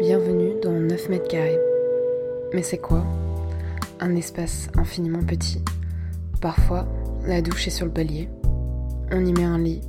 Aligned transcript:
Bienvenue 0.00 0.54
dans 0.62 0.72
9 0.72 1.10
mètres 1.10 1.28
carrés. 1.28 1.60
Mais 2.54 2.62
c'est 2.62 2.78
quoi? 2.78 3.04
Un 4.00 4.16
espace 4.16 4.70
infiniment 4.78 5.22
petit. 5.22 5.62
Parfois, 6.40 6.88
la 7.26 7.42
douche 7.42 7.66
est 7.66 7.70
sur 7.70 7.84
le 7.84 7.92
palier. 7.92 8.30
On 9.12 9.22
y 9.22 9.34
met 9.34 9.44
un 9.44 9.58
lit, 9.58 9.82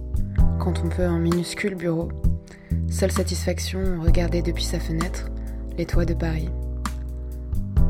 quand 0.60 0.84
on 0.84 0.90
peut 0.90 1.06
un 1.06 1.18
minuscule 1.18 1.76
bureau. 1.76 2.10
Seule 2.90 3.14
satisfaction, 3.14 4.02
regarder 4.02 4.42
depuis 4.42 4.66
sa 4.66 4.82
fenêtre 4.82 5.30
les 5.78 5.86
toits 5.86 6.04
de 6.04 6.14
Paris. 6.14 6.50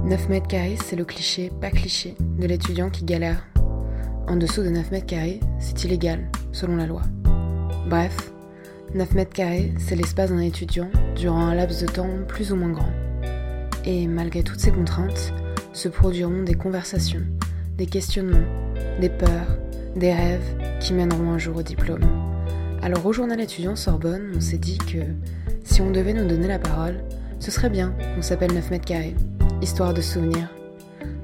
9 0.06 0.30
mètres 0.30 0.48
carrés, 0.48 0.78
c'est 0.86 0.96
le 0.96 1.06
cliché, 1.06 1.52
pas 1.60 1.72
cliché, 1.72 2.16
de 2.20 2.46
l'étudiant 2.46 2.92
qui 2.92 3.04
galère. 3.04 3.48
En 4.28 4.36
dessous 4.36 4.62
de 4.62 4.70
9 4.70 4.92
mètres 4.92 5.08
carrés, 5.08 5.40
c'est 5.58 5.86
illégal, 5.86 6.30
selon 6.52 6.76
la 6.76 6.86
loi. 6.86 7.02
Bref, 7.90 8.32
9 8.94 9.14
mètres 9.14 9.32
carrés, 9.32 9.74
c'est 9.78 9.96
l'espace 9.96 10.32
d'un 10.32 10.40
étudiant 10.40 10.90
durant 11.16 11.40
un 11.40 11.56
laps 11.56 11.82
de 11.82 11.88
temps 11.88 12.10
plus 12.28 12.52
ou 12.52 12.58
moins 12.58 12.72
grand. 12.72 12.92
Et 13.86 14.06
malgré 14.06 14.44
toutes 14.44 14.60
ces 14.60 14.72
contraintes, 14.72 15.34
se 15.72 15.88
produiront 15.88 16.44
des 16.44 16.56
conversations, 16.56 17.22
des 17.78 17.86
questionnements, 17.86 18.46
des 19.00 19.08
peurs, 19.08 19.58
des 19.96 20.14
rêves 20.14 20.58
qui 20.82 20.94
mèneront 20.94 21.32
un 21.32 21.38
jour 21.38 21.56
au 21.56 21.64
diplôme. 21.64 22.04
Alors 22.82 23.06
au 23.06 23.14
journal 23.14 23.40
étudiant 23.40 23.78
Sorbonne, 23.78 24.34
on 24.36 24.42
s'est 24.42 24.58
dit 24.58 24.78
que 24.78 25.00
si 25.64 25.82
on 25.82 25.92
devait 25.92 26.14
nous 26.14 26.28
donner 26.28 26.50
la 26.50 26.60
parole, 26.60 27.02
ce 27.40 27.50
serait 27.50 27.70
bien 27.70 27.94
qu'on 28.14 28.22
s'appelle 28.22 28.54
9 28.54 28.72
mètres 28.72 28.86
carrés, 28.86 29.16
histoire 29.62 29.94
de 29.94 30.02
souvenirs. 30.02 30.50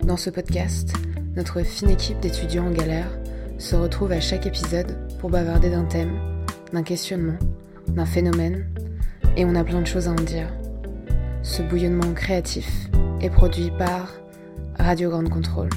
Dans 0.04 0.18
ce 0.18 0.30
podcast, 0.30 0.94
notre 1.36 1.64
fine 1.64 1.90
équipe 1.90 2.22
d'étudiants 2.22 2.68
en 2.68 2.72
galère 2.72 3.12
se 3.58 3.76
retrouve 3.76 4.14
à 4.14 4.22
chaque 4.22 4.46
épisode 4.46 4.98
pour 5.20 5.30
bavarder 5.30 5.70
d'un 5.70 5.84
thème, 5.84 6.18
d'un 6.72 6.84
questionnement, 6.84 7.38
d'un 7.88 8.06
phénomène, 8.06 8.70
et 9.36 9.46
on 9.46 9.56
a 9.56 9.64
plein 9.64 9.82
de 9.82 9.88
choses 9.88 10.08
à 10.08 10.12
en 10.12 10.16
dire. 10.16 10.48
Ce 11.44 11.62
bouillonnement 11.62 12.14
créatif 12.14 12.90
est 13.22 13.30
produit 13.30 13.72
par 13.78 14.14
Radio 14.78 15.10
Grande 15.10 15.30
Contrôle. 15.30 15.70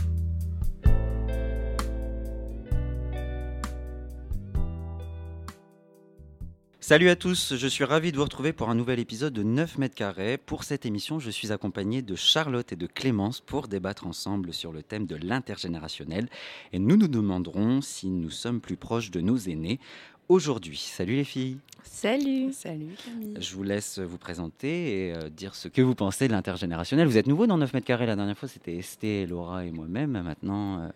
Salut 6.91 7.09
à 7.09 7.15
tous, 7.15 7.55
je 7.55 7.69
suis 7.69 7.85
ravi 7.85 8.11
de 8.11 8.17
vous 8.17 8.25
retrouver 8.25 8.53
pour 8.53 8.69
un 8.69 8.75
nouvel 8.75 8.99
épisode 8.99 9.33
de 9.33 9.45
9 9.45 9.79
mètres 9.79 9.95
carrés. 9.95 10.37
Pour 10.37 10.65
cette 10.65 10.85
émission, 10.87 11.21
je 11.21 11.31
suis 11.31 11.53
accompagné 11.53 12.03
de 12.03 12.17
Charlotte 12.17 12.73
et 12.73 12.77
de 12.77 12.89
Clémence 12.89 13.41
pour 13.41 13.69
débattre 13.69 14.09
ensemble 14.09 14.53
sur 14.53 14.73
le 14.73 14.83
thème 14.83 15.07
de 15.07 15.15
l'intergénérationnel 15.15 16.29
et 16.73 16.81
nous 16.81 16.97
nous 16.97 17.07
demanderons 17.07 17.81
si 17.81 18.09
nous 18.11 18.31
sommes 18.31 18.61
plus 18.61 18.77
proches 18.77 19.13
de 19.13 19.21
nos 19.21 19.37
aînés 19.37 19.79
aujourd'hui. 20.31 20.77
Salut 20.77 21.17
les 21.17 21.25
filles. 21.25 21.59
Salut. 21.83 22.53
Salut 22.53 22.95
Camille. 23.05 23.35
Je 23.41 23.55
vous 23.55 23.65
laisse 23.65 23.99
vous 23.99 24.17
présenter 24.17 25.09
et 25.09 25.13
euh, 25.13 25.29
dire 25.29 25.55
ce 25.55 25.67
que 25.69 25.83
vous 25.83 25.97
pensez 25.97 26.29
de 26.29 26.33
l'intergénérationnel. 26.33 27.07
Vous 27.07 27.19
êtes 27.19 27.27
nouveau 27.27 27.47
dans 27.47 27.59
9 27.59 27.75
mètres 27.75 27.87
carrés. 27.87 28.07
La 28.07 28.17
dernière 28.17 28.39
fois, 28.39 28.49
c'était 28.49 28.77
Esté, 28.77 29.27
Laura 29.27 29.65
et 29.65 29.73
moi-même. 29.73 30.13
Maintenant, 30.13 30.83
euh, 30.83 30.89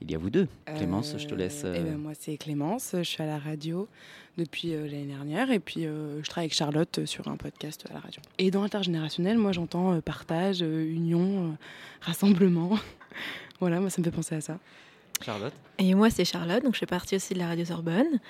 il 0.00 0.10
y 0.10 0.14
a 0.14 0.18
vous 0.18 0.30
deux. 0.30 0.46
Clémence, 0.76 1.16
je 1.18 1.26
te 1.26 1.34
laisse. 1.34 1.64
Eh 1.64 1.80
ben, 1.80 1.98
moi, 1.98 2.12
c'est 2.18 2.36
Clémence. 2.36 2.92
Je 2.94 3.02
suis 3.02 3.22
à 3.22 3.26
la 3.26 3.38
radio 3.38 3.88
depuis 4.38 4.74
euh, 4.74 4.86
l'année 4.86 5.06
dernière 5.06 5.50
et 5.50 5.58
puis 5.58 5.82
je 5.82 6.28
travaille 6.28 6.44
avec 6.44 6.54
Charlotte 6.54 7.04
sur 7.04 7.26
un 7.26 7.36
podcast 7.36 7.84
à 7.90 7.94
la 7.94 8.00
radio. 8.00 8.22
Et 8.38 8.52
dans 8.52 8.62
l'intergénérationnel, 8.62 9.38
moi, 9.38 9.50
j'entends 9.50 10.00
partage, 10.00 10.60
union, 10.60 11.56
rassemblement. 12.00 12.78
voilà, 13.60 13.80
moi, 13.80 13.90
ça 13.90 14.00
me 14.00 14.04
fait 14.04 14.12
penser 14.12 14.36
à 14.36 14.40
ça. 14.40 14.58
Charlotte. 15.24 15.54
Et 15.78 15.94
moi, 15.94 16.10
c'est 16.10 16.24
Charlotte, 16.24 16.62
donc 16.62 16.74
je 16.74 16.78
fais 16.78 16.86
partie 16.86 17.16
aussi 17.16 17.34
de 17.34 17.38
la 17.38 17.48
radio 17.48 17.64
Sorbonne. 17.64 18.20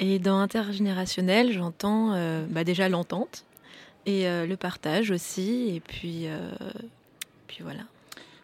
Et 0.00 0.18
dans 0.18 0.38
intergénérationnel, 0.38 1.52
j'entends 1.52 2.12
euh, 2.14 2.46
bah 2.48 2.64
déjà 2.64 2.88
l'entente 2.88 3.44
et 4.06 4.28
euh, 4.28 4.46
le 4.46 4.56
partage 4.56 5.10
aussi. 5.10 5.70
Et 5.74 5.80
puis, 5.80 6.26
euh, 6.26 6.50
puis 7.46 7.62
voilà. 7.62 7.82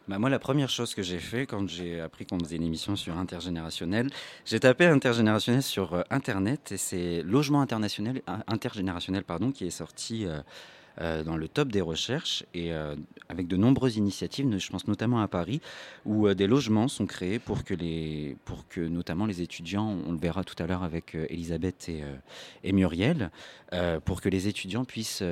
Bah 0.06 0.18
moi, 0.18 0.28
la 0.28 0.38
première 0.38 0.68
chose 0.68 0.94
que 0.94 1.02
j'ai 1.02 1.18
fait 1.18 1.46
quand 1.46 1.66
j'ai 1.66 1.98
appris 2.00 2.26
qu'on 2.26 2.38
faisait 2.38 2.56
une 2.56 2.64
émission 2.64 2.94
sur 2.94 3.16
intergénérationnel, 3.16 4.10
j'ai 4.44 4.60
tapé 4.60 4.84
intergénérationnel 4.84 5.62
sur 5.62 6.04
Internet 6.10 6.72
et 6.72 6.76
c'est 6.76 7.22
Logement 7.22 7.62
international, 7.62 8.20
intergénérationnel 8.46 9.24
pardon, 9.24 9.50
qui 9.50 9.66
est 9.66 9.70
sorti 9.70 10.26
euh, 10.26 10.40
dans 11.00 11.36
le 11.36 11.48
top 11.48 11.68
des 11.68 11.80
recherches 11.80 12.44
et 12.54 12.72
euh, 12.72 12.94
avec 13.28 13.48
de 13.48 13.56
nombreuses 13.56 13.96
initiatives, 13.96 14.58
je 14.58 14.70
pense 14.70 14.86
notamment 14.86 15.20
à 15.20 15.28
Paris, 15.28 15.60
où 16.04 16.28
euh, 16.28 16.34
des 16.34 16.46
logements 16.46 16.88
sont 16.88 17.06
créés 17.06 17.38
pour 17.38 17.64
que, 17.64 17.74
les, 17.74 18.36
pour 18.44 18.68
que 18.68 18.80
notamment 18.80 19.26
les 19.26 19.42
étudiants, 19.42 19.96
on 20.06 20.12
le 20.12 20.18
verra 20.18 20.44
tout 20.44 20.60
à 20.62 20.66
l'heure 20.66 20.84
avec 20.84 21.16
Elisabeth 21.28 21.90
et, 22.62 22.72
Muriel, 22.72 23.30
pour 24.04 24.20
que 24.20 24.28
les 24.28 24.46
étudiants 24.46 24.84
puissent 24.84 25.22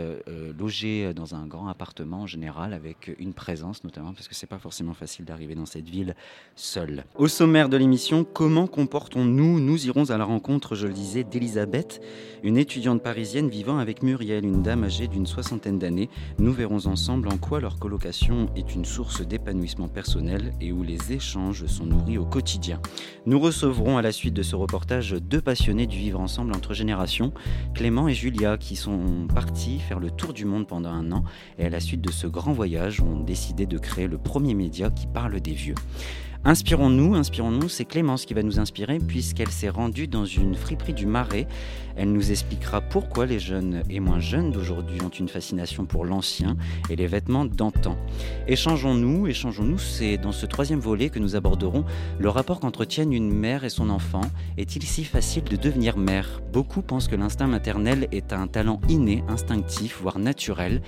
loger 0.58 1.14
dans 1.14 1.34
un 1.34 1.46
grand 1.46 1.68
appartement 1.68 2.22
en 2.22 2.26
général 2.26 2.72
avec 2.72 3.14
une 3.18 3.34
présence 3.34 3.84
notamment, 3.84 4.12
parce 4.12 4.26
que 4.26 4.34
c'est 4.34 4.48
pas 4.48 4.58
forcément 4.58 4.94
facile 4.94 5.24
d'arriver 5.24 5.54
dans 5.54 5.66
cette 5.66 5.88
ville 5.88 6.16
seul. 6.56 7.04
Au 7.14 7.28
sommaire 7.28 7.68
de 7.68 7.76
l'émission, 7.76 8.24
comment 8.24 8.66
comportons-nous 8.66 9.60
Nous 9.60 9.86
irons 9.86 10.10
à 10.10 10.18
la 10.18 10.24
rencontre, 10.24 10.74
je 10.74 10.86
le 10.86 10.92
disais, 10.92 11.22
d'Elisabeth, 11.22 12.00
une 12.42 12.56
étudiante 12.56 13.02
parisienne 13.02 13.48
vivant 13.48 13.78
avec 13.78 14.02
Muriel, 14.02 14.44
une 14.44 14.62
dame 14.62 14.84
âgée 14.84 15.06
d'une 15.06 15.26
soixantaine 15.26 15.51
d'années, 15.56 16.08
nous 16.38 16.52
verrons 16.52 16.86
ensemble 16.86 17.28
en 17.28 17.36
quoi 17.36 17.60
leur 17.60 17.78
colocation 17.78 18.48
est 18.56 18.74
une 18.74 18.84
source 18.84 19.20
d'épanouissement 19.26 19.88
personnel 19.88 20.52
et 20.60 20.72
où 20.72 20.82
les 20.82 21.12
échanges 21.12 21.66
sont 21.66 21.86
nourris 21.86 22.18
au 22.18 22.24
quotidien. 22.24 22.80
Nous 23.26 23.38
recevrons 23.38 23.98
à 23.98 24.02
la 24.02 24.12
suite 24.12 24.34
de 24.34 24.42
ce 24.42 24.56
reportage 24.56 25.12
deux 25.12 25.40
passionnés 25.40 25.86
du 25.86 25.98
vivre 25.98 26.20
ensemble 26.20 26.52
entre 26.54 26.74
générations, 26.74 27.32
Clément 27.74 28.08
et 28.08 28.14
Julia, 28.14 28.56
qui 28.56 28.76
sont 28.76 29.26
partis 29.34 29.78
faire 29.78 30.00
le 30.00 30.10
tour 30.10 30.32
du 30.32 30.44
monde 30.44 30.66
pendant 30.66 30.90
un 30.90 31.12
an 31.12 31.24
et 31.58 31.66
à 31.66 31.70
la 31.70 31.80
suite 31.80 32.00
de 32.00 32.10
ce 32.10 32.26
grand 32.26 32.52
voyage 32.52 33.00
ont 33.00 33.20
décidé 33.20 33.66
de 33.66 33.78
créer 33.78 34.06
le 34.06 34.18
premier 34.18 34.54
média 34.54 34.90
qui 34.90 35.06
parle 35.06 35.40
des 35.40 35.54
vieux. 35.54 35.74
Inspirons-nous, 36.44 37.14
inspirons-nous, 37.14 37.68
c'est 37.68 37.84
Clémence 37.84 38.24
qui 38.24 38.34
va 38.34 38.42
nous 38.42 38.58
inspirer 38.58 38.98
puisqu'elle 38.98 39.52
s'est 39.52 39.68
rendue 39.68 40.08
dans 40.08 40.24
une 40.24 40.56
friperie 40.56 40.92
du 40.92 41.06
Marais. 41.06 41.46
Elle 41.94 42.10
nous 42.10 42.32
expliquera 42.32 42.80
pourquoi 42.80 43.26
les 43.26 43.38
jeunes 43.38 43.82
et 43.88 44.00
moins 44.00 44.18
jeunes 44.18 44.50
d'aujourd'hui 44.50 45.00
ont 45.02 45.08
une 45.10 45.28
fascination 45.28 45.84
pour 45.84 46.04
l'ancien 46.04 46.56
et 46.90 46.96
les 46.96 47.06
vêtements 47.06 47.44
d'antan. 47.44 47.96
Échangeons-nous, 48.48 49.28
échangeons-nous, 49.28 49.78
c'est 49.78 50.16
dans 50.16 50.32
ce 50.32 50.46
troisième 50.46 50.80
volet 50.80 51.10
que 51.10 51.20
nous 51.20 51.36
aborderons 51.36 51.84
le 52.18 52.28
rapport 52.28 52.58
qu'entretiennent 52.58 53.12
une 53.12 53.30
mère 53.30 53.64
et 53.64 53.70
son 53.70 53.88
enfant. 53.88 54.22
Est-il 54.56 54.82
si 54.82 55.04
facile 55.04 55.44
de 55.44 55.54
devenir 55.54 55.96
mère? 55.96 56.40
Beaucoup 56.52 56.82
pensent 56.82 57.08
que 57.08 57.16
l'instinct 57.16 57.46
maternel 57.46 58.08
est 58.10 58.32
un 58.32 58.48
talent 58.48 58.80
inné, 58.88 59.22
instinctif, 59.28 60.00
voire 60.00 60.18
naturel. 60.18 60.82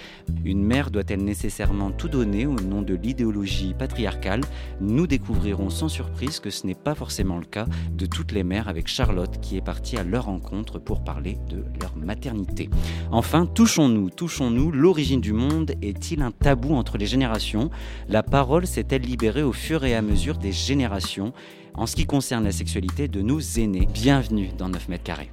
Une 0.44 0.64
mère 0.64 0.90
doit-elle 0.90 1.22
nécessairement 1.22 1.92
tout 1.92 2.08
donner 2.08 2.46
au 2.46 2.56
nom 2.56 2.82
de 2.82 2.94
l'idéologie 2.94 3.74
patriarcale? 3.78 4.40
Nous 4.80 5.06
découvrons 5.06 5.43
sans 5.68 5.88
surprise 5.88 6.40
que 6.40 6.48
ce 6.48 6.66
n'est 6.66 6.74
pas 6.74 6.94
forcément 6.94 7.36
le 7.36 7.44
cas 7.44 7.66
de 7.92 8.06
toutes 8.06 8.32
les 8.32 8.44
mères 8.44 8.68
avec 8.68 8.88
Charlotte 8.88 9.40
qui 9.42 9.56
est 9.58 9.64
partie 9.64 9.98
à 9.98 10.02
leur 10.02 10.24
rencontre 10.24 10.78
pour 10.78 11.04
parler 11.04 11.36
de 11.50 11.64
leur 11.80 11.96
maternité. 11.96 12.70
Enfin, 13.10 13.44
touchons-nous, 13.44 14.08
touchons-nous, 14.08 14.72
l'origine 14.72 15.20
du 15.20 15.34
monde 15.34 15.72
est-il 15.82 16.22
un 16.22 16.30
tabou 16.30 16.74
entre 16.74 16.96
les 16.96 17.06
générations? 17.06 17.70
La 18.08 18.22
parole 18.22 18.66
s'est-elle 18.66 19.02
libérée 19.02 19.42
au 19.42 19.52
fur 19.52 19.84
et 19.84 19.94
à 19.94 20.00
mesure 20.00 20.38
des 20.38 20.52
générations? 20.52 21.32
En 21.74 21.86
ce 21.86 21.96
qui 21.96 22.06
concerne 22.06 22.44
la 22.44 22.52
sexualité 22.52 23.08
de 23.08 23.20
nos 23.20 23.40
aînés 23.40 23.88
Bienvenue 23.92 24.50
dans 24.56 24.68
9 24.68 24.88
mètres 24.88 25.04
carrés. 25.04 25.30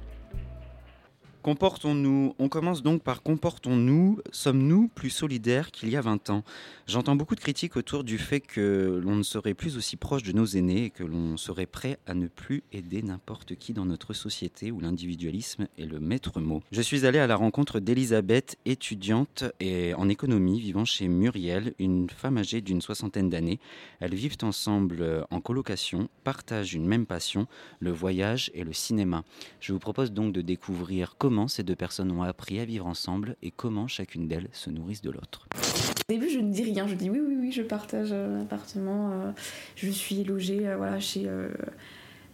Comportons-nous 1.42 2.36
On 2.38 2.48
commence 2.48 2.84
donc 2.84 3.02
par 3.02 3.20
comportons-nous 3.24 4.20
Sommes-nous 4.30 4.86
plus 4.86 5.10
solidaires 5.10 5.72
qu'il 5.72 5.88
y 5.88 5.96
a 5.96 6.00
20 6.00 6.30
ans? 6.30 6.44
J'entends 6.86 7.16
beaucoup 7.16 7.34
de 7.34 7.40
critiques 7.40 7.76
autour 7.76 8.04
du 8.04 8.16
fait 8.16 8.38
que 8.38 9.00
l'on 9.02 9.16
ne 9.16 9.24
serait 9.24 9.54
plus 9.54 9.76
aussi 9.76 9.96
proche 9.96 10.22
de 10.22 10.30
nos 10.30 10.46
aînés 10.46 10.84
et 10.84 10.90
que 10.90 11.02
l'on 11.02 11.36
serait 11.36 11.66
prêt 11.66 11.98
à 12.06 12.14
ne 12.14 12.28
plus 12.28 12.62
aider 12.70 13.02
n'importe 13.02 13.56
qui 13.56 13.72
dans 13.72 13.84
notre 13.84 14.12
société 14.12 14.70
où 14.70 14.78
l'individualisme 14.78 15.66
est 15.78 15.84
le 15.84 15.98
maître 15.98 16.38
mot. 16.38 16.62
Je 16.70 16.80
suis 16.80 17.06
allé 17.06 17.18
à 17.18 17.26
la 17.26 17.34
rencontre 17.34 17.80
d'Elisabeth, 17.80 18.56
étudiante 18.64 19.42
et 19.58 19.94
en 19.94 20.08
économie 20.08 20.60
vivant 20.60 20.84
chez 20.84 21.08
Muriel, 21.08 21.74
une 21.80 22.08
femme 22.08 22.38
âgée 22.38 22.60
d'une 22.60 22.80
soixantaine 22.80 23.30
d'années. 23.30 23.58
Elles 23.98 24.14
vivent 24.14 24.38
ensemble 24.42 25.26
en 25.28 25.40
colocation, 25.40 26.08
partagent 26.22 26.74
une 26.74 26.86
même 26.86 27.06
passion, 27.06 27.48
le 27.80 27.90
voyage 27.90 28.52
et 28.54 28.62
le 28.62 28.72
cinéma. 28.72 29.24
Je 29.58 29.72
vous 29.72 29.80
propose 29.80 30.12
donc 30.12 30.32
de 30.32 30.40
découvrir 30.40 31.16
comment 31.18 31.31
comment 31.32 31.48
ces 31.48 31.62
deux 31.62 31.76
personnes 31.76 32.12
ont 32.12 32.22
appris 32.22 32.60
à 32.60 32.66
vivre 32.66 32.84
ensemble 32.84 33.36
et 33.42 33.50
comment 33.50 33.88
chacune 33.88 34.28
d'elles 34.28 34.50
se 34.52 34.68
nourrissent 34.68 35.00
de 35.00 35.10
l'autre. 35.10 35.48
Au 35.54 36.12
début, 36.12 36.28
je 36.28 36.38
ne 36.40 36.52
dis 36.52 36.62
rien. 36.62 36.86
Je 36.86 36.94
dis 36.94 37.08
oui, 37.08 37.20
oui, 37.26 37.36
oui, 37.40 37.52
je 37.52 37.62
partage 37.62 38.12
un 38.12 38.42
appartement. 38.42 39.12
Euh, 39.12 39.32
je 39.74 39.88
suis 39.88 40.24
logée 40.24 40.68
euh, 40.68 40.76
voilà, 40.76 41.00
chez, 41.00 41.22
euh, 41.26 41.48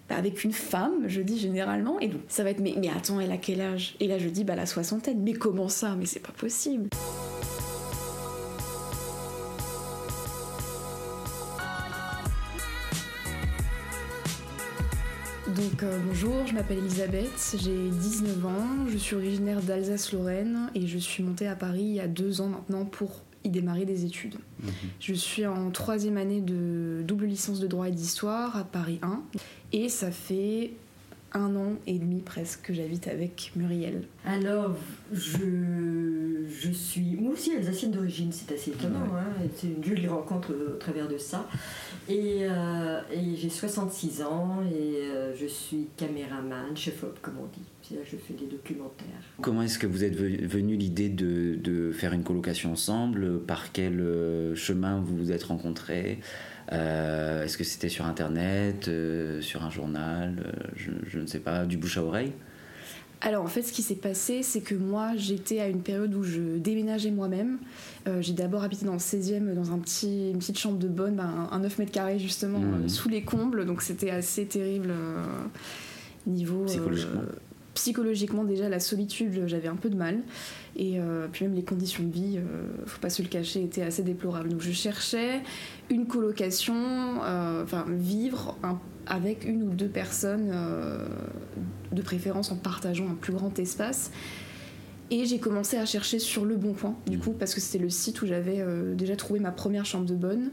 avec 0.09 0.43
une 0.43 0.51
femme, 0.53 1.05
je 1.07 1.21
dis 1.21 1.39
généralement. 1.39 2.01
Et 2.01 2.09
donc, 2.09 2.23
ça 2.27 2.43
va 2.43 2.51
être 2.51 2.59
mais, 2.59 2.75
mais 2.77 2.89
attends, 2.89 3.21
elle 3.21 3.31
a 3.31 3.37
quel 3.37 3.61
âge? 3.61 3.95
Et 4.01 4.09
là, 4.09 4.19
je 4.19 4.29
dis 4.29 4.43
bah, 4.43 4.57
la 4.57 4.67
soixantaine. 4.67 5.23
Mais 5.23 5.33
comment 5.33 5.69
ça? 5.69 5.95
Mais 5.95 6.07
c'est 6.07 6.19
pas 6.19 6.33
possible. 6.33 6.89
Donc 15.59 15.83
euh, 15.83 15.99
bonjour, 16.07 16.47
je 16.47 16.55
m'appelle 16.55 16.79
Elisabeth, 16.79 17.57
j'ai 17.61 17.91
19 17.91 18.47
ans, 18.47 18.87
je 18.87 18.97
suis 18.97 19.17
originaire 19.17 19.61
d'Alsace-Lorraine 19.61 20.71
et 20.77 20.87
je 20.87 20.99
suis 20.99 21.25
montée 21.25 21.49
à 21.49 21.57
Paris 21.57 21.83
il 21.83 21.95
y 21.95 22.01
a 22.01 22.07
deux 22.07 22.41
ans 22.41 22.47
maintenant 22.47 22.85
pour 22.85 23.23
y 23.43 23.49
démarrer 23.49 23.85
des 23.85 24.05
études. 24.05 24.37
Mhm. 24.63 24.71
Je 25.01 25.15
suis 25.15 25.47
en 25.47 25.73
troisième 25.73 26.17
année 26.17 26.41
de 26.41 27.03
double 27.05 27.27
licence 27.27 27.59
de 27.59 27.67
droit 27.67 27.89
et 27.89 27.91
d'histoire 27.91 28.57
à 28.57 28.63
Paris 28.63 29.01
1 29.03 29.21
et 29.73 29.89
ça 29.89 30.13
fait 30.13 30.75
un 31.35 31.55
an 31.57 31.73
et 31.87 31.99
demi 31.99 32.21
presque 32.21 32.63
que 32.63 32.73
j'habite 32.75 33.07
avec 33.09 33.53
Muriel. 33.57 34.03
Alors, 34.25 34.75
je, 35.13 36.45
je 36.49 36.71
suis 36.71 37.17
moi 37.17 37.33
aussi 37.33 37.53
alsacienne 37.53 37.91
d'origine, 37.93 38.31
c'est 38.33 38.53
assez 38.55 38.71
étonnant. 38.71 39.05
Hein, 39.15 39.25
c'est 39.55 39.67
une 39.69 39.85
jolie 39.85 40.07
rencontre 40.07 40.53
euh, 40.53 40.75
au 40.75 40.79
travers 40.79 41.07
de 41.09 41.19
ça. 41.19 41.47
Et, 42.09 42.39
euh, 42.49 43.01
et 43.13 43.37
j'ai 43.37 43.51
66 43.51 44.23
ans 44.23 44.61
et 44.71 45.03
euh, 45.07 45.35
je 45.37 45.47
suis 45.47 45.89
caméraman, 45.97 46.75
chef-op 46.77 47.19
comme 47.21 47.35
on 47.41 47.47
dit. 47.47 47.63
Que 47.89 47.95
je 48.05 48.17
fais 48.19 48.35
des 48.35 48.45
documentaires. 48.45 49.07
Comment 49.41 49.63
est-ce 49.63 49.79
que 49.79 49.87
vous 49.87 50.05
êtes 50.05 50.15
ve- 50.15 50.45
venu 50.47 50.77
l'idée 50.77 51.09
de, 51.09 51.55
de 51.55 51.91
faire 51.91 52.13
une 52.13 52.23
colocation 52.23 52.73
ensemble? 52.73 53.41
Par 53.41 53.73
quel 53.73 54.05
chemin 54.55 55.01
vous 55.01 55.17
vous 55.17 55.33
êtes 55.33 55.45
rencontrés? 55.45 56.19
Euh, 56.73 57.45
Est-ce 57.45 57.57
que 57.57 57.65
c'était 57.65 57.89
sur 57.89 58.05
Internet, 58.07 58.89
euh, 58.89 59.41
sur 59.41 59.63
un 59.65 59.71
journal 59.71 60.37
euh, 60.45 60.53
je, 60.77 60.91
je 61.07 61.19
ne 61.19 61.27
sais 61.27 61.39
pas, 61.39 61.65
du 61.65 61.77
bouche 61.77 61.97
à 61.99 62.05
oreille? 62.05 62.33
Alors 63.21 63.43
en 63.43 63.49
fait 63.49 63.63
ce 63.63 63.73
qui 63.73 63.83
s'est 63.83 63.97
passé 63.97 64.45
c'est 64.45 64.61
que 64.61 64.77
moi 64.77 65.17
j'étais 65.17 65.59
à 65.59 65.67
une 65.67 65.83
période 65.83 66.15
où 66.15 66.23
je 66.23 66.59
déménageais 66.59 67.11
moi-même. 67.11 67.59
Euh, 68.07 68.23
j'ai 68.23 68.33
d'abord 68.33 68.63
habité 68.63 68.87
dans 68.87 68.93
le 68.93 68.99
16e 68.99 69.55
dans 69.55 69.73
un 69.73 69.79
petit, 69.79 70.31
une 70.31 70.39
petite 70.39 70.59
chambre 70.59 70.79
de 70.79 70.87
bonne, 70.87 71.17
ben, 71.17 71.49
un 71.51 71.59
9 71.59 71.79
mètres 71.79 71.91
carrés 71.91 72.21
justement 72.21 72.61
euh, 72.61 72.89
sous 72.89 73.09
les 73.09 73.23
combles. 73.23 73.65
Donc 73.65 73.83
c'était 73.83 74.11
assez 74.11 74.47
terrible 74.47 74.93
niveau... 76.27 76.65
Psychologiquement. 76.67 77.23
psychologiquement 77.75 78.45
déjà 78.45 78.69
la 78.69 78.79
solitude 78.79 79.43
j'avais 79.47 79.69
un 79.69 79.77
peu 79.77 79.91
de 79.91 79.97
mal. 79.97 80.21
Et 80.77 81.01
euh, 81.01 81.27
puis 81.31 81.45
même 81.45 81.57
les 81.57 81.65
conditions 81.65 82.05
de 82.05 82.13
vie 82.13 82.37
euh, 82.37 82.87
faut 82.87 83.01
pas 83.01 83.11
se 83.11 83.21
le 83.21 83.29
cacher 83.29 83.65
étaient 83.65 83.83
assez 83.83 84.05
déplorables. 84.05 84.49
Donc 84.49 84.61
je 84.61 84.71
cherchais 84.71 85.41
une 85.91 86.07
colocation 86.07 86.75
euh, 87.23 87.63
enfin 87.65 87.85
vivre 87.89 88.57
un- 88.63 88.79
avec 89.07 89.45
une 89.45 89.63
ou 89.63 89.71
deux 89.71 89.89
personnes 89.89 90.51
euh, 90.53 91.07
de 91.93 92.03
préférence 92.03 92.53
en 92.53 92.57
partageant 92.57 93.09
un 93.09 93.15
plus 93.15 93.33
grand 93.33 93.59
espace. 93.59 94.11
Et 95.11 95.25
j'ai 95.25 95.39
commencé 95.39 95.79
à 95.79 95.87
chercher 95.87 96.19
sur 96.19 96.45
le 96.45 96.57
bon 96.57 96.75
coin 96.75 96.95
du 97.07 97.19
coup 97.19 97.33
parce 97.33 97.55
que 97.55 97.61
c'était 97.61 97.83
le 97.83 97.89
site 97.89 98.21
où 98.21 98.27
j'avais 98.27 98.61
euh, 98.61 98.95
déjà 98.95 99.17
trouvé 99.17 99.41
ma 99.41 99.51
première 99.51 99.87
chambre 99.87 100.05
de 100.05 100.15
bonne. 100.15 100.51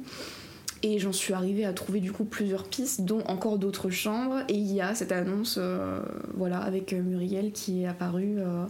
Et 0.84 1.00
j'en 1.00 1.12
suis 1.14 1.34
arrivée 1.34 1.66
à 1.66 1.74
trouver 1.74 2.00
du 2.00 2.12
coup 2.12 2.26
plusieurs 2.26 2.64
pistes, 2.66 3.02
dont 3.06 3.22
encore 3.28 3.58
d'autres 3.58 3.90
chambres. 3.90 4.42
Et 4.50 4.54
il 4.54 4.72
y 4.72 4.82
a 4.82 4.94
cette 4.94 5.12
annonce, 5.12 5.56
euh, 5.58 6.00
voilà, 6.36 6.60
avec 6.60 6.94
Muriel 6.94 7.52
qui 7.54 7.82
est 7.82 7.88
apparue, 7.88 8.36
euh, 8.38 8.66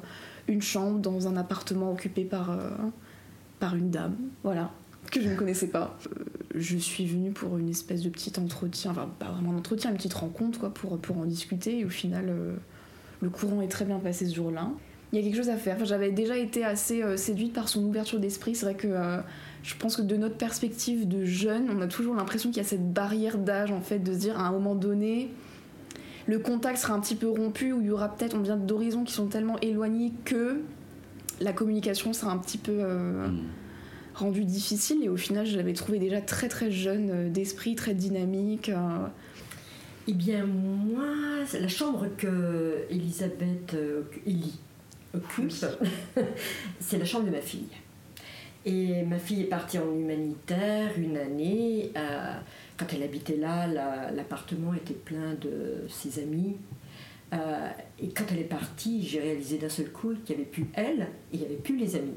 une 0.48 0.62
chambre 0.62 1.00
dans 1.00 1.28
un 1.28 1.36
appartement 1.36 1.92
occupé 1.92 2.24
par, 2.24 2.52
euh, 2.52 2.70
par 3.60 3.76
une 3.76 3.90
dame, 3.90 4.16
voilà, 4.44 4.72
que 5.12 5.22
je 5.22 5.30
ne 5.30 5.36
connaissais 5.36 5.68
pas. 5.68 5.98
Euh, 6.08 6.24
je 6.56 6.78
suis 6.78 7.06
venue 7.06 7.32
pour 7.32 7.58
une 7.58 7.70
espèce 7.70 8.02
de 8.02 8.10
petit 8.10 8.34
entretien, 8.40 8.92
enfin 8.92 9.10
pas 9.20 9.32
vraiment 9.32 9.52
un 9.52 9.58
entretien, 9.58 9.92
une 9.92 9.98
petite 9.98 10.14
rencontre 10.14 10.60
quoi, 10.60 10.74
pour, 10.74 10.98
pour 11.00 11.18
en 11.18 11.26
discuter. 11.26 11.80
Et 11.80 11.86
au 11.86 11.90
final, 11.90 12.26
euh, 12.30 12.56
le 13.22 13.30
courant 13.30 13.62
est 13.62 13.68
très 13.68 13.86
bien 13.86 14.00
passé 14.00 14.26
ce 14.26 14.36
jour-là. 14.36 14.70
Il 15.12 15.20
y 15.20 15.22
a 15.22 15.24
quelque 15.24 15.38
chose 15.38 15.50
à 15.50 15.58
faire. 15.58 15.76
Enfin, 15.76 15.86
J'avais 15.86 16.12
déjà 16.12 16.38
été 16.38 16.64
assez 16.64 17.04
euh, 17.04 17.18
séduite 17.18 17.54
par 17.54 17.70
son 17.70 17.84
ouverture 17.84 18.20
d'esprit. 18.20 18.56
C'est 18.56 18.66
vrai 18.66 18.76
que 18.76 18.94
je 19.64 19.76
pense 19.76 19.96
que 19.96 20.02
de 20.02 20.16
notre 20.16 20.38
perspective 20.38 21.08
de 21.08 21.26
jeune, 21.26 21.70
on 21.76 21.82
a 21.82 21.88
toujours 21.88 22.16
l'impression 22.16 22.50
qu'il 22.50 22.58
y 22.58 22.66
a 22.66 22.70
cette 22.70 22.94
barrière 22.94 23.38
d'âge 23.38 23.72
en 23.72 23.82
fait, 23.82 24.00
de 24.00 24.14
se 24.14 24.18
dire 24.18 24.40
à 24.40 24.48
un 24.48 24.52
moment 24.52 24.76
donné, 24.76 25.32
le 26.28 26.40
contact 26.40 26.78
sera 26.78 26.94
un 26.94 27.00
petit 27.00 27.16
peu 27.16 27.30
rompu, 27.30 27.72
ou 27.72 27.82
il 27.82 27.88
y 27.88 27.92
aura 27.92 28.10
peut-être, 28.10 28.36
on 28.36 28.42
vient 28.42 28.58
d'horizons 28.58 29.04
qui 29.04 29.14
sont 29.14 29.28
tellement 29.28 29.60
éloignés 29.60 30.12
que 30.24 30.62
la 31.40 31.54
communication 31.54 32.14
sera 32.14 32.32
un 32.32 32.38
petit 32.38 32.58
peu 32.58 32.72
euh, 32.80 33.28
Rendue 34.16 34.46
difficile. 34.46 35.04
Et 35.04 35.10
au 35.10 35.18
final, 35.18 35.46
je 35.46 35.58
l'avais 35.58 35.74
trouvé 35.74 36.00
déjà 36.00 36.22
très 36.22 36.48
très 36.48 36.72
jeune 36.72 37.10
euh, 37.12 37.30
d'esprit, 37.30 37.76
très 37.76 37.94
dynamique. 37.94 38.70
euh, 38.70 39.08
Eh 40.08 40.14
bien, 40.14 40.46
moi, 40.46 41.06
la 41.60 41.68
chambre 41.68 42.08
que 42.18 42.86
Elisabeth 42.90 43.74
euh, 43.74 44.04
Elie 44.26 44.58
occupe, 45.14 45.52
c'est 46.80 46.98
la 46.98 47.06
chambre 47.06 47.26
de 47.26 47.32
ma 47.32 47.42
fille. 47.42 47.68
Et 48.66 49.04
ma 49.04 49.20
fille 49.20 49.42
est 49.42 49.46
partie 49.50 49.78
en 49.80 49.92
humanitaire 49.94 50.92
une 50.98 51.18
année. 51.18 51.92
euh, 51.98 52.34
quand 52.78 52.88
elle 52.94 53.04
habitait 53.04 53.38
là, 53.38 53.68
la- 53.68 54.12
l'appartement 54.12 54.74
était 54.74 54.94
plein 54.96 55.34
de 55.42 55.86
ses 55.90 56.22
amis. 56.22 56.56
Euh, 57.34 57.70
et 58.00 58.10
quand 58.10 58.26
elle 58.32 58.40
est 58.40 58.44
partie, 58.44 59.06
j'ai 59.06 59.20
réalisé 59.20 59.58
d'un 59.58 59.70
seul 59.70 59.92
coup 59.92 60.14
qu'il 60.26 60.36
n'y 60.36 60.44
avait 60.44 60.52
plus 60.52 60.68
elle 60.74 61.02
et 61.02 61.34
il 61.34 61.40
n'y 61.40 61.46
avait 61.46 61.56
plus 61.56 61.78
les 61.78 61.96
amis. 61.96 62.16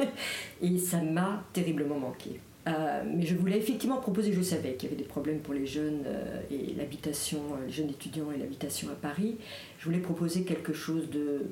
et 0.62 0.78
ça 0.78 1.00
m'a 1.02 1.44
terriblement 1.52 1.98
manqué. 1.98 2.40
Euh, 2.66 3.02
mais 3.06 3.26
je 3.26 3.34
voulais 3.34 3.58
effectivement 3.58 3.98
proposer, 3.98 4.32
je 4.32 4.40
savais 4.40 4.74
qu'il 4.74 4.88
y 4.88 4.92
avait 4.92 5.02
des 5.02 5.08
problèmes 5.08 5.40
pour 5.40 5.52
les 5.52 5.66
jeunes 5.66 6.02
euh, 6.06 6.40
et 6.50 6.72
l'habitation, 6.74 7.40
les 7.66 7.72
jeunes 7.72 7.90
étudiants 7.90 8.32
et 8.32 8.38
l'habitation 8.38 8.88
à 8.88 8.94
Paris. 8.94 9.36
Je 9.78 9.84
voulais 9.84 9.98
proposer 9.98 10.44
quelque 10.44 10.72
chose 10.72 11.10
de 11.10 11.46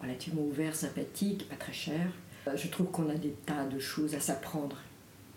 relativement 0.00 0.42
ouvert, 0.42 0.74
sympathique, 0.74 1.48
pas 1.48 1.56
très 1.56 1.72
cher. 1.72 2.06
Je 2.54 2.68
trouve 2.68 2.90
qu'on 2.90 3.08
a 3.08 3.14
des 3.14 3.34
tas 3.46 3.64
de 3.64 3.78
choses 3.78 4.14
à 4.14 4.20
s'apprendre. 4.20 4.76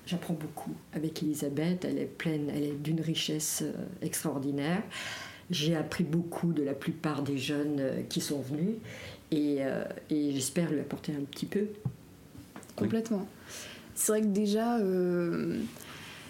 J'apprends 0.05 0.33
beaucoup 0.33 0.73
avec 0.93 1.23
Elisabeth, 1.23 1.85
elle 1.85 1.99
est 1.99 2.05
pleine, 2.05 2.49
elle 2.53 2.63
est 2.63 2.81
d'une 2.81 3.01
richesse 3.01 3.63
extraordinaire. 4.01 4.83
J'ai 5.49 5.75
appris 5.75 6.03
beaucoup 6.03 6.51
de 6.51 6.63
la 6.63 6.73
plupart 6.73 7.23
des 7.23 7.37
jeunes 7.37 7.77
euh, 7.79 8.01
qui 8.09 8.21
sont 8.21 8.41
venus 8.41 8.75
et, 9.31 9.57
euh, 9.61 9.83
et 10.09 10.31
j'espère 10.33 10.71
lui 10.71 10.79
apporter 10.79 11.13
un 11.13 11.23
petit 11.23 11.45
peu. 11.45 11.67
Complètement. 12.75 13.27
C'est 13.95 14.11
vrai 14.11 14.21
que 14.21 14.27
déjà, 14.27 14.77
euh, 14.77 15.59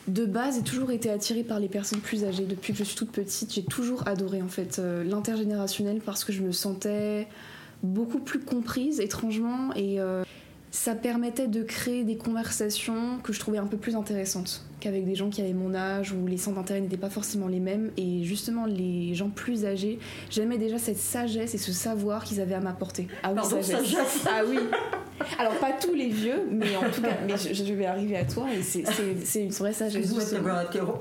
de 0.08 0.25
base, 0.25 0.56
j'ai 0.56 0.64
toujours 0.64 0.92
été 0.92 1.10
attirée 1.10 1.44
par 1.44 1.60
les 1.60 1.68
personnes 1.68 2.00
plus 2.00 2.24
âgées. 2.24 2.46
Depuis 2.46 2.72
que 2.72 2.80
je 2.80 2.86
suis 2.86 2.96
toute 2.96 3.12
petite, 3.12 3.54
j'ai 3.54 3.64
toujours 3.64 4.08
adoré 4.08 4.42
en 4.42 4.48
fait 4.48 4.80
euh, 4.80 5.04
l'intergénérationnel 5.04 6.00
parce 6.04 6.24
que 6.24 6.31
je 6.31 6.42
me 6.42 6.54
sentais 6.54 7.28
beaucoup 7.84 8.19
plus 8.19 8.40
comprise 8.40 9.02
étrangement 9.02 9.74
et 9.75 10.00
euh, 10.00 10.24
ça 10.72 10.96
permettait 10.96 11.48
de 11.48 11.62
créer 11.62 12.06
des 12.06 12.16
conversations 12.16 13.19
que 13.22 13.34
je 13.34 13.40
trouvais 13.40 13.58
un 13.58 13.68
peu 13.68 13.78
plus 13.78 13.96
intéressantes 13.96 14.66
qu'avec 14.88 15.06
des 15.06 15.16
gens 15.16 15.30
qui 15.30 15.42
avaient 15.42 15.54
mon 15.54 15.75
âge 15.75 16.13
où 16.13 16.25
les 16.28 16.38
centres 16.38 16.56
d'intérêt 16.57 16.80
n'étaient 16.81 16.98
pas 16.98 17.10
forcément 17.10 17.48
les 17.48 17.60
mêmes 17.60 17.92
et 17.98 18.24
justement 18.24 18.66
les 18.66 19.13
gens 19.13 19.30
plus 19.30 19.66
âgés 19.66 20.00
j'aimais 20.30 20.57
déjà 20.57 20.78
cette 20.78 20.98
sagesse 20.98 21.54
et 21.54 21.57
ce 21.57 21.72
savoir 21.72 22.24
qu'ils 22.24 22.39
avaient 22.42 22.56
à 22.56 22.60
m'apporter 22.62 23.07
ah 23.24 23.30
oui 23.31 23.36
Pardon, 23.36 23.62
sagesse. 23.62 24.26
ah 24.30 24.42
oui 24.47 24.57
alors 25.40 25.54
pas 25.59 25.71
tous 25.73 25.94
les 25.94 26.09
vieux 26.09 26.42
mais 26.50 26.76
en 26.78 26.90
tout 26.90 27.02
cas 27.02 27.18
mais 27.28 27.33
je, 27.38 27.54
je 27.54 27.73
vais 27.73 27.85
arriver 27.85 28.16
à 28.18 28.23
toi 28.26 28.45
et 28.54 28.62
c'est- 28.62 28.83
une 29.44 29.50
vraie 29.50 29.73
sagesse. 29.73 30.07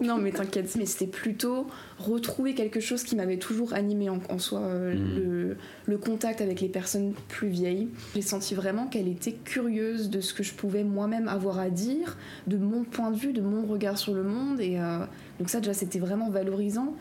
Non, 0.02 0.16
mais 0.18 0.30
t'inquiète, 0.32 0.74
mais 0.76 0.86
c'était 0.86 1.06
plutôt 1.06 1.66
retrouver 1.98 2.54
quelque 2.54 2.80
chose 2.80 3.02
qui 3.04 3.14
m'avait 3.16 3.38
toujours 3.38 3.72
animé 3.74 4.08
en, 4.10 4.18
en 4.30 4.38
soi, 4.38 4.60
euh, 4.60 4.94
le, 4.94 5.56
le 5.86 5.98
contact 5.98 6.40
avec 6.40 6.60
les 6.60 6.68
personnes 6.68 7.12
plus 7.28 7.48
vieilles. 7.48 7.88
J'ai 8.14 8.22
senti 8.22 8.54
vraiment 8.54 8.86
qu'elle 8.86 9.08
était 9.08 9.32
curieuse 9.32 10.10
de 10.10 10.20
ce 10.20 10.34
que 10.34 10.42
je 10.42 10.52
pouvais 10.54 10.84
moi-même 10.84 11.28
avoir 11.28 11.58
à 11.58 11.70
dire, 11.70 12.16
de 12.46 12.56
mon 12.56 12.84
point 12.84 13.10
de 13.10 13.16
vue, 13.16 13.32
de 13.32 13.40
mon 13.40 13.62
regard 13.66 13.75
sur 13.96 14.14
le 14.14 14.22
monde, 14.22 14.60
et 14.60 14.78
euh, 14.78 14.98
donc 15.38 15.48
ça 15.50 15.60
déjà 15.60 15.74
c'était 15.74 15.98
vraiment 15.98 16.30
valorisant. 16.30 16.94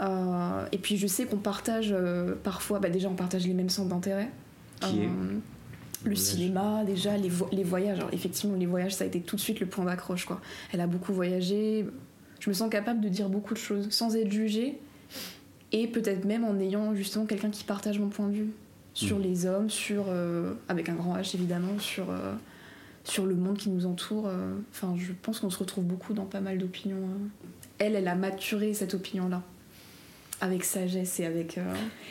Euh, 0.00 0.64
et 0.72 0.78
puis 0.78 0.96
je 0.96 1.06
sais 1.06 1.26
qu'on 1.26 1.36
partage 1.36 1.90
euh, 1.92 2.34
parfois, 2.42 2.78
bah 2.80 2.88
déjà 2.88 3.08
on 3.08 3.14
partage 3.14 3.46
les 3.46 3.54
mêmes 3.54 3.68
centres 3.70 3.88
d'intérêt. 3.90 4.30
Qui 4.80 5.00
est 5.00 5.08
le 6.04 6.10
Voyage. 6.14 6.18
cinéma, 6.18 6.82
déjà, 6.84 7.16
les, 7.16 7.28
vo- 7.28 7.48
les 7.52 7.62
voyages. 7.62 7.98
Alors, 7.98 8.10
effectivement, 8.12 8.56
les 8.56 8.66
voyages, 8.66 8.94
ça 8.96 9.04
a 9.04 9.06
été 9.06 9.20
tout 9.20 9.36
de 9.36 9.40
suite 9.40 9.60
le 9.60 9.66
point 9.66 9.84
d'accroche. 9.84 10.24
quoi. 10.24 10.40
Elle 10.72 10.80
a 10.80 10.88
beaucoup 10.88 11.12
voyagé. 11.12 11.86
Je 12.40 12.50
me 12.50 12.54
sens 12.54 12.68
capable 12.68 13.00
de 13.00 13.08
dire 13.08 13.28
beaucoup 13.28 13.54
de 13.54 13.58
choses 13.60 13.88
sans 13.90 14.16
être 14.16 14.32
jugée. 14.32 14.80
Et 15.70 15.86
peut-être 15.86 16.24
même 16.24 16.42
en 16.44 16.58
ayant 16.58 16.92
justement 16.96 17.24
quelqu'un 17.24 17.50
qui 17.50 17.62
partage 17.62 18.00
mon 18.00 18.08
point 18.08 18.26
de 18.26 18.32
vue 18.34 18.50
sur 18.94 19.18
Mm. 19.18 19.22
les 19.22 19.46
hommes, 19.46 19.70
sur, 19.70 20.06
euh, 20.08 20.54
avec 20.68 20.88
un 20.88 20.94
grand 20.94 21.16
H 21.16 21.36
évidemment, 21.36 21.78
sur, 21.78 22.10
euh, 22.10 22.34
sur 23.04 23.26
le 23.26 23.34
monde 23.34 23.56
qui 23.58 23.68
nous 23.70 23.86
entoure. 23.86 24.26
euh. 24.28 24.52
Enfin, 24.70 24.94
je 24.98 25.12
pense 25.12 25.40
qu'on 25.40 25.50
se 25.50 25.58
retrouve 25.58 25.84
beaucoup 25.84 26.12
dans 26.14 26.24
pas 26.24 26.40
mal 26.40 26.58
d'opinions. 26.58 26.96
euh. 26.96 27.46
Elle, 27.78 27.96
elle 27.96 28.08
a 28.08 28.14
maturé 28.14 28.74
cette 28.74 28.94
opinion-là. 28.94 29.42
Avec 30.40 30.64
sagesse 30.64 31.20
et 31.20 31.26
avec. 31.26 31.58
euh, 31.58 31.62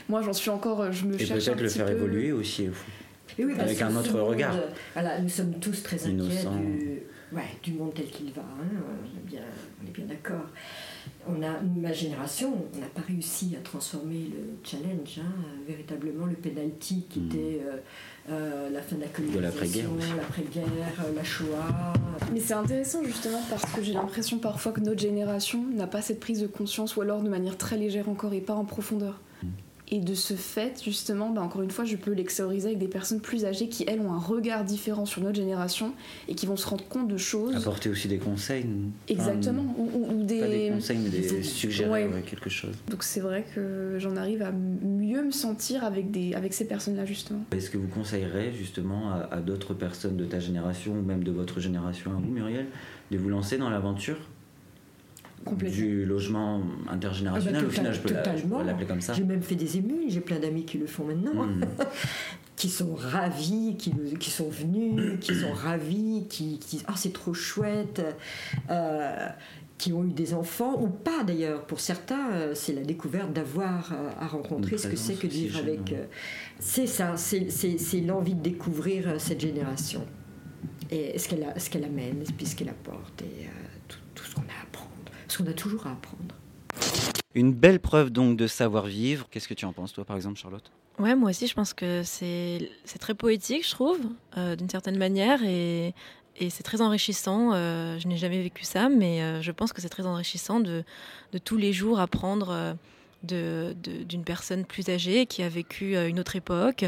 Moi, 0.09 0.21
j'en 0.21 0.33
suis 0.33 0.49
encore. 0.49 0.91
Je 0.91 1.05
me 1.05 1.15
Et 1.15 1.25
cherche 1.25 1.47
un 1.47 1.51
peut-être 1.53 1.61
le 1.63 1.69
faire 1.69 1.85
peu. 1.87 1.91
évoluer 1.93 2.31
aussi. 2.31 2.69
Et 3.37 3.45
oui, 3.45 3.53
Avec 3.59 3.81
un 3.81 3.95
autre 3.95 4.13
monde, 4.17 4.27
regard. 4.29 4.55
Voilà, 4.93 5.19
nous 5.21 5.29
sommes 5.29 5.53
tous 5.59 5.83
très 5.83 5.97
inquiets 6.05 6.43
du, 6.45 6.99
ouais, 7.35 7.43
du 7.63 7.73
monde 7.73 7.93
tel 7.93 8.05
qu'il 8.07 8.31
va. 8.33 8.41
hein, 8.41 8.65
on 8.71 9.17
est 9.19 9.23
bien, 9.29 9.41
on 9.83 9.87
est 9.87 9.91
bien 9.91 10.05
d'accord. 10.05 10.45
On 11.27 11.43
a, 11.43 11.59
ma 11.79 11.93
génération, 11.93 12.53
on 12.75 12.79
n'a 12.79 12.87
pas 12.87 13.01
réussi 13.07 13.55
à 13.55 13.61
transformer 13.63 14.29
le 14.31 14.57
challenge, 14.63 15.19
hein, 15.19 15.31
véritablement 15.67 16.25
le 16.25 16.33
penalty 16.33 17.05
qui 17.09 17.19
Mm. 17.19 17.27
était 17.27 17.61
euh, 17.65 17.77
euh, 18.31 18.69
la 18.69 18.81
fin 18.81 18.95
de 18.95 19.01
la 19.01 19.07
colonisation, 19.07 19.41
l'après-guerre 19.51 19.89
l'après-guerre, 20.17 21.05
euh, 21.05 21.15
la 21.15 21.23
Shoah. 21.23 21.93
Mais 22.33 22.39
c'est 22.39 22.53
intéressant 22.53 23.03
justement 23.03 23.41
parce 23.49 23.65
que 23.65 23.83
j'ai 23.83 23.93
l'impression 23.93 24.39
parfois 24.39 24.71
que 24.71 24.79
notre 24.81 24.99
génération 25.01 25.63
n'a 25.63 25.87
pas 25.87 26.01
cette 26.01 26.19
prise 26.19 26.41
de 26.41 26.47
conscience 26.47 26.95
ou 26.95 27.01
alors 27.01 27.21
de 27.21 27.29
manière 27.29 27.57
très 27.57 27.77
légère 27.77 28.09
encore 28.09 28.33
et 28.33 28.41
pas 28.41 28.53
en 28.53 28.65
profondeur. 28.65 29.19
Et 29.93 29.99
de 29.99 30.15
ce 30.15 30.35
fait, 30.35 30.81
justement, 30.83 31.31
bah, 31.31 31.41
encore 31.41 31.61
une 31.61 31.69
fois, 31.69 31.83
je 31.83 31.97
peux 31.97 32.13
l'extérioriser 32.13 32.69
avec 32.69 32.79
des 32.79 32.87
personnes 32.87 33.19
plus 33.19 33.43
âgées 33.43 33.67
qui, 33.67 33.83
elles, 33.87 33.99
ont 33.99 34.13
un 34.13 34.19
regard 34.19 34.63
différent 34.63 35.05
sur 35.05 35.21
notre 35.21 35.35
génération 35.35 35.93
et 36.29 36.35
qui 36.35 36.45
vont 36.45 36.55
se 36.55 36.65
rendre 36.65 36.87
compte 36.87 37.09
de 37.09 37.17
choses. 37.17 37.57
Apporter 37.57 37.89
aussi 37.89 38.07
des 38.07 38.17
conseils. 38.17 38.65
Exactement. 39.09 39.75
ou, 39.77 40.23
des... 40.23 40.39
Pas 40.39 40.47
des 40.47 40.69
conseils, 40.69 40.97
mais 40.97 41.09
des 41.09 41.43
suggérer 41.43 42.09
quelque 42.25 42.49
chose. 42.49 42.73
Donc 42.89 43.03
c'est 43.03 43.19
vrai 43.19 43.45
que 43.53 43.97
j'en 43.99 44.15
arrive 44.15 44.41
à 44.43 44.51
mieux 44.51 45.25
me 45.25 45.31
sentir 45.31 45.83
avec, 45.83 46.09
des, 46.09 46.33
avec 46.35 46.53
ces 46.53 46.65
personnes-là, 46.65 47.05
justement. 47.05 47.43
Est-ce 47.51 47.69
que 47.69 47.77
vous 47.77 47.89
conseillerez, 47.89 48.53
justement, 48.53 49.11
à, 49.11 49.27
à 49.29 49.41
d'autres 49.41 49.73
personnes 49.73 50.15
de 50.15 50.23
ta 50.23 50.39
génération 50.39 50.93
ou 50.93 51.01
même 51.01 51.25
de 51.25 51.31
votre 51.31 51.59
génération 51.59 52.11
à 52.11 52.15
vous, 52.15 52.31
Muriel, 52.31 52.67
de 53.11 53.17
vous 53.17 53.29
lancer 53.29 53.57
dans 53.57 53.69
l'aventure? 53.69 54.17
Du 55.69 56.05
logement 56.05 56.61
intergénérationnel, 56.89 57.57
ah 57.59 57.63
bah, 57.63 57.67
au 57.67 57.71
final, 57.71 57.93
je 57.93 57.99
peux 58.01 58.63
l'appeler 58.63 58.85
comme 58.85 59.01
ça. 59.01 59.13
J'ai 59.13 59.23
même 59.23 59.41
fait 59.41 59.55
des 59.55 59.77
émules, 59.77 60.09
j'ai 60.09 60.21
plein 60.21 60.39
d'amis 60.39 60.65
qui 60.65 60.77
le 60.77 60.87
font 60.87 61.05
maintenant. 61.05 61.45
Hmm. 61.45 61.63
qui 62.61 62.69
sont 62.69 62.93
ravis, 62.93 63.75
qui, 63.75 63.91
qui, 64.19 64.29
sont 64.29 64.49
venus, 64.49 65.19
qui 65.19 65.33
sont 65.33 65.51
ravis, 65.51 66.27
qui, 66.29 66.59
disent 66.59 66.83
Ah, 66.87 66.93
c'est 66.95 67.11
trop 67.11 67.33
chouette, 67.33 68.03
euh, 68.69 69.27
qui 69.79 69.91
ont 69.93 70.03
eu 70.03 70.11
des 70.11 70.35
enfants, 70.35 70.79
ou 70.79 70.87
pas 70.87 71.23
d'ailleurs. 71.23 71.65
Pour 71.65 71.79
certains, 71.79 72.33
euh, 72.33 72.51
c'est 72.53 72.73
la 72.73 72.83
découverte 72.83 73.33
d'avoir 73.33 73.91
euh, 73.93 74.11
à 74.19 74.27
rencontrer 74.27 74.77
ce 74.77 74.87
que 74.87 74.95
c'est 74.95 75.15
que 75.15 75.25
de 75.25 75.31
vivre 75.31 75.57
avec. 75.57 75.95
c'est 76.59 76.85
ça, 76.85 77.15
c'est 77.17 78.01
l'envie 78.01 78.35
de 78.35 78.43
découvrir 78.43 79.19
cette 79.19 79.41
génération 79.41 80.05
et 80.91 81.17
ce 81.17 81.29
qu'elle 81.69 81.83
amène, 81.83 82.23
puis 82.37 82.45
ce 82.45 82.55
qu'elle 82.55 82.69
apporte, 82.69 83.23
et 83.23 83.47
tout, 83.87 83.97
tout 84.13 84.25
ce 84.25 84.35
qu'on 84.35 84.41
a 84.41 84.60
parce 85.31 85.37
qu'on 85.37 85.49
a 85.49 85.53
toujours 85.53 85.87
à 85.87 85.91
apprendre. 85.91 86.35
Une 87.35 87.53
belle 87.53 87.79
preuve 87.79 88.09
donc 88.09 88.35
de 88.35 88.47
savoir-vivre. 88.47 89.27
Qu'est-ce 89.31 89.47
que 89.47 89.53
tu 89.53 89.63
en 89.63 89.71
penses, 89.71 89.93
toi, 89.93 90.03
par 90.03 90.17
exemple, 90.17 90.37
Charlotte? 90.37 90.69
Ouais, 90.99 91.15
moi 91.15 91.29
aussi, 91.29 91.47
je 91.47 91.53
pense 91.53 91.73
que 91.73 92.01
c'est 92.03 92.69
très 92.99 93.13
poétique, 93.13 93.65
je 93.65 93.71
trouve, 93.71 93.99
euh, 94.37 94.57
d'une 94.57 94.69
certaine 94.69 94.97
manière, 94.97 95.41
et, 95.45 95.93
et 96.37 96.49
c'est 96.49 96.63
très 96.63 96.81
enrichissant. 96.81 97.51
Euh, 97.53 97.97
je 97.97 98.09
n'ai 98.09 98.17
jamais 98.17 98.41
vécu 98.43 98.65
ça, 98.65 98.89
mais 98.89 99.21
euh, 99.21 99.41
je 99.41 99.51
pense 99.53 99.71
que 99.71 99.79
c'est 99.79 99.87
très 99.87 100.05
enrichissant 100.05 100.59
de, 100.59 100.83
de, 101.31 101.37
tous 101.37 101.55
les 101.55 101.71
jours 101.71 102.01
apprendre 102.01 102.75
d'une 103.23 103.73
de, 103.81 104.23
personne 104.25 104.65
plus 104.65 104.89
âgée 104.89 105.27
qui 105.27 105.43
a 105.43 105.49
vécu 105.49 105.95
une 105.95 106.19
autre 106.19 106.35
époque. 106.35 106.83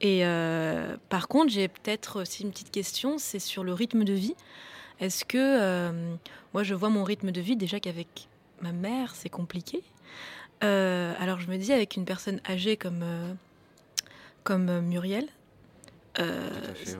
Et 0.00 0.24
par 1.08 1.28
contre, 1.28 1.52
j'ai 1.52 1.68
peut-être 1.68 2.22
aussi 2.22 2.42
une 2.42 2.50
petite 2.50 2.72
question, 2.72 3.16
c'est 3.18 3.38
sur 3.38 3.62
le 3.62 3.72
rythme 3.72 4.02
de 4.02 4.12
vie. 4.12 4.34
Est-ce 5.00 5.24
que 5.24 5.38
euh, 5.38 6.14
moi 6.54 6.62
je 6.62 6.74
vois 6.74 6.88
mon 6.88 7.04
rythme 7.04 7.30
de 7.30 7.40
vie 7.40 7.56
déjà 7.56 7.80
qu'avec 7.80 8.28
ma 8.60 8.72
mère 8.72 9.14
c'est 9.14 9.28
compliqué. 9.28 9.82
Euh, 10.64 11.12
alors 11.18 11.40
je 11.40 11.48
me 11.48 11.56
dis 11.58 11.72
avec 11.72 11.96
une 11.96 12.04
personne 12.04 12.40
âgée 12.48 12.76
comme 12.76 13.02
euh, 13.02 13.34
comme 14.42 14.80
Muriel, 14.80 15.26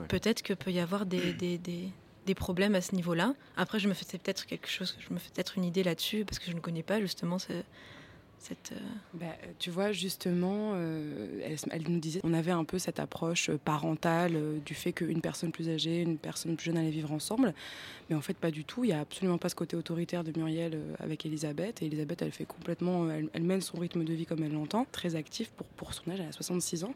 peut-être 0.09 0.43
que 0.43 0.53
peut 0.53 0.69
y 0.71 0.79
avoir 0.79 1.05
des, 1.05 1.33
des, 1.33 1.57
des, 1.57 1.89
des 2.25 2.35
problèmes 2.35 2.75
à 2.75 2.81
ce 2.81 2.93
niveau-là. 2.93 3.33
Après 3.55 3.79
je 3.79 3.87
me 3.87 3.93
fais 3.93 4.05
peut-être 4.17 4.45
quelque 4.45 4.67
chose, 4.67 4.97
je 4.99 5.13
me 5.13 5.17
fais 5.17 5.29
peut-être 5.33 5.57
une 5.57 5.63
idée 5.63 5.83
là-dessus 5.83 6.25
parce 6.25 6.39
que 6.39 6.51
je 6.51 6.55
ne 6.55 6.59
connais 6.59 6.83
pas 6.83 6.99
justement 6.99 7.37
euh, 8.71 8.75
bah, 9.13 9.25
tu 9.59 9.69
vois, 9.71 9.91
justement, 9.91 10.71
euh, 10.75 11.41
elle, 11.71 11.83
nous 11.89 11.99
disait 11.99 12.21
on 12.23 12.33
avait 12.33 12.51
un 12.51 12.63
peu 12.63 12.79
cette 12.79 12.99
approche 12.99 13.51
parentale 13.51 14.35
euh, 14.35 14.59
du 14.65 14.73
fait 14.73 14.93
qu'une 14.93 15.21
personne 15.21 15.51
plus 15.51 15.69
âgée, 15.69 16.01
une 16.01 16.17
personne 16.17 16.55
plus 16.55 16.65
jeune 16.65 16.77
allaient 16.77 16.89
vivre 16.89 17.11
ensemble. 17.11 17.53
Mais 18.09 18.15
en 18.15 18.21
fait, 18.21 18.35
pas 18.35 18.51
du 18.51 18.63
tout. 18.63 18.83
Il 18.83 18.87
n'y 18.87 18.93
a 18.93 19.01
absolument 19.01 19.37
pas 19.37 19.49
ce 19.49 19.55
côté 19.55 19.75
autoritaire 19.75 20.23
de 20.23 20.37
Muriel 20.37 20.79
avec 20.99 21.25
Elisabeth. 21.25 21.81
Et 21.81 21.85
Elisabeth, 21.85 22.21
elle 22.21 22.31
fait 22.31 22.45
complètement. 22.45 23.07
Elle, 23.09 23.43
mène 23.43 23.61
son 23.61 23.77
rythme 23.79 24.03
de 24.03 24.13
vie 24.13 24.25
comme 24.25 24.43
elle 24.43 24.53
l'entend, 24.53 24.85
très 24.91 25.15
active 25.15 25.49
pour, 25.55 25.67
pour 25.67 25.93
son 25.93 26.11
âge. 26.11 26.19
Elle 26.19 26.29
a 26.29 26.31
66 26.31 26.83
ans. 26.83 26.93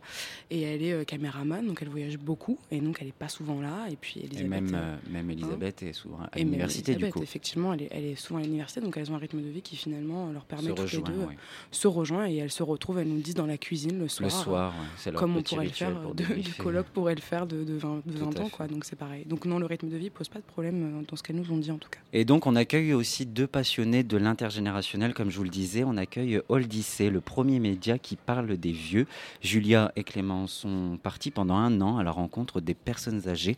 Et 0.49 0.61
elle 0.61 0.83
est 0.83 1.05
caméraman, 1.05 1.65
donc 1.65 1.79
elle 1.81 1.89
voyage 1.89 2.17
beaucoup. 2.17 2.57
Et 2.71 2.79
donc, 2.79 2.97
elle 2.99 3.07
n'est 3.07 3.13
pas 3.13 3.29
souvent 3.29 3.61
là. 3.61 3.87
Et 3.89 3.95
puis, 3.95 4.21
Elisabeth. 4.21 4.45
Et 4.45 4.49
même, 4.49 4.99
même 5.09 5.29
hein 5.29 5.33
Elisabeth 5.33 5.83
est 5.83 5.93
souvent 5.93 6.19
à 6.31 6.37
l'université, 6.37 6.95
du 6.95 7.09
coup. 7.09 7.21
Effectivement, 7.21 7.73
elle 7.73 7.83
est, 7.83 7.89
elle 7.91 8.05
est 8.05 8.15
souvent 8.15 8.39
à 8.39 8.43
l'université. 8.43 8.81
Donc, 8.81 8.97
elles 8.97 9.11
ont 9.11 9.15
un 9.15 9.19
rythme 9.19 9.41
de 9.41 9.49
vie 9.49 9.61
qui, 9.61 9.75
finalement, 9.75 10.31
leur 10.31 10.45
permet 10.45 10.73
toutes 10.73 10.91
les 10.91 11.01
deux 11.01 11.27
se 11.71 11.87
rejoint 11.87 12.27
et 12.27 12.35
elles 12.37 12.51
se 12.51 12.63
retrouvent, 12.63 12.99
elles 12.99 13.07
nous 13.07 13.21
disent 13.21 13.35
dans 13.35 13.45
la 13.45 13.57
cuisine 13.57 13.99
le 13.99 14.07
soir. 14.07 14.29
Le 14.29 14.29
soir, 14.29 14.73
c'est 14.97 15.13
Comme 15.13 15.37
on 15.37 15.43
pourrait 15.43 15.65
le 15.65 15.71
faire, 15.71 16.13
de, 16.13 16.23
du 16.23 16.53
colloque 16.53 16.87
pourrait 16.87 17.15
le 17.15 17.21
faire 17.21 17.47
de, 17.47 17.63
de 17.63 17.73
20, 17.73 18.01
de 18.05 18.17
20 18.17 18.39
ans, 18.39 18.49
quoi. 18.49 18.67
Donc 18.67 18.85
c'est 18.85 18.95
pareil. 18.95 19.25
Donc 19.25 19.45
non, 19.45 19.59
le 19.59 19.65
rythme 19.65 19.89
de 19.89 19.97
vie 19.97 20.09
pose 20.09 20.29
pas 20.29 20.39
de 20.39 20.45
problème 20.45 20.99
euh, 20.99 21.00
dans 21.09 21.15
ce 21.15 21.23
qu'elles 21.23 21.35
nous 21.35 21.51
ont 21.51 21.57
dit 21.57 21.71
en 21.71 21.77
tout 21.77 21.89
cas. 21.89 21.99
Et 22.13 22.25
donc 22.25 22.45
on 22.47 22.55
accueille 22.55 22.93
aussi 22.93 23.25
deux 23.25 23.47
passionnés 23.47 24.03
de 24.03 24.17
l'intergénérationnel, 24.17 25.13
comme 25.13 25.29
je 25.29 25.37
vous 25.37 25.43
le 25.43 25.49
disais. 25.49 25.83
On 25.83 25.97
accueille 25.97 26.41
Oldissé, 26.49 27.09
le 27.09 27.21
premier 27.21 27.59
média 27.59 27.97
qui 27.97 28.15
parle 28.15 28.57
des 28.57 28.71
vieux. 28.71 29.07
Julia 29.41 29.91
et 29.95 30.03
Clément 30.03 30.47
sont 30.47 30.99
partis 31.01 31.31
pendant 31.31 31.55
un 31.55 31.81
an 31.81 31.97
à 31.97 32.03
la 32.03 32.11
rencontre 32.11 32.61
des 32.61 32.73
personnes 32.73 33.27
âgées. 33.27 33.57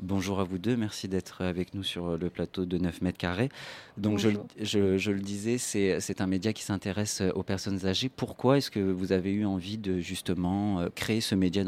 Bonjour 0.00 0.38
à 0.38 0.44
vous 0.44 0.58
deux, 0.58 0.76
merci 0.76 1.08
d'être 1.08 1.42
avec 1.42 1.74
nous 1.74 1.82
sur 1.82 2.16
le 2.16 2.30
plateau 2.30 2.66
de 2.66 2.78
9 2.78 3.02
mètres 3.02 3.18
carrés. 3.18 3.48
Donc 3.96 4.18
je, 4.18 5.10
le 5.10 5.20
disais, 5.20 5.58
c'est 5.58 6.20
un 6.20 6.26
média 6.26 6.52
qui 6.52 6.62
s'intéresse 6.62 7.22
aux 7.34 7.42
personnes 7.42 7.84
âgées. 7.84 8.08
Pourquoi 8.08 8.58
est-ce 8.58 8.70
que 8.70 8.78
vous 8.78 9.12
avez 9.12 9.32
eu 9.32 9.44
envie 9.44 9.76
de 9.76 9.98
justement 9.98 10.80
euh, 10.80 10.88
créer 10.94 11.20
ce 11.20 11.34
média 11.34 11.64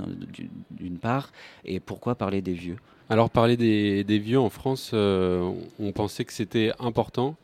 d'une 0.70 0.98
part? 0.98 1.32
Et 1.64 1.80
pourquoi 1.80 2.14
parler 2.14 2.40
des 2.40 2.52
vieux? 2.52 2.76
Alors 3.10 3.28
parler 3.28 3.56
des, 3.56 4.18
vieux 4.18 4.40
en 4.40 4.48
France, 4.48 4.92
euh, 4.94 5.52
on 5.78 5.92
pensait 5.92 6.24
que 6.24 6.32
c'était 6.32 6.72
important 6.78 7.36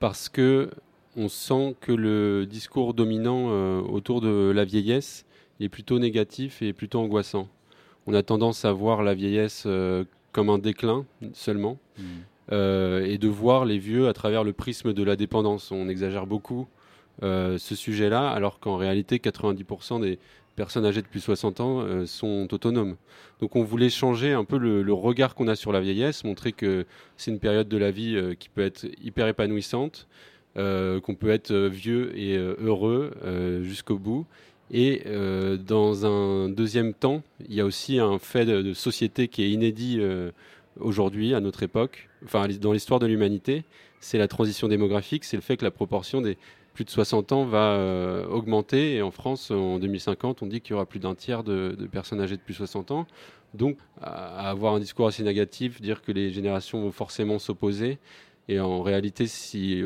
parce 0.00 0.28
que 0.28 0.70
on 1.16 1.28
sent 1.28 1.76
que 1.80 1.92
le 1.92 2.44
discours 2.44 2.92
dominant 2.92 3.48
euh, 3.50 3.80
autour 3.80 4.20
de 4.20 4.50
la 4.50 4.64
vieillesse 4.64 5.24
est 5.60 5.68
plutôt 5.68 5.98
négatif 5.98 6.60
et 6.60 6.72
plutôt 6.72 7.00
angoissant. 7.00 7.48
On 8.06 8.14
a 8.14 8.22
tendance 8.22 8.64
à 8.64 8.72
voir 8.72 9.02
la 9.02 9.14
vieillesse 9.14 9.66
comme 10.32 10.50
un 10.50 10.58
déclin 10.58 11.04
seulement, 11.34 11.78
hmm. 11.98 12.02
euh, 12.52 13.04
et 13.04 13.18
de 13.18 13.28
voir 13.28 13.64
les 13.64 13.78
vieux 13.78 14.08
à 14.08 14.12
travers 14.12 14.42
le 14.42 14.52
prisme 14.52 14.92
de 14.92 15.02
la 15.02 15.14
dépendance. 15.14 15.70
On 15.70 15.88
exagère 15.88 16.26
beaucoup 16.26 16.66
euh, 17.22 17.58
ce 17.58 17.74
sujet-là, 17.74 18.30
alors 18.30 18.58
qu'en 18.58 18.76
réalité, 18.76 19.18
90% 19.18 20.00
des 20.00 20.18
personnes 20.56 20.84
âgées 20.84 21.02
de 21.02 21.06
plus 21.06 21.20
de 21.20 21.24
60 21.24 21.60
ans 21.60 21.80
euh, 21.80 22.06
sont 22.06 22.48
autonomes. 22.52 22.96
Donc 23.40 23.56
on 23.56 23.62
voulait 23.64 23.90
changer 23.90 24.32
un 24.32 24.44
peu 24.44 24.58
le, 24.58 24.92
regard 24.92 25.34
qu'on 25.34 25.48
a 25.48 25.56
sur 25.56 25.72
la 25.72 25.80
vieillesse, 25.80 26.24
montrer 26.24 26.52
que 26.52 26.86
c'est 27.16 27.30
une 27.30 27.40
période 27.40 27.68
de 27.68 27.76
la 27.76 27.90
vie 27.90 28.36
qui 28.38 28.48
peut 28.48 28.62
être 28.62 28.86
hyper 29.02 29.26
épanouissante, 29.26 30.06
qu'on 30.54 31.16
peut 31.18 31.30
être 31.30 31.52
vieux 31.52 32.16
et 32.16 32.36
heureux 32.36 33.10
jusqu'au 33.64 33.98
bout, 33.98 34.26
et 34.72 35.02
euh, 35.06 35.58
dans 35.58 36.06
un 36.06 36.48
deuxième 36.48 36.94
temps, 36.94 37.22
il 37.46 37.54
y 37.54 37.60
a 37.60 37.64
aussi 37.64 37.98
un 37.98 38.18
fait 38.18 38.46
de, 38.46 38.72
société 38.72 39.28
qui 39.28 39.42
est 39.42 39.50
inédit 39.50 39.98
euh, 40.00 40.30
aujourd'hui, 40.80 41.34
à 41.34 41.40
notre 41.40 41.62
époque, 41.62 42.08
enfin 42.24 42.48
dans 42.48 42.72
l'histoire 42.72 42.98
de 42.98 43.06
l'humanité, 43.06 43.64
c'est 44.00 44.16
la 44.16 44.28
transition 44.28 44.68
démographique, 44.68 45.24
c'est 45.24 45.36
le 45.36 45.42
fait 45.42 45.58
que 45.58 45.64
la 45.64 45.70
proportion 45.70 46.22
des 46.22 46.38
plus 46.74 46.84
de 46.84 46.90
60 46.90 47.32
ans 47.32 47.44
va 47.44 47.74
euh, 47.74 48.26
augmenter. 48.26 48.96
Et 48.96 49.02
en 49.02 49.10
France, 49.10 49.50
en 49.50 49.78
2050, 49.78 50.42
on 50.42 50.46
dit 50.46 50.60
qu'il 50.60 50.72
y 50.72 50.74
aura 50.74 50.86
plus 50.86 51.00
d'un 51.00 51.14
tiers 51.14 51.42
de, 51.42 51.76
personnes 51.90 52.20
âgées 52.20 52.36
de 52.36 52.42
plus 52.42 52.54
de 52.54 52.58
60 52.58 52.90
ans. 52.90 53.06
Donc, 53.54 53.76
avoir 54.00 54.74
un 54.74 54.80
discours 54.80 55.06
assez 55.06 55.22
négatif, 55.22 55.82
dire 55.82 56.00
que 56.00 56.10
les 56.10 56.30
générations 56.30 56.80
vont 56.80 56.90
forcément 56.90 57.38
s'opposer, 57.38 57.98
et 58.48 58.58
en 58.58 58.82
réalité, 58.82 59.26
si 59.26 59.82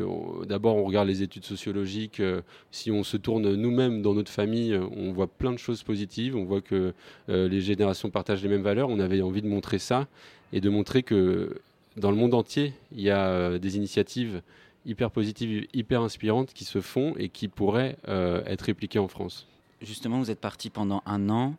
d'abord 0.47 0.77
on 0.77 0.83
regarde 0.83 1.07
les 1.07 1.21
études 1.21 1.45
sociologiques, 1.45 2.19
euh, 2.19 2.41
si 2.71 2.91
on 2.91 3.03
se 3.03 3.15
tourne 3.15 3.53
nous-mêmes 3.53 4.01
dans 4.01 4.13
notre 4.13 4.31
famille, 4.31 4.73
euh, 4.73 4.87
on 4.95 5.11
voit 5.11 5.27
plein 5.27 5.51
de 5.51 5.57
choses 5.57 5.83
positives. 5.83 6.35
On 6.35 6.43
voit 6.43 6.61
que 6.61 6.93
les 7.27 7.61
générations 7.61 8.09
partagent 8.09 8.41
les 8.41 8.49
mêmes 8.49 8.63
valeurs. 8.63 8.89
On 8.89 8.99
avait 8.99 9.21
envie 9.21 9.41
de 9.41 9.47
montrer 9.47 9.79
ça 9.79 10.07
et 10.53 10.61
de 10.61 10.69
montrer 10.69 11.03
que 11.03 11.61
dans 11.97 12.09
le 12.09 12.17
monde 12.17 12.33
entier, 12.33 12.73
il 12.91 13.01
y 13.01 13.11
a 13.11 13.59
des 13.59 13.77
initiatives 13.77 14.41
hyper 14.87 15.11
positives, 15.11 15.67
hyper 15.73 16.01
inspirantes 16.01 16.53
qui 16.53 16.65
se 16.65 16.81
font 16.81 17.13
et 17.17 17.29
qui 17.29 17.47
pourraient 17.47 17.97
être 18.07 18.63
répliquées 18.63 18.99
en 18.99 19.07
France. 19.07 19.47
Justement, 19.81 20.19
vous 20.19 20.31
êtes 20.31 20.39
parti 20.39 20.69
pendant 20.69 21.03
un 21.05 21.29
an. 21.29 21.55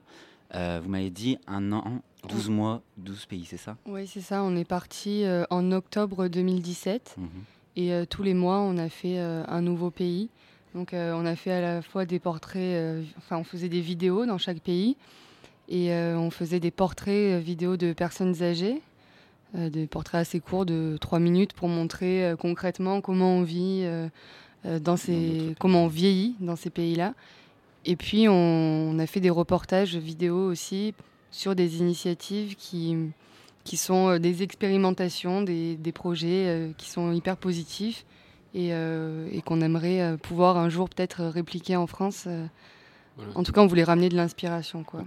vous 0.52 0.88
m'avez 0.88 1.10
dit 1.10 1.38
un 1.46 1.72
an 1.72 2.02
12 2.26 2.50
mois, 2.50 2.82
12 2.96 3.26
pays, 3.26 3.44
c'est 3.44 3.56
ça? 3.56 3.76
Oui, 3.86 4.06
c'est 4.06 4.20
ça. 4.20 4.42
On 4.42 4.56
est 4.56 4.64
parti 4.64 5.24
euh, 5.24 5.44
en 5.50 5.70
octobre 5.72 6.28
2017. 6.28 7.14
Mhm. 7.16 7.28
Et 7.76 7.92
euh, 7.92 8.04
tous 8.08 8.22
les 8.22 8.34
mois, 8.34 8.58
on 8.58 8.76
a 8.76 8.88
fait 8.88 9.18
euh, 9.18 9.44
un 9.46 9.62
nouveau 9.62 9.90
pays. 9.90 10.28
Donc, 10.74 10.90
on 10.92 11.24
a 11.24 11.34
fait 11.34 11.50
à 11.50 11.60
la 11.60 11.82
fois 11.82 12.04
des 12.04 12.18
portraits, 12.18 13.02
enfin, 13.16 13.38
on 13.38 13.42
faisait 13.42 13.70
des 13.70 13.80
vidéos 13.80 14.26
dans 14.26 14.36
chaque 14.36 14.60
pays. 14.60 14.96
Et 15.70 15.90
on 15.92 16.30
faisait 16.30 16.60
des 16.60 16.70
portraits 16.70 17.42
vidéo 17.42 17.78
de 17.78 17.94
personnes 17.94 18.42
âgées. 18.42 18.82
Des 19.54 19.86
portraits 19.86 20.20
assez 20.20 20.40
courts 20.40 20.66
de 20.66 20.96
3 21.00 21.18
minutes 21.18 21.52
pour 21.54 21.68
montrer 21.68 22.34
concrètement 22.38 23.00
comment 23.00 23.36
on 23.36 23.42
vit, 23.42 23.88
dans 24.64 24.96
ces, 24.96 25.54
comment 25.58 25.84
on 25.84 25.88
vieillit 25.88 26.34
dans 26.40 26.56
ces 26.56 26.70
pays-là. 26.70 27.14
Et 27.84 27.96
puis, 27.96 28.28
on, 28.28 28.32
on 28.32 28.98
a 28.98 29.06
fait 29.06 29.20
des 29.20 29.30
reportages 29.30 29.96
vidéo 29.96 30.36
aussi 30.36 30.94
sur 31.30 31.54
des 31.54 31.78
initiatives 31.78 32.56
qui, 32.56 32.96
qui 33.64 33.76
sont 33.76 34.08
euh, 34.08 34.18
des 34.18 34.42
expérimentations, 34.42 35.42
des, 35.42 35.76
des 35.76 35.92
projets 35.92 36.46
euh, 36.46 36.72
qui 36.78 36.88
sont 36.90 37.12
hyper 37.12 37.36
positifs 37.36 38.06
et, 38.54 38.72
euh, 38.72 39.28
et 39.30 39.42
qu'on 39.42 39.60
aimerait 39.60 40.16
pouvoir 40.18 40.56
un 40.56 40.70
jour 40.70 40.88
peut-être 40.88 41.22
répliquer 41.24 41.76
en 41.76 41.86
France 41.86 42.26
En 43.34 43.42
tout 43.42 43.52
cas, 43.52 43.60
on 43.60 43.66
voulait 43.66 43.84
ramener 43.84 44.08
de 44.08 44.16
l'inspiration. 44.16 44.84
Quoi. 44.84 45.04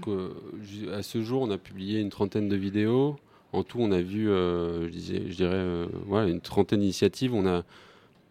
à 0.93 1.01
ce 1.01 1.21
jour, 1.24 1.41
on 1.41 1.50
a 1.50 1.57
publié 1.57 2.00
une 2.00 2.10
trentaine 2.10 2.50
de 2.50 2.55
vidéos. 2.55 3.17
En 3.53 3.63
tout, 3.63 3.79
on 3.79 3.91
a 3.91 4.01
vu, 4.01 4.27
je, 4.27 4.89
disais, 4.89 5.24
je 5.27 5.36
dirais, 5.36 5.88
voilà, 6.05 6.29
une 6.29 6.41
trentaine 6.41 6.79
d'initiatives. 6.79 7.34
On 7.34 7.41
n'a 7.41 7.63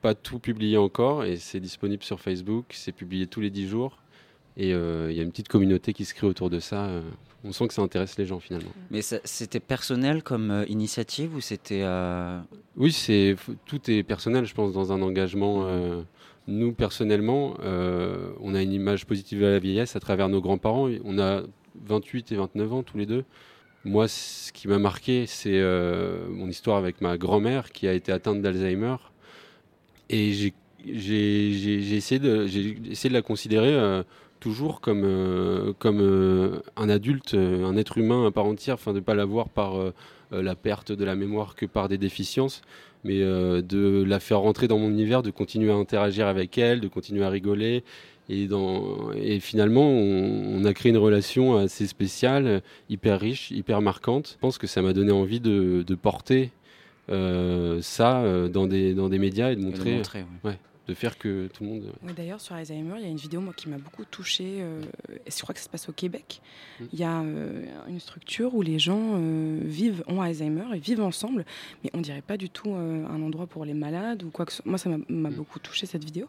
pas 0.00 0.14
tout 0.14 0.38
publié 0.38 0.78
encore 0.78 1.24
et 1.24 1.36
c'est 1.36 1.60
disponible 1.60 2.02
sur 2.02 2.20
Facebook. 2.20 2.66
C'est 2.70 2.92
publié 2.92 3.26
tous 3.26 3.40
les 3.40 3.50
dix 3.50 3.68
jours. 3.68 3.98
Et 4.56 4.70
il 4.70 5.12
y 5.12 5.20
a 5.20 5.22
une 5.22 5.30
petite 5.30 5.48
communauté 5.48 5.92
qui 5.92 6.04
se 6.04 6.14
crée 6.14 6.26
autour 6.26 6.48
de 6.48 6.58
ça 6.58 6.88
on 7.44 7.52
sent 7.52 7.68
que 7.68 7.74
ça 7.74 7.82
intéresse 7.82 8.18
les 8.18 8.26
gens 8.26 8.40
finalement. 8.40 8.70
Mais 8.90 9.00
c'était 9.02 9.60
personnel 9.60 10.22
comme 10.22 10.50
euh, 10.50 10.64
initiative 10.68 11.34
ou 11.34 11.40
c'était 11.40 11.82
euh, 11.82 12.40
Oui, 12.76 12.92
c'est 12.92 13.36
tout 13.66 13.90
est 13.90 14.02
personnel, 14.02 14.44
je 14.44 14.54
pense, 14.54 14.72
dans 14.72 14.92
un 14.92 15.02
engagement. 15.02 15.64
Euh, 15.64 16.02
nous 16.46 16.72
personnellement, 16.72 17.54
on 17.60 18.54
a 18.54 18.62
une 18.62 18.72
image 18.72 19.06
positive 19.06 19.40
de 19.40 19.46
la 19.46 19.58
vieillesse 19.60 19.94
à 19.94 20.00
travers 20.00 20.28
nos 20.28 20.40
grands-parents. 20.40 20.88
On 21.04 21.18
a 21.18 21.42
28 21.86 22.32
et 22.32 22.36
29 22.36 22.72
ans 22.72 22.82
tous 22.82 22.98
les 22.98 23.06
deux. 23.06 23.24
Moi, 23.84 24.08
ce 24.08 24.52
qui 24.52 24.68
m'a 24.68 24.78
marqué, 24.78 25.26
c'est 25.26 25.60
mon 26.28 26.48
histoire 26.48 26.76
avec 26.76 27.00
ma 27.00 27.16
grand-mère 27.16 27.72
qui 27.72 27.88
a 27.88 27.92
été 27.92 28.12
atteinte 28.12 28.42
d'Alzheimer. 28.42 28.96
Et 30.10 30.32
j'ai 30.32 31.96
essayé, 31.96 32.18
de, 32.18 33.08
la 33.08 33.22
considérer 33.22 34.02
toujours 34.40 34.80
comme, 34.80 35.04
euh, 35.04 35.72
euh, 35.84 36.60
un 36.76 36.88
adulte, 36.88 37.34
euh, 37.34 37.64
un 37.64 37.76
être 37.76 37.98
humain 37.98 38.26
à 38.26 38.30
part 38.30 38.46
entière, 38.46 38.74
enfin 38.74 38.92
de 38.92 38.96
ne 38.96 39.04
pas 39.04 39.14
la 39.14 39.26
voir 39.26 39.48
par 39.48 39.74
la 40.32 40.54
perte 40.54 40.92
de 40.92 41.04
la 41.04 41.14
mémoire 41.14 41.54
que 41.54 41.66
par 41.66 41.88
des 41.88 41.98
déficiences, 41.98 42.62
mais 43.04 43.18
de 43.18 44.04
la 44.06 44.20
faire 44.20 44.40
rentrer 44.40 44.68
dans 44.68 44.78
mon 44.78 44.88
univers, 44.90 45.22
de 45.22 45.30
continuer 45.30 45.70
à 45.70 45.74
interagir 45.74 46.26
avec 46.26 46.56
elle, 46.56 46.80
de 46.80 46.88
continuer 46.88 47.24
à 47.24 47.30
rigoler. 47.30 47.84
Et, 48.32 48.46
dans, 48.46 49.10
et 49.12 49.40
finalement, 49.40 49.88
on, 49.88 50.64
a 50.64 50.72
créé 50.72 50.90
une 50.90 50.98
relation 50.98 51.56
assez 51.56 51.88
spéciale, 51.88 52.62
hyper 52.88 53.18
riche, 53.18 53.50
hyper 53.50 53.82
marquante. 53.82 54.34
Je 54.36 54.40
pense 54.40 54.56
que 54.56 54.68
ça 54.68 54.82
m'a 54.82 54.92
donné 54.92 55.10
envie 55.10 55.40
de, 55.40 55.84
de 55.84 55.94
porter 55.96 56.50
ça 57.08 58.48
dans, 58.52 58.68
des, 58.68 58.94
dans 58.94 59.08
des 59.08 59.18
médias 59.18 59.50
et 59.50 59.56
de 59.56 59.60
montrer. 59.60 60.00
ouais 60.44 60.58
de 60.88 60.94
faire 60.94 61.18
que 61.18 61.48
tout 61.48 61.64
le 61.64 61.70
monde. 61.70 61.92
Oui, 62.02 62.12
D'ailleurs, 62.14 62.40
sur 62.40 62.54
Alzheimer, 62.54 62.94
il 62.98 63.02
y 63.02 63.06
a 63.06 63.08
une 63.08 63.16
vidéo 63.16 63.40
moi, 63.40 63.52
qui 63.54 63.68
m'a 63.68 63.78
beaucoup 63.78 64.04
touchée. 64.04 64.58
Euh, 64.60 64.82
et 65.26 65.30
je 65.30 65.40
crois 65.40 65.52
que 65.52 65.60
ça 65.60 65.66
se 65.66 65.70
passe 65.70 65.88
au 65.88 65.92
Québec. 65.92 66.40
Mm. 66.80 66.84
Il 66.92 66.98
y 66.98 67.04
a 67.04 67.20
euh, 67.20 67.64
une 67.88 68.00
structure 68.00 68.54
où 68.54 68.62
les 68.62 68.78
gens 68.78 69.12
euh, 69.14 69.60
vivent, 69.62 70.02
ont 70.06 70.20
Alzheimer 70.20 70.64
et 70.74 70.78
vivent 70.78 71.02
ensemble, 71.02 71.44
mais 71.84 71.90
on 71.94 72.00
dirait 72.00 72.22
pas 72.22 72.36
du 72.36 72.50
tout 72.50 72.74
un 72.74 73.22
endroit 73.22 73.46
pour 73.46 73.64
les 73.64 73.74
malades 73.74 74.22
ou 74.22 74.30
quoi 74.30 74.46
que 74.46 74.52
ce 74.52 74.62
soit. 74.62 74.68
Moi, 74.68 74.78
ça 74.78 74.90
m'a 74.90 74.98
mm. 75.08 75.34
beaucoup 75.34 75.58
touché 75.58 75.86
cette 75.86 76.04
vidéo. 76.04 76.28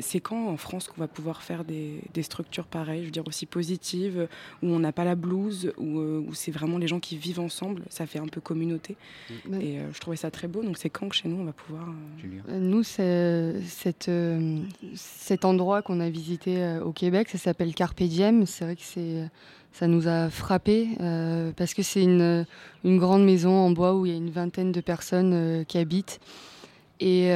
c'est 0.00 0.20
quand 0.20 0.48
en 0.48 0.56
France 0.56 0.88
qu'on 0.88 1.00
va 1.00 1.08
pouvoir 1.08 1.42
faire 1.42 1.64
des, 1.64 2.00
des, 2.14 2.22
structures 2.22 2.66
pareilles, 2.66 3.00
je 3.00 3.06
veux 3.06 3.10
dire 3.10 3.26
aussi 3.26 3.46
positives, 3.46 4.28
où 4.62 4.66
on 4.66 4.78
n'a 4.78 4.92
pas 4.92 5.04
la 5.04 5.14
blouse, 5.14 5.72
où, 5.76 5.98
où 5.98 6.34
c'est 6.34 6.50
vraiment 6.50 6.78
les 6.78 6.88
gens 6.88 7.00
qui 7.00 7.16
vivent 7.16 7.40
ensemble. 7.40 7.82
Ça 7.88 8.06
fait 8.06 8.18
un 8.18 8.28
peu 8.28 8.40
communauté. 8.40 8.96
Mm. 9.46 9.60
Et 9.60 9.78
je 9.92 10.00
trouvais 10.00 10.16
ça 10.16 10.30
très 10.30 10.48
beau. 10.48 10.62
Donc 10.62 10.78
c'est 10.78 10.90
quand 10.90 11.08
que 11.08 11.16
chez 11.16 11.28
nous 11.28 11.40
on 11.40 11.44
va 11.44 11.52
pouvoir. 11.52 11.86
Nous, 12.48 12.82
euh, 13.00 13.60
cet 14.94 15.44
endroit 15.44 15.82
qu'on 15.82 16.00
a 16.00 16.08
visité 16.08 16.62
euh, 16.62 16.82
au 16.82 16.92
Québec, 16.92 17.28
ça 17.30 17.38
s'appelle 17.38 17.74
Carpe 17.74 18.02
Diem. 18.02 18.46
C'est 18.46 18.64
vrai 18.64 18.76
que 18.76 18.82
c'est, 18.82 19.28
ça 19.72 19.86
nous 19.86 20.08
a 20.08 20.30
frappé 20.30 20.88
euh, 21.00 21.52
parce 21.56 21.74
que 21.74 21.82
c'est 21.82 22.02
une, 22.02 22.46
une, 22.84 22.98
grande 22.98 23.24
maison 23.24 23.50
en 23.50 23.70
bois 23.70 23.94
où 23.94 24.06
il 24.06 24.12
y 24.12 24.14
a 24.14 24.18
une 24.18 24.30
vingtaine 24.30 24.72
de 24.72 24.80
personnes 24.80 25.64
qui 25.66 25.78
habitent. 25.78 26.20
Et, 27.02 27.30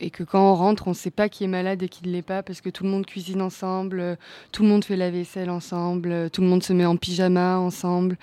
et, 0.00 0.08
que 0.08 0.22
quand 0.22 0.50
on 0.50 0.54
rentre, 0.54 0.86
on 0.86 0.92
ne 0.92 0.94
sait 0.94 1.10
pas 1.10 1.28
qui 1.28 1.44
est 1.44 1.46
malade 1.46 1.82
et 1.82 1.90
qui 1.90 2.06
ne 2.06 2.10
l'est 2.10 2.22
pas 2.22 2.42
parce 2.42 2.62
que 2.62 2.70
tout 2.70 2.84
le 2.84 2.90
monde 2.90 3.04
cuisine 3.04 3.42
ensemble, 3.42 4.16
tout 4.50 4.62
le 4.62 4.70
monde 4.70 4.82
fait 4.82 4.96
la 4.96 5.10
vaisselle 5.10 5.50
ensemble, 5.50 6.30
tout 6.30 6.40
le 6.40 6.46
monde 6.46 6.62
se 6.62 6.72
met 6.72 6.86
en 6.86 6.96
pyjama 6.96 7.58
ensemble. 7.58 8.16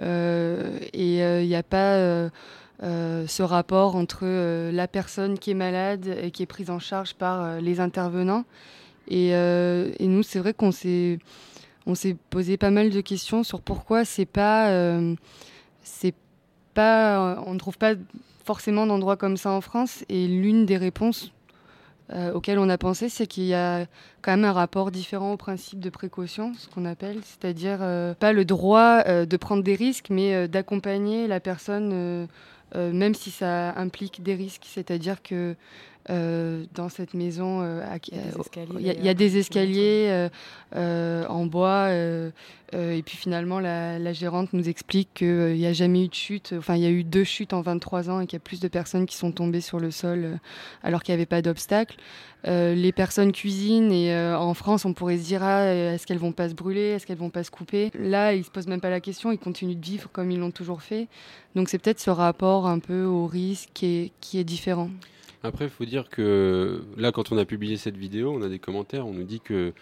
et 0.00 1.18
il 1.18 1.46
n'y 1.46 1.54
a 1.54 1.62
pas 1.62 2.30
euh, 2.84 3.26
ce 3.26 3.42
rapport 3.42 3.96
entre 3.96 4.20
euh, 4.22 4.70
la 4.70 4.86
personne 4.86 5.36
qui 5.36 5.50
est 5.50 5.54
malade 5.54 6.16
et 6.22 6.30
qui 6.30 6.44
est 6.44 6.46
prise 6.46 6.70
en 6.70 6.78
charge 6.78 7.14
par 7.14 7.42
euh, 7.42 7.60
les 7.60 7.80
intervenants. 7.80 8.44
Et, 9.08 9.32
nous, 10.00 10.22
c'est 10.22 10.38
vrai 10.38 10.52
qu'on 10.52 10.70
s'est 10.70 11.18
on 11.86 11.94
s'est 11.94 12.14
posé 12.28 12.58
pas 12.58 12.70
mal 12.70 12.90
de 12.90 13.00
questions 13.00 13.42
sur 13.42 13.62
pourquoi 13.62 14.04
c'est 14.04 14.26
pas 14.26 14.70
c'est 15.82 16.14
pas 16.74 17.42
on 17.46 17.54
ne 17.54 17.58
trouve 17.58 17.78
pas 17.78 17.94
forcément 18.44 18.86
d'endroits 18.86 19.16
comme 19.16 19.38
ça 19.38 19.50
en 19.50 19.62
France. 19.62 20.04
Et 20.10 20.28
l'une 20.28 20.66
des 20.66 20.76
réponses 20.76 21.32
auxquelles 22.34 22.58
on 22.58 22.68
a 22.68 22.76
pensé, 22.76 23.08
c'est 23.08 23.26
qu'il 23.26 23.44
y 23.44 23.54
a 23.54 23.86
quand 24.20 24.32
même 24.32 24.44
un 24.44 24.52
rapport 24.52 24.90
différent 24.90 25.32
au 25.32 25.38
principe 25.38 25.80
de 25.80 25.88
précaution, 25.88 26.52
ce 26.58 26.68
qu'on 26.68 26.84
appelle, 26.84 27.20
c'est-à-dire 27.24 27.78
pas 28.18 28.34
le 28.34 28.44
droit 28.44 29.02
de 29.04 29.36
prendre 29.38 29.62
des 29.62 29.74
risques, 29.74 30.08
mais 30.10 30.48
d'accompagner 30.48 31.26
la 31.26 31.40
personne 31.40 32.28
même 32.74 33.14
si 33.14 33.30
ça 33.30 33.74
implique 33.78 34.22
des 34.22 34.34
risques. 34.34 34.66
C'est-à-dire 34.66 35.22
que 35.22 35.56
euh, 36.10 36.64
dans 36.74 36.88
cette 36.88 37.12
maison, 37.12 37.60
euh, 37.62 37.84
il 38.78 38.80
y, 38.80 39.08
a 39.08 39.14
des 39.14 39.36
escaliers 39.36 40.28
en 40.74 41.46
bois. 41.46 41.90
et 41.92 43.02
puis 43.04 43.16
finalement, 43.16 43.60
la, 43.60 44.12
gérante 44.12 44.52
nous 44.52 44.68
explique 44.68 45.12
qu'il 45.14 45.54
n'y 45.54 45.66
a 45.66 45.72
jamais 45.72 46.04
eu 46.04 46.08
de 46.08 46.14
chute. 46.14 46.54
Enfin, 46.56 46.76
il 46.76 46.82
y 46.82 46.86
a 46.86 46.90
eu 46.90 47.04
deux 47.04 47.24
chutes 47.24 47.52
en 47.52 47.60
23 47.60 48.10
ans 48.10 48.20
et 48.20 48.26
qu'il 48.26 48.36
y 48.38 48.40
a 48.40 48.44
plus 48.44 48.60
de 48.60 48.68
personnes 48.68 49.06
qui 49.06 49.16
sont 49.16 49.32
tombées 49.32 49.60
sur 49.60 49.78
le 49.80 49.90
sol 49.90 50.38
alors 50.82 51.02
qu'il 51.02 51.12
n'y 51.12 51.18
avait 51.18 51.26
pas 51.26 51.42
d'obstacle. 51.42 51.96
les 52.44 52.92
personnes 52.92 53.32
cuisinent 53.32 53.92
et 53.92 54.16
en 54.34 54.54
France, 54.54 54.86
on 54.86 54.94
pourrait 54.94 55.18
se 55.18 55.24
dire 55.24 55.42
ah, 55.42 55.74
est-ce 55.74 56.06
qu'elles 56.06 56.18
vont 56.18 56.32
pas 56.32 56.48
se 56.48 56.54
brûler, 56.54 56.90
est-ce 56.90 57.06
qu'elles 57.06 57.18
vont 57.18 57.30
pas 57.30 57.44
se 57.44 57.50
couper? 57.50 57.90
Là, 57.98 58.32
ils 58.32 58.44
se 58.44 58.50
posent 58.50 58.68
même 58.68 58.80
pas 58.80 58.90
la 58.90 59.00
question, 59.00 59.30
ils 59.30 59.38
continuent 59.38 59.76
de 59.76 59.84
vivre 59.84 60.08
comme 60.10 60.30
ils 60.30 60.38
l'ont 60.38 60.52
toujours 60.52 60.80
fait. 60.80 61.08
Donc 61.54 61.68
c'est 61.68 61.78
peut-être 61.78 62.00
ce 62.00 62.10
rapport 62.10 62.66
un 62.66 62.78
peu 62.78 63.04
au 63.04 63.26
risque 63.26 63.68
qui 63.74 63.86
est, 63.86 64.12
qui 64.20 64.38
est 64.38 64.44
différent. 64.44 64.88
Après, 65.42 65.66
il 65.66 65.70
faut 65.70 65.84
dire 65.84 66.08
que 66.08 66.82
là, 66.96 67.12
quand 67.12 67.32
on 67.32 67.38
a 67.38 67.44
publié 67.44 67.76
cette 67.76 67.96
vidéo, 67.96 68.32
on 68.32 68.42
a 68.42 68.48
des 68.48 68.58
commentaires, 68.58 69.06
on 69.06 69.12
nous 69.12 69.24
dit 69.24 69.40
que 69.40 69.72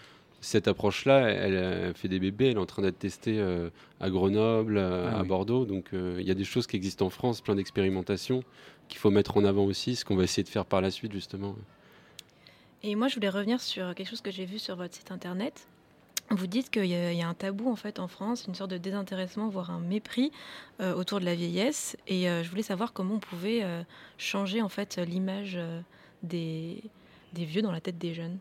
cette 0.41 0.69
approche-là, 0.69 1.29
elle, 1.29 1.95
fait 1.95 2.09
des 2.09 2.21
bébés, 2.21 2.51
elle 2.51 2.57
est 2.57 2.61
en 2.61 2.67
train 2.67 2.83
d'être 2.83 2.99
testée 2.99 3.39
euh, 3.41 3.71
à 4.01 4.11
Grenoble, 4.11 4.79
à, 4.79 5.19
ah 5.19 5.25
Bordeaux. 5.25 5.65
Donc 5.65 5.87
euh, 5.93 6.19
il 6.21 6.27
y 6.27 6.31
a 6.31 6.35
des 6.35 6.45
choses 6.45 6.67
qui 6.67 6.77
existent 6.77 7.07
en 7.07 7.11
France, 7.11 7.41
plein 7.41 7.55
d'expérimentations 7.55 8.43
qu'il 8.89 8.99
faut 8.99 9.11
mettre 9.11 9.37
en 9.37 9.45
avant 9.45 9.65
aussi, 9.65 9.97
ce 9.97 10.05
qu'on 10.05 10.15
va 10.15 10.25
essayer 10.25 10.45
de 10.45 10.49
faire 10.49 10.67
par 10.67 10.81
la 10.81 10.91
suite 10.91 11.13
justement. 11.13 11.57
Et 12.83 12.95
moi, 12.95 13.09
je 13.09 13.15
voulais 13.15 13.31
revenir 13.31 13.61
sur 13.61 13.95
quelque 13.95 14.09
chose 14.09 14.21
que 14.21 14.31
j'ai 14.31 14.45
vu 14.45 14.59
sur 14.59 14.77
votre 14.77 14.95
site 14.95 15.11
internet. 15.11 15.67
Vous 16.31 16.49
dites 16.49 16.71
qu'il 16.71 16.87
y, 16.87 17.23
a 17.23 17.29
un 17.29 17.35
tabou 17.35 17.71
en 17.71 17.77
fait 17.77 18.01
en 18.01 18.09
France, 18.09 18.47
une 18.49 18.55
sorte 18.57 18.73
de 18.73 18.79
désintéressement, 18.79 19.49
voire 19.49 19.71
un 19.71 19.79
mépris 19.79 20.33
euh, 20.81 20.93
autour 20.95 21.21
de 21.21 21.25
la 21.25 21.37
vieillesse. 21.37 21.97
Et 22.09 22.29
euh, 22.29 22.43
je 22.43 22.51
voulais 22.51 22.63
savoir 22.63 22.93
comment 22.93 23.15
on 23.15 23.21
pouvait 23.21 23.63
euh, 23.63 23.83
changer 24.19 24.61
en 24.61 24.69
fait 24.69 24.99
l'image 24.99 25.57
des, 26.25 26.83
des, 27.33 27.45
vieux 27.45 27.63
dans 27.63 27.71
la 27.71 27.81
tête 27.81 27.99
des 27.99 28.13
jeunes. 28.13 28.39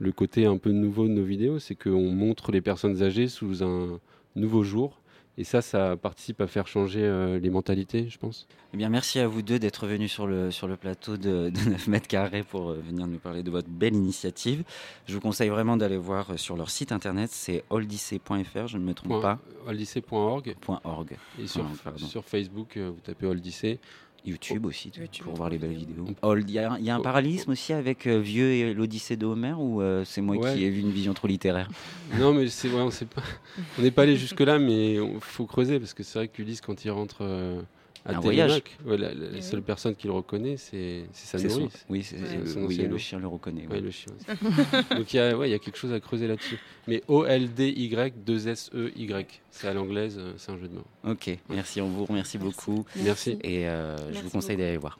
Le 0.00 0.10
côté 0.10 0.44
un 0.44 0.56
peu 0.56 0.72
nouveau 0.72 1.06
de 1.06 1.12
nos 1.12 1.22
vidéos, 1.22 1.60
c'est 1.60 1.76
qu'on 1.76 2.10
montre 2.10 2.50
les 2.50 2.60
personnes 2.60 3.00
âgées 3.00 3.28
sous 3.28 3.62
un 3.62 4.00
nouveau 4.34 4.64
jour 4.64 5.01
et 5.38 5.44
ça, 5.44 5.62
ça 5.62 5.96
participe 5.96 6.42
à 6.42 6.46
faire 6.46 6.66
changer 6.66 7.02
euh, 7.02 7.38
les 7.38 7.48
mentalités, 7.48 8.08
je 8.10 8.18
pense. 8.18 8.46
Eh 8.74 8.76
bien, 8.76 8.90
merci 8.90 9.18
à 9.18 9.26
vous 9.26 9.40
deux 9.40 9.58
d'être 9.58 9.86
venus 9.86 10.12
sur 10.12 10.26
le, 10.26 10.50
sur 10.50 10.68
le 10.68 10.76
plateau 10.76 11.16
de, 11.16 11.50
9 11.50 11.86
mètres 11.88 12.06
carrés 12.06 12.42
pour 12.42 12.70
euh, 12.70 12.82
venir 12.86 13.06
nous 13.06 13.18
parler 13.18 13.42
de 13.42 13.50
votre 13.50 13.68
belle 13.68 13.94
initiative. 13.94 14.62
Je 15.06 15.14
vous 15.14 15.20
conseille 15.20 15.48
vraiment 15.48 15.78
d'aller 15.78 15.96
voir 15.96 16.32
euh, 16.32 16.36
sur 16.36 16.56
leur 16.56 16.68
site 16.68 16.92
internet, 16.92 17.30
c'est 17.32 17.64
oldissey.fr, 17.70 18.66
je 18.66 18.76
ne 18.76 18.84
me 18.84 18.92
trompe 18.92 19.22
pas. 19.22 19.38
oldissey.org. 19.66 20.54
Et 21.40 21.46
sur, 21.46 21.66
sur 21.96 22.24
Facebook, 22.24 22.76
vous 22.76 23.00
tapez 23.02 23.26
Oldissey. 23.26 23.78
YouTube 24.24 24.66
aussi, 24.66 24.92
pour 25.22 25.34
voir 25.34 25.50
les 25.50 25.58
belles 25.58 25.72
vidéos. 25.72 26.06
Il 26.38 26.50
y, 26.50 26.58
a 26.58 26.94
un 26.94 27.00
parallélisme 27.00 27.52
aussi 27.52 27.72
avec 27.72 28.06
euh, 28.06 28.18
Vieux 28.18 28.52
et 28.52 28.74
l'Odyssée 28.74 29.16
de 29.16 29.26
Homer 29.26 29.54
ou 29.56 29.82
euh, 29.82 30.04
c'est 30.04 30.20
moi 30.20 30.36
qui 30.36 30.64
ai 30.64 30.70
vu 30.70 30.80
une 30.80 30.90
vision 30.92 31.14
trop 31.14 31.28
littéraire? 31.28 31.68
Non, 32.18 32.34
mais 32.34 32.48
c'est 32.48 32.68
on 32.72 32.90
n'est 33.82 33.90
pas 33.90 34.02
allé 34.02 34.16
jusque 34.16 34.40
là, 34.40 34.58
mais 34.58 34.94
il 34.94 35.20
faut 35.20 35.46
creuser 35.46 35.78
parce 35.78 35.94
que 35.94 36.02
c'est 36.02 36.18
vrai 36.18 36.28
qu'Ulysse 36.28 36.60
quand 36.60 36.84
il 36.84 36.90
rentre 36.90 37.24
euh, 38.08 38.14
un 38.14 38.20
voyage. 38.20 38.62
la, 38.86 39.40
seule 39.40 39.62
personne 39.62 39.94
qui 39.94 40.06
le 40.06 40.12
reconnaît, 40.12 40.56
c'est 40.56 41.04
sa 41.12 41.38
nourrice. 41.38 41.86
Oui, 41.88 42.02
c'est 42.02 42.86
le 42.86 42.98
chien 42.98 43.18
le 43.18 43.28
reconnaît. 43.28 43.66
le 43.70 43.90
chien. 43.90 44.12
Donc 44.96 45.12
il 45.12 45.16
y, 45.16 45.20
a, 45.20 45.46
y 45.46 45.54
a 45.54 45.58
quelque 45.58 45.78
chose 45.78 45.92
à 45.92 46.00
creuser 46.00 46.26
là-dessus. 46.26 46.58
Mais 46.88 47.02
O-L-D-Y, 47.08 48.14
2-S-E-Y. 48.26 49.26
C'est 49.50 49.68
à 49.68 49.74
l'anglaise, 49.74 50.16
euh, 50.18 50.32
c'est 50.36 50.50
un 50.50 50.58
jeu 50.58 50.68
de 50.68 50.74
mots. 50.74 50.86
Ok, 51.04 51.30
merci, 51.48 51.80
on 51.80 51.88
vous 51.88 52.06
remercie 52.06 52.38
beaucoup. 52.38 52.84
Merci. 52.96 53.38
Et 53.42 53.68
euh, 53.68 53.96
je 54.12 54.20
vous 54.20 54.30
conseille 54.30 54.56
d'aller 54.56 54.78
voir. 54.78 54.98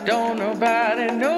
Don't 0.05 0.37
nobody 0.37 1.15
know. 1.15 1.32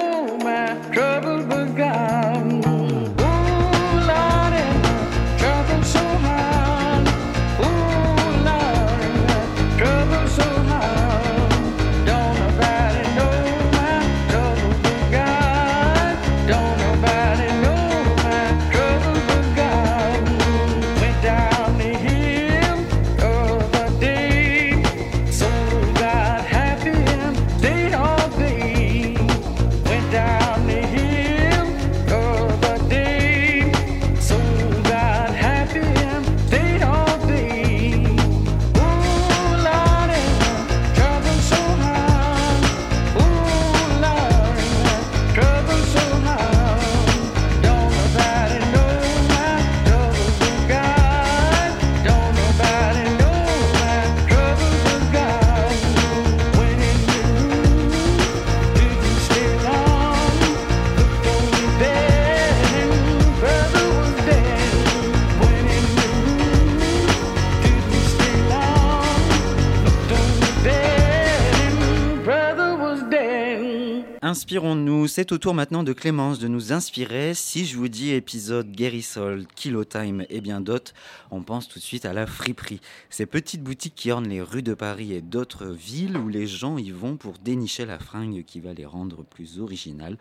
C'est 75.16 75.32
au 75.32 75.38
tour 75.38 75.54
maintenant 75.54 75.82
de 75.82 75.94
Clémence 75.94 76.40
de 76.40 76.46
nous 76.46 76.74
inspirer. 76.74 77.32
Si 77.32 77.64
je 77.64 77.78
vous 77.78 77.88
dis 77.88 78.10
épisode 78.10 78.70
Guérissol, 78.70 79.46
Kilo 79.54 79.82
Time 79.82 80.26
et 80.28 80.42
bien 80.42 80.60
d'autres, 80.60 80.92
on 81.30 81.40
pense 81.40 81.68
tout 81.68 81.78
de 81.78 81.84
suite 81.84 82.04
à 82.04 82.12
la 82.12 82.26
friperie. 82.26 82.82
Ces 83.08 83.24
petites 83.24 83.62
boutiques 83.62 83.94
qui 83.94 84.10
ornent 84.10 84.28
les 84.28 84.42
rues 84.42 84.62
de 84.62 84.74
Paris 84.74 85.14
et 85.14 85.22
d'autres 85.22 85.68
villes 85.68 86.18
où 86.18 86.28
les 86.28 86.46
gens 86.46 86.76
y 86.76 86.90
vont 86.90 87.16
pour 87.16 87.38
dénicher 87.38 87.86
la 87.86 87.98
fringue 87.98 88.44
qui 88.44 88.60
va 88.60 88.74
les 88.74 88.84
rendre 88.84 89.24
plus 89.24 89.58
originales 89.58 90.18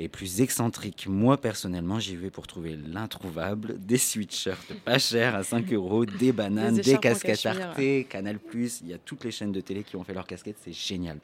et 0.00 0.08
plus 0.08 0.40
excentriques. 0.40 1.06
Moi, 1.08 1.40
personnellement, 1.40 2.00
j'y 2.00 2.16
vais 2.16 2.30
pour 2.30 2.48
trouver 2.48 2.76
l'introuvable, 2.76 3.78
des 3.78 3.96
sweatshirts 3.96 4.74
pas 4.84 4.98
chers 4.98 5.36
à 5.36 5.44
5 5.44 5.72
euros, 5.72 6.04
des 6.04 6.32
bananes, 6.32 6.78
des, 6.78 6.98
casquettes 6.98 7.46
Arte, 7.46 8.08
Canal+, 8.08 8.40
il 8.52 8.88
y 8.88 8.92
a 8.92 8.98
toutes 8.98 9.22
les 9.22 9.30
chaînes 9.30 9.52
de 9.52 9.60
télé 9.60 9.84
qui 9.84 9.94
ont 9.94 10.02
fait 10.02 10.14
leurs 10.14 10.26
casquettes, 10.26 10.58
c'est 10.64 10.72
génial. 10.72 11.20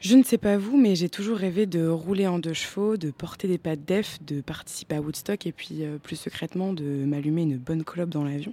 Je 0.00 0.14
ne 0.14 0.22
sais 0.22 0.38
pas 0.38 0.56
vous, 0.58 0.76
mais 0.76 0.94
j'ai 0.94 1.08
toujours 1.08 1.38
rêvé 1.38 1.66
de 1.66 1.88
rouler 1.88 2.28
en 2.28 2.38
deux 2.38 2.52
chevaux, 2.52 2.96
de 2.96 3.10
porter 3.10 3.48
des 3.48 3.58
pattes 3.58 3.84
def, 3.84 4.18
de 4.22 4.40
participer 4.40 4.94
à 4.94 5.00
Woodstock 5.00 5.44
et 5.44 5.50
puis 5.50 5.82
euh, 5.82 5.98
plus 5.98 6.14
secrètement 6.14 6.72
de 6.72 6.84
m'allumer 6.84 7.42
une 7.42 7.56
bonne 7.56 7.82
clope 7.82 8.10
dans 8.10 8.22
l'avion. 8.22 8.52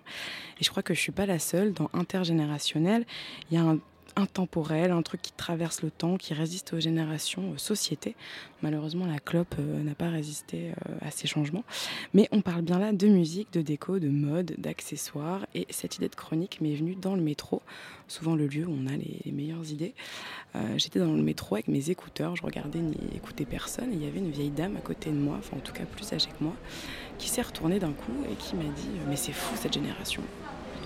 Et 0.60 0.64
je 0.64 0.72
crois 0.72 0.82
que 0.82 0.96
je 0.96 1.00
suis 1.00 1.12
pas 1.12 1.28
la 1.28 1.38
seule. 1.38 1.72
Dans 1.74 1.92
Intergénérationnel, 1.94 3.06
il 3.52 3.58
y 3.58 3.58
a 3.60 3.64
un 3.64 3.80
intemporel, 4.16 4.92
un 4.92 5.02
truc 5.02 5.22
qui 5.22 5.32
traverse 5.34 5.82
le 5.82 5.92
temps, 5.92 6.18
qui 6.18 6.34
résiste 6.34 6.74
aux 6.74 6.80
générations, 6.80 7.52
aux 7.52 7.58
sociétés. 7.58 8.16
Malheureusement, 8.62 9.06
la 9.06 9.20
clope 9.20 9.56
euh, 9.60 9.84
n'a 9.84 9.96
pas 9.96 10.10
résisté 10.10 10.72
euh, 10.72 10.94
à 11.02 11.12
ces 11.12 11.28
changements. 11.28 11.64
Mais 12.14 12.28
on 12.32 12.42
parle 12.42 12.62
bien 12.62 12.80
là 12.80 12.94
de 12.94 13.08
musique, 13.08 13.52
de 13.54 13.62
déco, 13.62 14.00
de 14.00 14.10
mode, 14.10 14.56
d'accessoires. 14.58 15.46
Et 15.54 15.68
cette 15.70 15.98
idée 15.98 16.10
de 16.10 16.16
chronique 16.16 16.62
m'est 16.62 16.76
venue 16.76 16.96
dans 16.96 17.16
le 17.16 17.22
métro, 17.22 17.62
souvent 18.08 18.36
le 18.36 18.48
lieu 18.48 18.66
où 18.66 18.72
on 18.72 18.88
a 18.88 18.96
les, 18.96 19.32
meilleures 19.32 19.70
idées. 19.72 19.94
Euh, 20.56 20.78
j'étais 20.78 21.00
dans 21.00 21.14
le 21.14 21.22
métro 21.22 21.56
avec 21.56 21.68
mes 21.68 21.90
écouteurs, 21.90 22.36
je 22.36 22.44
regardais 22.44 22.80
ni 22.80 22.98
écoutais 23.16 23.46
personne. 23.46 23.90
Il 23.92 24.04
y 24.04 24.08
avait 24.08 24.20
une 24.20 24.32
vieille 24.32 24.50
dame 24.50 24.78
à 24.78 24.82
côté 24.82 25.10
de 25.10 25.18
moi, 25.18 25.36
enfin 25.40 25.58
en 25.58 25.62
tout 25.62 25.74
cas 25.74 25.84
plus 25.84 26.12
âgée 26.14 26.30
que 26.30 26.44
moi, 26.44 26.54
qui 27.18 27.28
s'est 27.28 27.42
retournée 27.42 27.80
d'un 27.80 27.92
coup 27.92 28.14
et 28.32 28.36
qui 28.36 28.56
m'a 28.56 28.64
dit 28.64 28.90
Mais 29.10 29.18
c'est 29.18 29.34
fou 29.34 29.56
cette 29.58 29.74
génération. 29.74 30.22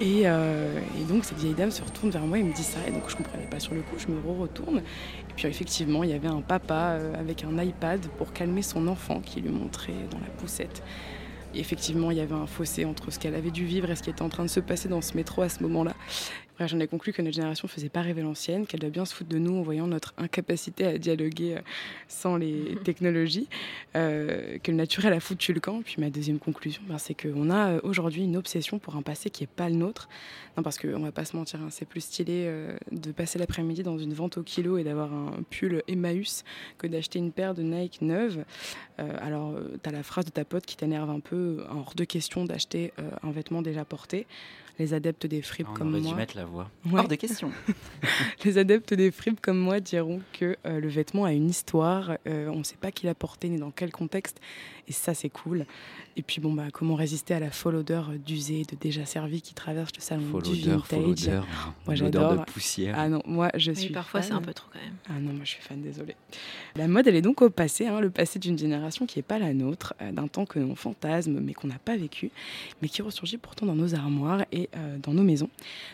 Euh, 0.01 0.79
et, 0.99 1.03
donc 1.03 1.25
cette 1.25 1.37
vieille 1.37 1.53
dame 1.53 1.71
se 1.71 1.81
retourne 1.81 2.09
vers 2.09 2.21
moi 2.21 2.37
et 2.37 2.43
me 2.43 2.53
dit 2.53 2.63
ça. 2.63 2.79
Et 2.87 2.91
donc 2.91 3.03
je 3.07 3.15
comprenais 3.15 3.45
pas 3.45 3.59
sur 3.59 3.73
le 3.73 3.81
coup, 3.81 3.95
je 3.97 4.07
me 4.07 4.19
re-retourne. 4.19 4.77
Et 4.77 5.33
puis 5.35 5.47
effectivement, 5.47 6.03
il 6.03 6.09
y 6.09 6.13
avait 6.13 6.27
un 6.27 6.41
papa 6.41 6.97
euh, 6.97 7.13
avec 7.19 7.43
un 7.43 7.61
iPad 7.61 8.05
pour 8.17 8.33
calmer 8.33 8.61
son 8.61 8.87
enfant 8.87 9.19
qui 9.19 9.41
lui 9.41 9.49
montrait 9.49 9.93
dans 10.11 10.19
la 10.19 10.29
poussette. 10.37 10.83
Et 11.55 11.59
effectivement, 11.59 12.11
il 12.11 12.17
y 12.17 12.21
avait 12.21 12.35
un 12.35 12.45
fossé 12.45 12.85
entre 12.85 13.11
ce 13.11 13.19
qu'elle 13.19 13.35
avait 13.35 13.51
dû 13.51 13.65
vivre 13.65 13.89
et 13.89 13.95
ce 13.95 14.03
qui 14.03 14.11
était 14.11 14.21
en 14.21 14.29
train 14.29 14.43
de 14.43 14.49
se 14.49 14.59
passer 14.59 14.87
dans 14.87 15.01
ce 15.01 15.15
métro 15.15 15.41
à 15.41 15.49
ce 15.49 15.63
moment-là 15.63 15.93
j'en 16.67 16.79
ai 16.79 16.87
conclu 16.87 17.13
que 17.13 17.21
notre 17.21 17.35
génération 17.35 17.67
ne 17.67 17.71
faisait 17.71 17.89
pas 17.89 18.01
rêver 18.01 18.21
l'ancienne, 18.21 18.65
qu'elle 18.67 18.81
doit 18.81 18.89
bien 18.89 19.05
se 19.05 19.13
foutre 19.13 19.29
de 19.29 19.37
nous 19.37 19.55
en 19.55 19.61
voyant 19.61 19.87
notre 19.87 20.13
incapacité 20.17 20.85
à 20.85 20.97
dialoguer 20.97 21.57
euh, 21.57 21.61
sans 22.07 22.35
les 22.35 22.77
technologies, 22.83 23.47
euh, 23.95 24.57
que 24.61 24.71
le 24.71 24.77
naturel 24.77 25.13
a 25.13 25.19
foutu 25.19 25.53
le 25.53 25.59
camp. 25.59 25.81
Puis 25.81 25.95
ma 25.99 26.09
deuxième 26.09 26.39
conclusion, 26.39 26.81
ben, 26.87 26.97
c'est 26.97 27.13
qu'on 27.13 27.49
a 27.49 27.71
euh, 27.71 27.79
aujourd'hui 27.83 28.23
une 28.23 28.35
obsession 28.35 28.79
pour 28.79 28.95
un 28.95 29.01
passé 29.01 29.29
qui 29.29 29.43
n'est 29.43 29.47
pas 29.47 29.69
le 29.69 29.75
nôtre. 29.75 30.09
Non, 30.57 30.63
parce 30.63 30.77
qu'on 30.77 30.99
va 30.99 31.11
pas 31.11 31.25
se 31.25 31.37
mentir, 31.37 31.61
hein, 31.61 31.69
c'est 31.69 31.85
plus 31.85 32.01
stylé 32.01 32.51
de 32.91 33.11
passer 33.11 33.39
l'après-midi 33.39 33.83
dans 33.83 33.97
une 33.97 34.13
vente 34.13 34.37
au 34.37 34.43
kilo 34.43 34.77
et 34.77 34.83
d'avoir 34.83 35.13
un 35.13 35.43
pull 35.49 35.83
Emmaüs 35.87 36.43
que 36.77 36.87
d'acheter 36.87 37.19
une 37.19 37.31
paire 37.31 37.53
de 37.53 37.61
Nike 37.61 38.01
neuve. 38.01 38.43
alors, 38.97 39.55
tu 39.81 39.89
as 39.89 39.91
la 39.93 40.03
phrase 40.03 40.25
de 40.25 40.31
ta 40.31 40.43
pote 40.43 40.65
qui 40.65 40.75
t'énerve 40.75 41.09
un 41.09 41.21
peu, 41.21 41.63
hors 41.69 41.93
de 41.95 42.03
question 42.03 42.43
d'acheter 42.43 42.91
un 43.23 43.31
vêtement 43.31 43.61
déjà 43.61 43.85
porté 43.85 44.27
les 44.79 44.93
adeptes 44.93 45.27
des 45.27 45.41
fripes 45.41 45.67
comme 45.75 45.99
moi. 45.99 46.15
mettre 46.15 46.37
la 46.37 46.45
voix. 46.45 46.69
Hors 46.91 47.07
de 47.07 47.15
question. 47.15 47.51
les 48.45 48.57
adeptes 48.57 48.93
des 48.93 49.11
fripes 49.11 49.41
comme 49.41 49.59
moi 49.59 49.81
diront 49.81 50.21
que 50.33 50.55
euh, 50.65 50.79
le 50.79 50.87
vêtement 50.87 51.25
a 51.25 51.33
une 51.33 51.49
histoire. 51.49 52.17
Euh, 52.25 52.47
on 52.47 52.59
ne 52.59 52.63
sait 52.63 52.77
pas 52.77 52.91
qui 52.91 53.05
l'a 53.05 53.13
porté 53.13 53.49
ni 53.49 53.57
dans 53.57 53.71
quel 53.71 53.91
contexte. 53.91 54.39
Et 54.89 54.93
ça, 54.93 55.13
c'est 55.13 55.29
cool. 55.29 55.65
Et 56.17 56.23
puis, 56.23 56.41
bon, 56.41 56.51
bah, 56.51 56.65
comment 56.73 56.95
résister 56.95 57.35
à 57.35 57.39
la 57.39 57.51
folle 57.51 57.75
odeur 57.75 58.09
d'usé, 58.25 58.63
de 58.63 58.75
déjà 58.75 59.05
servi 59.05 59.41
qui 59.41 59.53
traverse 59.53 59.91
le 59.95 60.01
salon 60.01 60.23
folle 60.31 60.41
du 60.41 60.63
odeur, 60.63 60.85
vintage. 60.89 61.27
Odeur, 61.27 61.47
moi, 61.85 61.95
j'adore. 61.95 62.35
de 62.37 62.43
poussière. 62.51 62.95
Ah 62.97 63.07
non, 63.07 63.21
moi, 63.25 63.51
je 63.55 63.71
suis. 63.71 63.89
parfois, 63.89 64.23
c'est 64.23 64.33
un 64.33 64.41
peu 64.41 64.53
trop 64.53 64.67
quand 64.73 64.79
même. 64.79 64.95
Ah 65.07 65.19
non, 65.19 65.33
moi, 65.33 65.43
je 65.43 65.51
suis 65.51 65.61
fan, 65.61 65.79
désolée. 65.81 66.15
La 66.75 66.87
mode, 66.87 67.07
elle 67.07 67.15
est 67.15 67.21
donc 67.21 67.41
au 67.43 67.51
passé, 67.51 67.85
hein, 67.85 68.01
le 68.01 68.09
passé 68.09 68.39
d'une 68.39 68.57
génération 68.57 69.05
qui 69.05 69.19
n'est 69.19 69.23
pas 69.23 69.37
la 69.37 69.53
nôtre, 69.53 69.93
euh, 70.01 70.11
d'un 70.11 70.27
temps 70.27 70.45
que 70.45 70.57
l'on 70.57 70.75
fantasme, 70.75 71.39
mais 71.39 71.53
qu'on 71.53 71.67
n'a 71.67 71.79
pas 71.79 71.95
vécu, 71.95 72.31
mais 72.81 72.89
qui 72.89 73.03
ressurgit 73.03 73.37
pourtant 73.37 73.67
dans 73.67 73.75
nos 73.75 73.93
armoires 73.93 74.43
et 74.51 74.69
euh, 74.75 74.97
dans 74.97 75.13
nos 75.13 75.23
maisons. 75.23 75.49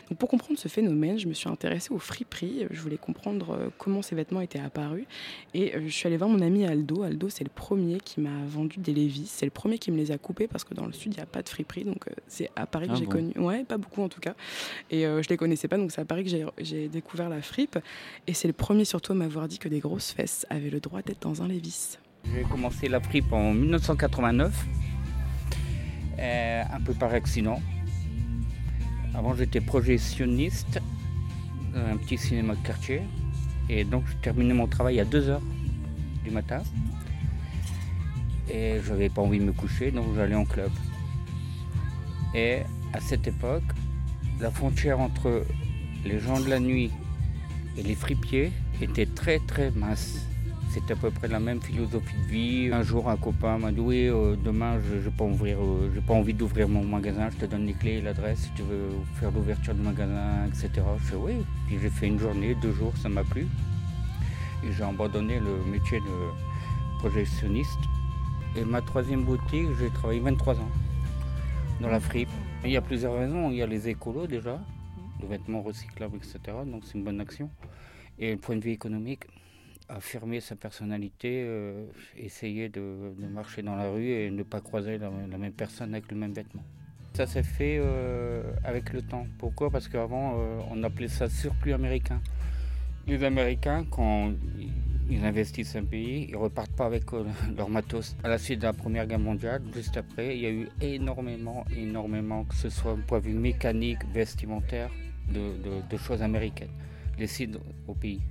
Donc, 0.09 0.17
pour 0.17 0.29
comprendre 0.29 0.57
ce 0.57 0.69
phénomène, 0.69 1.19
je 1.19 1.27
me 1.27 1.33
suis 1.33 1.49
intéressée 1.49 1.93
au 1.93 1.99
friperies. 1.99 2.65
Je 2.71 2.79
voulais 2.79 2.97
comprendre 2.97 3.51
euh, 3.51 3.69
comment 3.77 4.01
ces 4.01 4.15
vêtements 4.15 4.41
étaient 4.41 4.59
apparus. 4.59 5.05
Et 5.53 5.73
je 5.85 5.89
suis 5.89 6.07
allée 6.07 6.17
voir 6.17 6.29
mon 6.29 6.41
ami 6.41 6.65
Aldo. 6.65 7.03
Aldo, 7.03 7.27
c'est 7.27 7.43
le 7.43 7.49
premier 7.53 7.99
qui 7.99 8.21
m'a 8.21 8.45
vendu 8.47 8.79
des 8.85 8.93
Levi's 8.93 9.29
c'est 9.35 9.45
le 9.45 9.51
premier 9.51 9.77
qui 9.77 9.91
me 9.91 9.97
les 9.97 10.11
a 10.11 10.17
coupés 10.17 10.47
parce 10.47 10.63
que 10.63 10.73
dans 10.73 10.85
le 10.85 10.93
sud, 10.93 11.13
il 11.13 11.17
n'y 11.17 11.23
a 11.23 11.25
pas 11.25 11.41
de 11.41 11.49
friperie. 11.49 11.83
Donc, 11.83 12.07
euh, 12.07 12.13
c'est 12.27 12.49
à 12.55 12.65
Paris 12.65 12.87
que 12.87 12.93
ah 12.93 12.95
j'ai 12.95 13.05
connu. 13.05 13.33
Ouais, 13.37 13.63
pas 13.63 13.77
beaucoup 13.77 14.01
en 14.01 14.09
tout 14.09 14.21
cas. 14.21 14.35
Et 14.89 15.05
euh, 15.05 15.21
je 15.21 15.29
les 15.29 15.37
connaissais 15.37 15.67
pas. 15.67 15.77
Donc, 15.77 15.91
c'est 15.91 16.01
à 16.01 16.05
Paris 16.05 16.23
que 16.23 16.47
j'ai 16.59 16.87
découvert 16.87 17.29
la 17.29 17.41
fripe. 17.41 17.77
Et 18.27 18.33
c'est 18.33 18.47
le 18.47 18.53
premier 18.53 18.85
surtout 18.85 19.11
à 19.11 19.15
m'avoir 19.15 19.47
dit 19.47 19.59
que 19.59 19.67
des 19.67 19.79
grosses 19.79 20.11
fesses 20.11 20.45
avaient 20.49 20.69
le 20.69 20.79
droit 20.79 21.01
d'être 21.01 21.21
dans 21.21 21.41
un 21.41 21.47
Levis. 21.47 21.97
J'ai 22.33 22.43
commencé 22.43 22.87
la 22.87 22.99
fripe 22.99 23.31
en 23.31 23.53
1989, 23.53 24.53
euh, 26.17 26.63
un 26.71 26.81
peu 26.81 26.93
par 26.93 27.13
accident. 27.13 27.61
Avant, 29.13 29.35
j'étais 29.35 29.61
projectionniste 29.61 30.79
dans 31.73 31.85
un 31.85 31.97
petit 31.97 32.17
cinéma 32.17 32.55
de 32.55 32.65
quartier. 32.65 33.01
Et 33.69 33.83
donc, 33.83 34.03
je 34.07 34.15
terminais 34.17 34.53
mon 34.53 34.67
travail 34.67 34.99
à 34.99 35.05
2h 35.05 35.39
du 36.23 36.31
matin. 36.31 36.63
Et 38.49 38.79
je 38.83 38.91
n'avais 38.91 39.09
pas 39.09 39.21
envie 39.21 39.39
de 39.39 39.45
me 39.45 39.53
coucher, 39.53 39.91
donc 39.91 40.07
j'allais 40.15 40.35
en 40.35 40.45
club. 40.45 40.71
Et 42.33 42.59
à 42.93 42.99
cette 42.99 43.27
époque, 43.27 43.63
la 44.39 44.51
frontière 44.51 44.99
entre 44.99 45.43
les 46.05 46.19
gens 46.19 46.39
de 46.39 46.49
la 46.49 46.59
nuit 46.59 46.91
et 47.77 47.83
les 47.83 47.95
fripiers 47.95 48.51
était 48.81 49.05
très 49.05 49.39
très 49.39 49.71
mince. 49.71 50.27
C'était 50.69 50.93
à 50.93 50.97
peu 50.97 51.09
près 51.09 51.29
la 51.29 51.39
même 51.39 51.61
philosophie 51.61 52.15
de 52.23 52.29
vie. 52.29 52.69
Un 52.73 52.83
jour, 52.83 53.09
un 53.09 53.15
copain 53.15 53.57
m'a 53.57 53.71
dit 53.71 53.79
Oui, 53.79 54.07
euh, 54.07 54.35
demain, 54.35 54.77
je 54.81 54.95
n'ai 54.95 55.15
pas, 55.15 55.23
euh, 55.23 56.01
pas 56.05 56.13
envie 56.13 56.33
d'ouvrir 56.33 56.67
mon 56.67 56.83
magasin, 56.83 57.29
je 57.31 57.37
te 57.37 57.45
donne 57.45 57.65
les 57.65 57.73
clés 57.73 57.93
et 57.93 58.01
l'adresse 58.01 58.39
si 58.39 58.49
tu 58.55 58.63
veux 58.63 58.89
faire 59.17 59.31
l'ouverture 59.31 59.73
du 59.73 59.81
magasin, 59.81 60.45
etc. 60.47 60.85
Je 60.99 61.03
fais 61.05 61.15
Oui. 61.15 61.33
Puis 61.67 61.77
j'ai 61.81 61.89
fait 61.89 62.07
une 62.07 62.19
journée, 62.19 62.55
deux 62.61 62.73
jours, 62.73 62.93
ça 63.01 63.07
m'a 63.07 63.23
plu. 63.23 63.47
Et 64.63 64.73
j'ai 64.73 64.83
abandonné 64.83 65.39
le 65.39 65.71
métier 65.71 65.99
de 65.99 66.99
projectionniste 66.99 67.79
et 68.57 68.63
ma 68.63 68.81
troisième 68.81 69.23
boutique, 69.23 69.67
j'ai 69.79 69.89
travaillé 69.89 70.19
23 70.19 70.55
ans 70.55 70.71
dans 71.81 71.89
la 71.89 71.99
fripe. 71.99 72.29
il 72.63 72.71
y 72.71 72.77
a 72.77 72.81
plusieurs 72.81 73.17
raisons. 73.17 73.49
Il 73.51 73.57
y 73.57 73.61
a 73.61 73.67
les 73.67 73.89
écolos 73.89 74.27
déjà, 74.27 74.59
les 75.21 75.27
vêtements 75.27 75.61
recyclables, 75.61 76.17
etc. 76.17 76.39
Donc 76.65 76.83
c'est 76.85 76.93
une 76.93 77.03
bonne 77.03 77.19
action. 77.19 77.49
Et 78.17 78.31
le 78.31 78.37
point 78.37 78.55
de 78.55 78.61
vue 78.61 78.71
économique, 78.71 79.25
affirmer 79.89 80.39
sa 80.39 80.55
personnalité, 80.55 81.43
euh, 81.45 81.85
essayer 82.15 82.69
de, 82.69 83.13
marcher 83.29 83.61
dans 83.61 83.75
la 83.75 83.89
rue 83.89 84.07
et 84.09 84.31
ne 84.31 84.43
pas 84.43 84.61
croiser 84.61 84.97
la, 84.97 85.09
même 85.09 85.51
personne 85.51 85.93
avec 85.93 86.09
le 86.09 86.17
même 86.17 86.33
vêtement. 86.33 86.63
Ça 87.13 87.27
s'est 87.27 87.43
fait 87.43 87.77
euh, 87.79 88.43
avec 88.63 88.93
le 88.93 89.01
temps. 89.01 89.27
Pourquoi? 89.37 89.69
Parce 89.69 89.87
qu'avant, 89.87 90.35
euh, 90.37 90.59
on 90.71 90.81
appelait 90.83 91.07
ça 91.07 91.29
surplus 91.29 91.73
américain. 91.73 92.21
Les 93.07 93.23
Américains, 93.23 93.85
quand 93.89 94.31
ils 95.09 95.23
investissent 95.23 95.75
un 95.75 95.83
pays, 95.83 96.27
ils 96.29 96.35
repartent 96.35 96.75
pas 96.75 96.85
avec 96.85 97.13
euh, 97.13 97.23
leur 97.57 97.69
matos. 97.69 98.15
À 98.23 98.29
la 98.29 98.37
suite 98.37 98.59
de 98.59 98.65
la 98.65 98.73
Première 98.73 99.05
Guerre 99.05 99.19
mondiale, 99.19 99.61
juste 99.73 99.97
après, 99.97 100.35
il 100.35 100.41
y 100.41 100.45
a 100.45 100.51
eu 100.51 100.67
énormément, 100.81 101.65
énormément, 101.75 102.43
que 102.45 102.55
ce 102.55 102.69
soit 102.69 102.93
un 102.93 102.97
point 102.99 103.19
de 103.19 103.25
vue 103.25 103.33
mécanique, 103.33 103.99
vestimentaire, 104.13 104.89
de, 105.29 105.97
choses 105.97 106.21
américaines, 106.21 106.69
laissées 107.17 107.49
au 107.87 107.93
pays. 107.93 108.21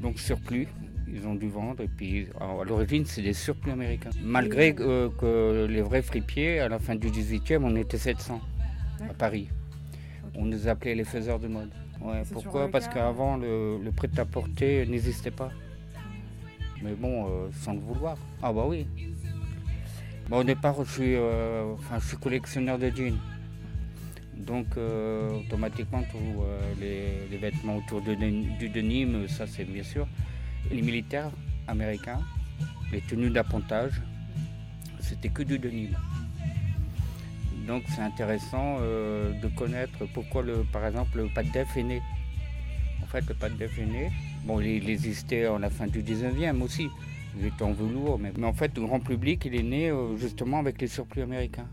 Donc 0.00 0.18
surplus, 0.18 0.68
ils 1.08 1.26
ont 1.26 1.34
dû 1.34 1.48
vendre 1.48 1.82
et 1.82 1.88
puis 1.88 2.26
à 2.40 2.62
l'origine 2.64 3.06
c'est 3.06 3.22
des 3.22 3.32
surplus 3.32 3.70
américains. 3.70 4.10
Malgré 4.22 4.74
euh, 4.80 5.08
que 5.18 5.66
les 5.66 5.80
vrais 5.80 6.02
fripiers, 6.02 6.60
à 6.60 6.68
la 6.68 6.78
fin 6.78 6.94
du 6.94 7.08
18e, 7.08 7.60
on 7.62 7.74
était 7.76 7.96
700 7.96 8.40
à 9.08 9.14
Paris. 9.14 9.48
On 10.34 10.44
nous 10.44 10.68
appelait 10.68 10.94
les 10.94 11.04
faiseurs 11.04 11.38
de 11.38 11.48
mode 11.48 11.70
pourquoi 12.32 12.68
Parce 12.70 12.88
qu'avant, 12.88 13.36
le, 13.36 13.90
prêt-à-porter 13.94 14.86
n'existait 14.86 15.30
pas. 15.30 15.50
Mais 16.82 16.92
bon, 16.94 17.26
euh, 17.26 17.48
sans 17.62 17.72
le 17.72 17.80
vouloir. 17.80 18.16
Ah 18.42 18.52
bah 18.52 18.64
oui. 18.66 18.86
au 20.30 20.44
départ, 20.44 20.76
je 20.84 20.90
suis, 20.90 21.14
euh, 21.14 21.74
je 22.00 22.06
suis 22.06 22.16
collectionneur 22.18 22.78
de 22.78 22.90
jeans. 22.90 23.18
Donc 24.36 24.66
euh, 24.76 25.40
automatiquement, 25.40 26.02
tous 26.12 26.44
les, 26.80 27.36
vêtements 27.38 27.78
autour 27.78 28.02
de, 28.02 28.14
du 28.14 28.68
denim, 28.68 29.26
ça 29.28 29.46
c'est 29.46 29.64
bien 29.64 29.82
sûr. 29.82 30.06
les 30.70 30.82
militaires 30.82 31.30
américains, 31.66 32.20
les 32.92 33.00
tenues 33.00 33.30
d'appontage, 33.30 34.02
c'était 35.00 35.30
que 35.30 35.42
du 35.42 35.58
denim. 35.58 35.88
Donc 37.66 37.82
c'est 37.88 38.02
intéressant 38.02 38.78
euh, 38.80 39.32
de 39.40 39.48
connaître 39.48 40.06
pourquoi, 40.14 40.42
le, 40.42 40.64
par 40.72 40.86
exemple, 40.86 41.18
le 41.18 41.24
de 41.24 41.52
def 41.52 41.76
est 41.76 41.82
né. 41.82 42.02
En 43.02 43.06
fait, 43.06 43.24
le 43.28 43.50
def 43.56 43.78
est 43.78 43.86
né 43.86 44.10
Bon, 44.44 44.60
il 44.60 44.88
existait 44.88 45.48
en 45.48 45.58
la 45.58 45.70
fin 45.70 45.86
du 45.86 46.02
19e 46.02 46.62
aussi. 46.62 46.88
Il 47.38 47.46
était 47.46 47.62
en 47.62 47.72
velours, 47.72 48.18
mais, 48.18 48.32
en 48.44 48.52
fait, 48.52 48.76
le 48.76 48.86
grand 48.86 49.00
public, 49.00 49.44
il 49.44 49.54
est 49.54 49.62
né 49.62 49.92
justement 50.16 50.58
avec 50.58 50.80
les 50.80 50.86
surplus 50.86 51.22
américains 51.22 51.68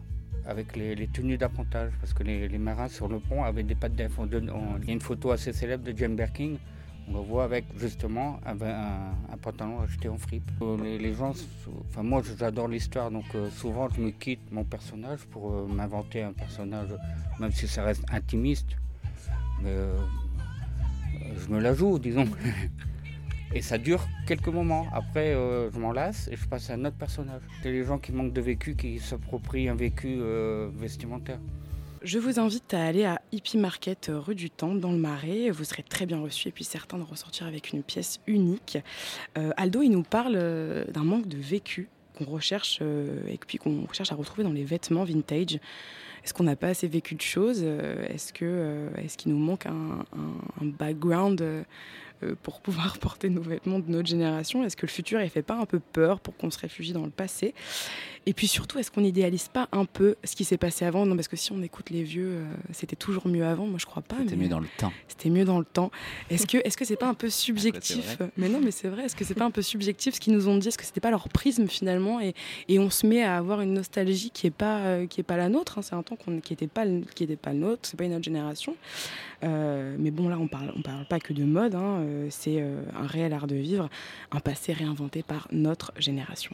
avec 0.46 0.76
les, 0.76 1.08
tenues 1.08 1.38
d'appontage, 1.38 1.92
parce 2.00 2.14
que 2.14 2.24
les, 2.24 2.58
marins 2.58 2.90
sur 2.90 3.08
le 3.08 3.20
pont 3.20 3.44
avaient 3.44 3.64
des 3.64 3.76
d'air. 3.76 4.10
Il 4.20 4.88
y 4.88 4.90
a 4.90 4.94
une 4.94 5.02
photo 5.02 5.32
assez 5.32 5.54
célèbre 5.54 5.84
de 5.84 5.98
James 5.98 6.16
Birking, 6.16 6.58
on 7.08 7.14
le 7.14 7.20
voit 7.20 7.44
avec 7.44 7.66
justement 7.78 8.40
un, 8.46 9.38
pantalon 9.42 9.82
acheté 9.82 10.08
en 10.10 10.18
fripe. 10.18 10.50
Euh, 10.62 10.98
les, 10.98 11.14
gens, 11.14 11.34
enfin 11.90 12.04
moi 12.04 12.22
j'adore 12.38 12.68
l'histoire, 12.68 13.12
donc 13.12 13.26
euh, 13.36 13.50
souvent 13.50 13.90
je 13.90 14.02
me 14.02 14.12
quitte 14.12 14.52
mon 14.52 14.64
personnage 14.64 15.20
pour 15.26 15.52
euh, 15.52 15.68
m'inventer 15.68 16.24
un 16.24 16.34
personnage, 16.34 16.90
même 17.40 17.52
si 17.52 17.68
ça 17.68 17.84
reste 17.84 18.04
intimiste, 18.12 18.78
mais 19.62 19.76
je 21.38 21.48
me 21.54 21.60
la 21.60 21.74
joue, 21.74 22.00
disons. 22.00 22.28
Et 23.56 23.62
ça 23.62 23.78
dure 23.78 24.08
quelques 24.26 24.48
moments. 24.48 24.88
Après, 24.92 25.34
je 25.34 25.78
m'en 25.78 25.92
lasse 25.92 26.28
et 26.28 26.36
je 26.36 26.48
passe 26.48 26.72
à 26.72 26.74
un 26.74 26.86
autre 26.86 26.98
personnage. 26.98 27.44
C'est 27.62 27.72
les 27.72 27.84
gens 27.84 28.00
qui 28.00 28.12
manquent 28.12 28.34
de 28.34 28.42
vécu 28.42 28.76
qui 28.76 28.98
s'approprient 28.98 29.70
un 29.70 29.76
vécu 29.76 30.20
vestimentaire. 30.76 31.38
Je 32.04 32.20
vous 32.20 32.38
invite 32.38 32.74
à 32.74 32.86
aller 32.86 33.06
à 33.06 33.22
Hippie 33.32 33.58
Market 33.58 34.10
euh, 34.10 34.20
rue 34.20 34.36
du 34.36 34.50
Temple 34.50 34.82
dans 34.82 34.92
le 34.92 34.98
Marais. 34.98 35.50
Vous 35.52 35.64
serez 35.64 35.84
très 35.84 36.06
bien 36.06 36.20
reçus 36.20 36.50
et 36.50 36.52
puis 36.52 36.66
certains 36.66 36.98
de 36.98 37.04
ressortir 37.04 37.48
avec 37.48 37.72
une 37.72 37.82
pièce 37.82 38.20
unique. 38.28 38.78
Aldo, 39.36 39.82
il 39.82 39.90
nous 39.90 40.04
parle 40.04 40.34
d'un 40.90 41.04
manque 41.06 41.30
de 41.30 41.38
vécu 41.38 41.88
qu'on 42.18 42.26
recherche 42.26 42.82
et 42.82 43.40
puis 43.48 43.58
qu'on 43.58 43.86
recherche 43.86 44.12
à 44.12 44.16
retrouver 44.16 44.44
dans 44.44 44.52
les 44.52 44.66
vêtements 44.66 45.06
vintage. 45.06 45.60
Est-ce 46.24 46.34
qu'on 46.34 46.44
n'a 46.44 46.58
pas 46.58 46.68
assez 46.68 46.88
vécu 46.90 47.16
de 47.16 47.22
choses 47.22 47.64
Est-ce 47.64 48.34
qu'il 48.34 49.32
nous 49.32 49.40
manque 49.40 49.66
un, 49.66 50.06
un 50.62 50.66
background 50.66 51.64
euh, 52.24 52.36
pour 52.42 52.62
pouvoir 52.62 52.98
porter 52.98 53.30
nos 53.30 53.42
vêtements 53.42 53.80
de 53.80 53.90
notre 53.90 54.08
génération? 54.08 54.64
Est-ce 54.64 54.78
que 54.78 54.86
le 54.86 54.92
futur 54.92 55.20
ne 55.20 55.28
fait 55.28 55.42
pas 55.42 55.56
un 55.56 55.66
peu 55.66 55.80
peur 55.80 56.20
pour 56.20 56.36
qu'on 56.38 56.52
se 56.52 56.60
réfugie 56.60 56.94
dans 56.94 57.06
le 57.06 57.12
passé? 57.12 57.54
Et 58.26 58.34
puis 58.34 58.48
surtout, 58.48 58.80
est-ce 58.80 58.92
qu'on 58.92 59.02
n'idéalise 59.02 59.48
pas 59.48 59.68
un 59.72 59.86
peu 59.86 60.16
ce 60.24 60.36
qui 60.36 60.44
s'est 60.44 60.58
passé 60.58 60.86
avant? 60.86 61.06
Non, 61.06 61.16
parce 61.16 61.28
que 61.28 61.36
si 61.36 61.52
on 61.52 61.62
écoute 61.62 61.90
les 61.90 62.04
vieux, 62.04 62.28
euh, 62.28 62.46
c'était 62.72 62.96
toujours 62.96 63.28
mieux 63.28 63.46
avant. 63.46 63.66
Moi, 63.66 63.80
je 63.80 63.86
crois 63.86 64.02
pas. 64.02 64.18
C'était 64.20 64.36
mieux 64.36 64.48
dans 64.48 64.60
le 64.60 64.68
temps. 64.78 64.94
C'était 65.08 65.30
mieux 65.30 65.46
dans 65.46 65.60
le 65.60 65.66
temps. 65.66 65.92
Est-ce 66.30 66.48
que 66.48 66.58
est-ce 66.58 66.78
que 66.78 66.86
c'est 66.86 66.96
pas 66.96 67.08
un 67.08 67.14
peu 67.14 67.30
subjectif? 67.30 68.18
Mais 68.38 68.50
non, 68.50 68.60
mais 68.64 68.72
c'est 68.72 68.88
vrai. 68.88 69.06
Est-ce 69.06 69.16
que 69.16 69.26
c'est 69.26 69.34
pas 69.34 69.46
un 69.46 69.52
peu 69.52 69.62
subjectif 69.62 70.16
ce 70.16 70.20
qu'ils 70.20 70.34
nous 70.34 70.48
ont 70.48 70.58
dit? 70.58 70.68
Est-ce 70.68 70.78
que 70.78 70.86
c'était 70.86 71.02
pas 71.02 71.12
leur 71.12 71.30
prisme 71.30 71.68
finalement? 71.68 72.20
Et, 72.22 72.34
et, 72.68 72.80
on 72.80 72.90
se 72.90 73.06
met 73.06 73.24
à 73.24 73.38
avoir 73.38 73.62
une 73.62 73.74
nostalgie 73.74 74.32
qui 74.32 74.48
est 74.48 74.52
pas 74.52 74.80
euh, 74.80 75.08
qui 75.08 75.22
est 75.22 75.24
pas 75.24 75.38
la 75.38 75.50
nôtre. 75.50 75.78
Hein. 75.78 75.82
C'est 75.82 75.96
un 75.96 76.04
temps 76.04 76.16
qui 76.16 76.30
n'était 76.30 76.68
pas 76.68 76.86
qui 77.16 77.24
était 77.24 77.36
pas 77.36 77.54
le 77.54 77.60
nôtre. 77.60 77.82
C'est 77.84 77.98
pas 77.98 78.06
une 78.06 78.14
autre 78.14 78.24
génération. 78.24 78.76
mais 79.42 80.12
bon, 80.12 80.30
là, 80.30 80.38
on 80.40 80.48
parle 80.48 80.74
on 80.76 80.82
parle 80.82 81.06
pas 81.06 81.20
que 81.20 81.34
de 81.34 81.44
mode. 81.44 81.76
Hein. 81.76 82.04
Euh, 82.14 82.28
c'est 82.30 82.62
euh, 82.62 82.82
un 82.96 83.08
réel 83.08 83.34
art 83.34 83.48
de 83.48 83.56
vivre, 83.56 83.90
un 84.32 84.40
passé 84.40 84.74
réinventé 84.74 85.24
par 85.24 85.48
notre 85.52 85.92
génération. 85.98 86.52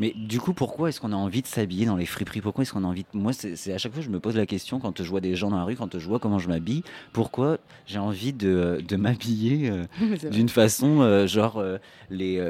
Mais 0.00 0.14
du 0.16 0.40
coup, 0.40 0.54
pourquoi 0.54 0.88
est-ce 0.88 0.98
qu'on 0.98 1.12
a 1.12 1.16
envie 1.16 1.42
de 1.42 1.46
s'habiller 1.46 1.84
dans 1.84 1.96
les 1.96 2.06
friperies? 2.06 2.40
Pourquoi 2.40 2.62
est-ce 2.62 2.72
qu'on 2.72 2.84
a 2.84 2.86
envie 2.86 3.02
de... 3.02 3.08
Moi, 3.18 3.32
c'est 3.34 3.72
à 3.72 3.76
chaque 3.76 3.92
fois, 3.92 4.00
je 4.00 4.08
me 4.08 4.18
pose 4.18 4.34
la 4.34 4.46
question 4.46 4.80
quand 4.80 5.02
je 5.02 5.08
vois 5.08 5.20
des 5.20 5.36
gens 5.36 5.50
dans 5.50 5.58
la 5.58 5.64
rue, 5.64 5.76
quand 5.76 5.98
je 5.98 6.08
vois 6.08 6.18
comment 6.18 6.38
je 6.38 6.48
m'habille, 6.48 6.82
pourquoi 7.12 7.58
j'ai 7.86 7.98
envie 7.98 8.32
de, 8.32 8.82
de 8.86 8.96
m'habiller 8.96 9.70
euh, 9.70 9.84
d'une 10.30 10.48
façon, 10.48 11.02
euh, 11.02 11.26
genre 11.26 11.58
euh, 11.58 11.76
les, 12.08 12.40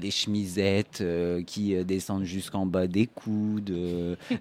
les 0.00 0.10
chemisettes 0.10 1.04
qui 1.46 1.84
descendent 1.84 2.24
jusqu'en 2.24 2.64
bas 2.64 2.86
des 2.86 3.06
coudes, 3.06 3.76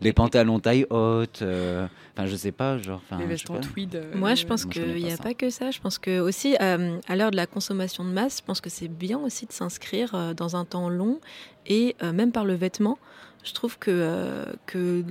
les 0.02 0.13
pantalons 0.13 0.62
taille 0.62 0.86
haute, 0.89 1.44
enfin, 1.44 2.26
je 2.26 2.36
sais 2.38 2.54
pas, 2.54 2.78
genre... 2.78 3.02
Les 3.20 3.26
vestons 3.26 3.60
tweed. 3.60 4.02
Moi, 4.15 4.36
je 4.36 4.46
pense 4.46 4.63
qu'il 4.63 4.96
n'y 4.96 5.12
a 5.12 5.18
pas 5.18 5.34
que 5.34 5.50
ça. 5.50 5.72
Je 5.72 5.82
pense 5.82 5.98
que 6.00 6.22
aussi, 6.22 6.56
à 6.56 7.15
l'heure 7.18 7.32
de 7.32 7.36
la 7.36 7.48
consommation 7.48 8.06
de 8.06 8.12
masse, 8.12 8.38
je 8.39 8.46
pense 8.46 8.62
que 8.62 8.70
c'est 8.70 8.88
bien 8.88 9.20
aussi 9.20 9.46
de 9.46 9.52
s'inscrire 9.52 10.34
dans 10.36 10.56
un 10.56 10.63
temps 10.63 10.88
long 10.88 11.20
et 11.68 11.96
euh, 12.04 12.13
même 12.13 12.32
par 12.32 12.44
le 12.45 12.55
vêtement, 12.55 12.97
je 13.43 13.53
trouve 13.53 13.77
que, 13.77 13.91
euh, 13.91 14.45
que 14.65 15.03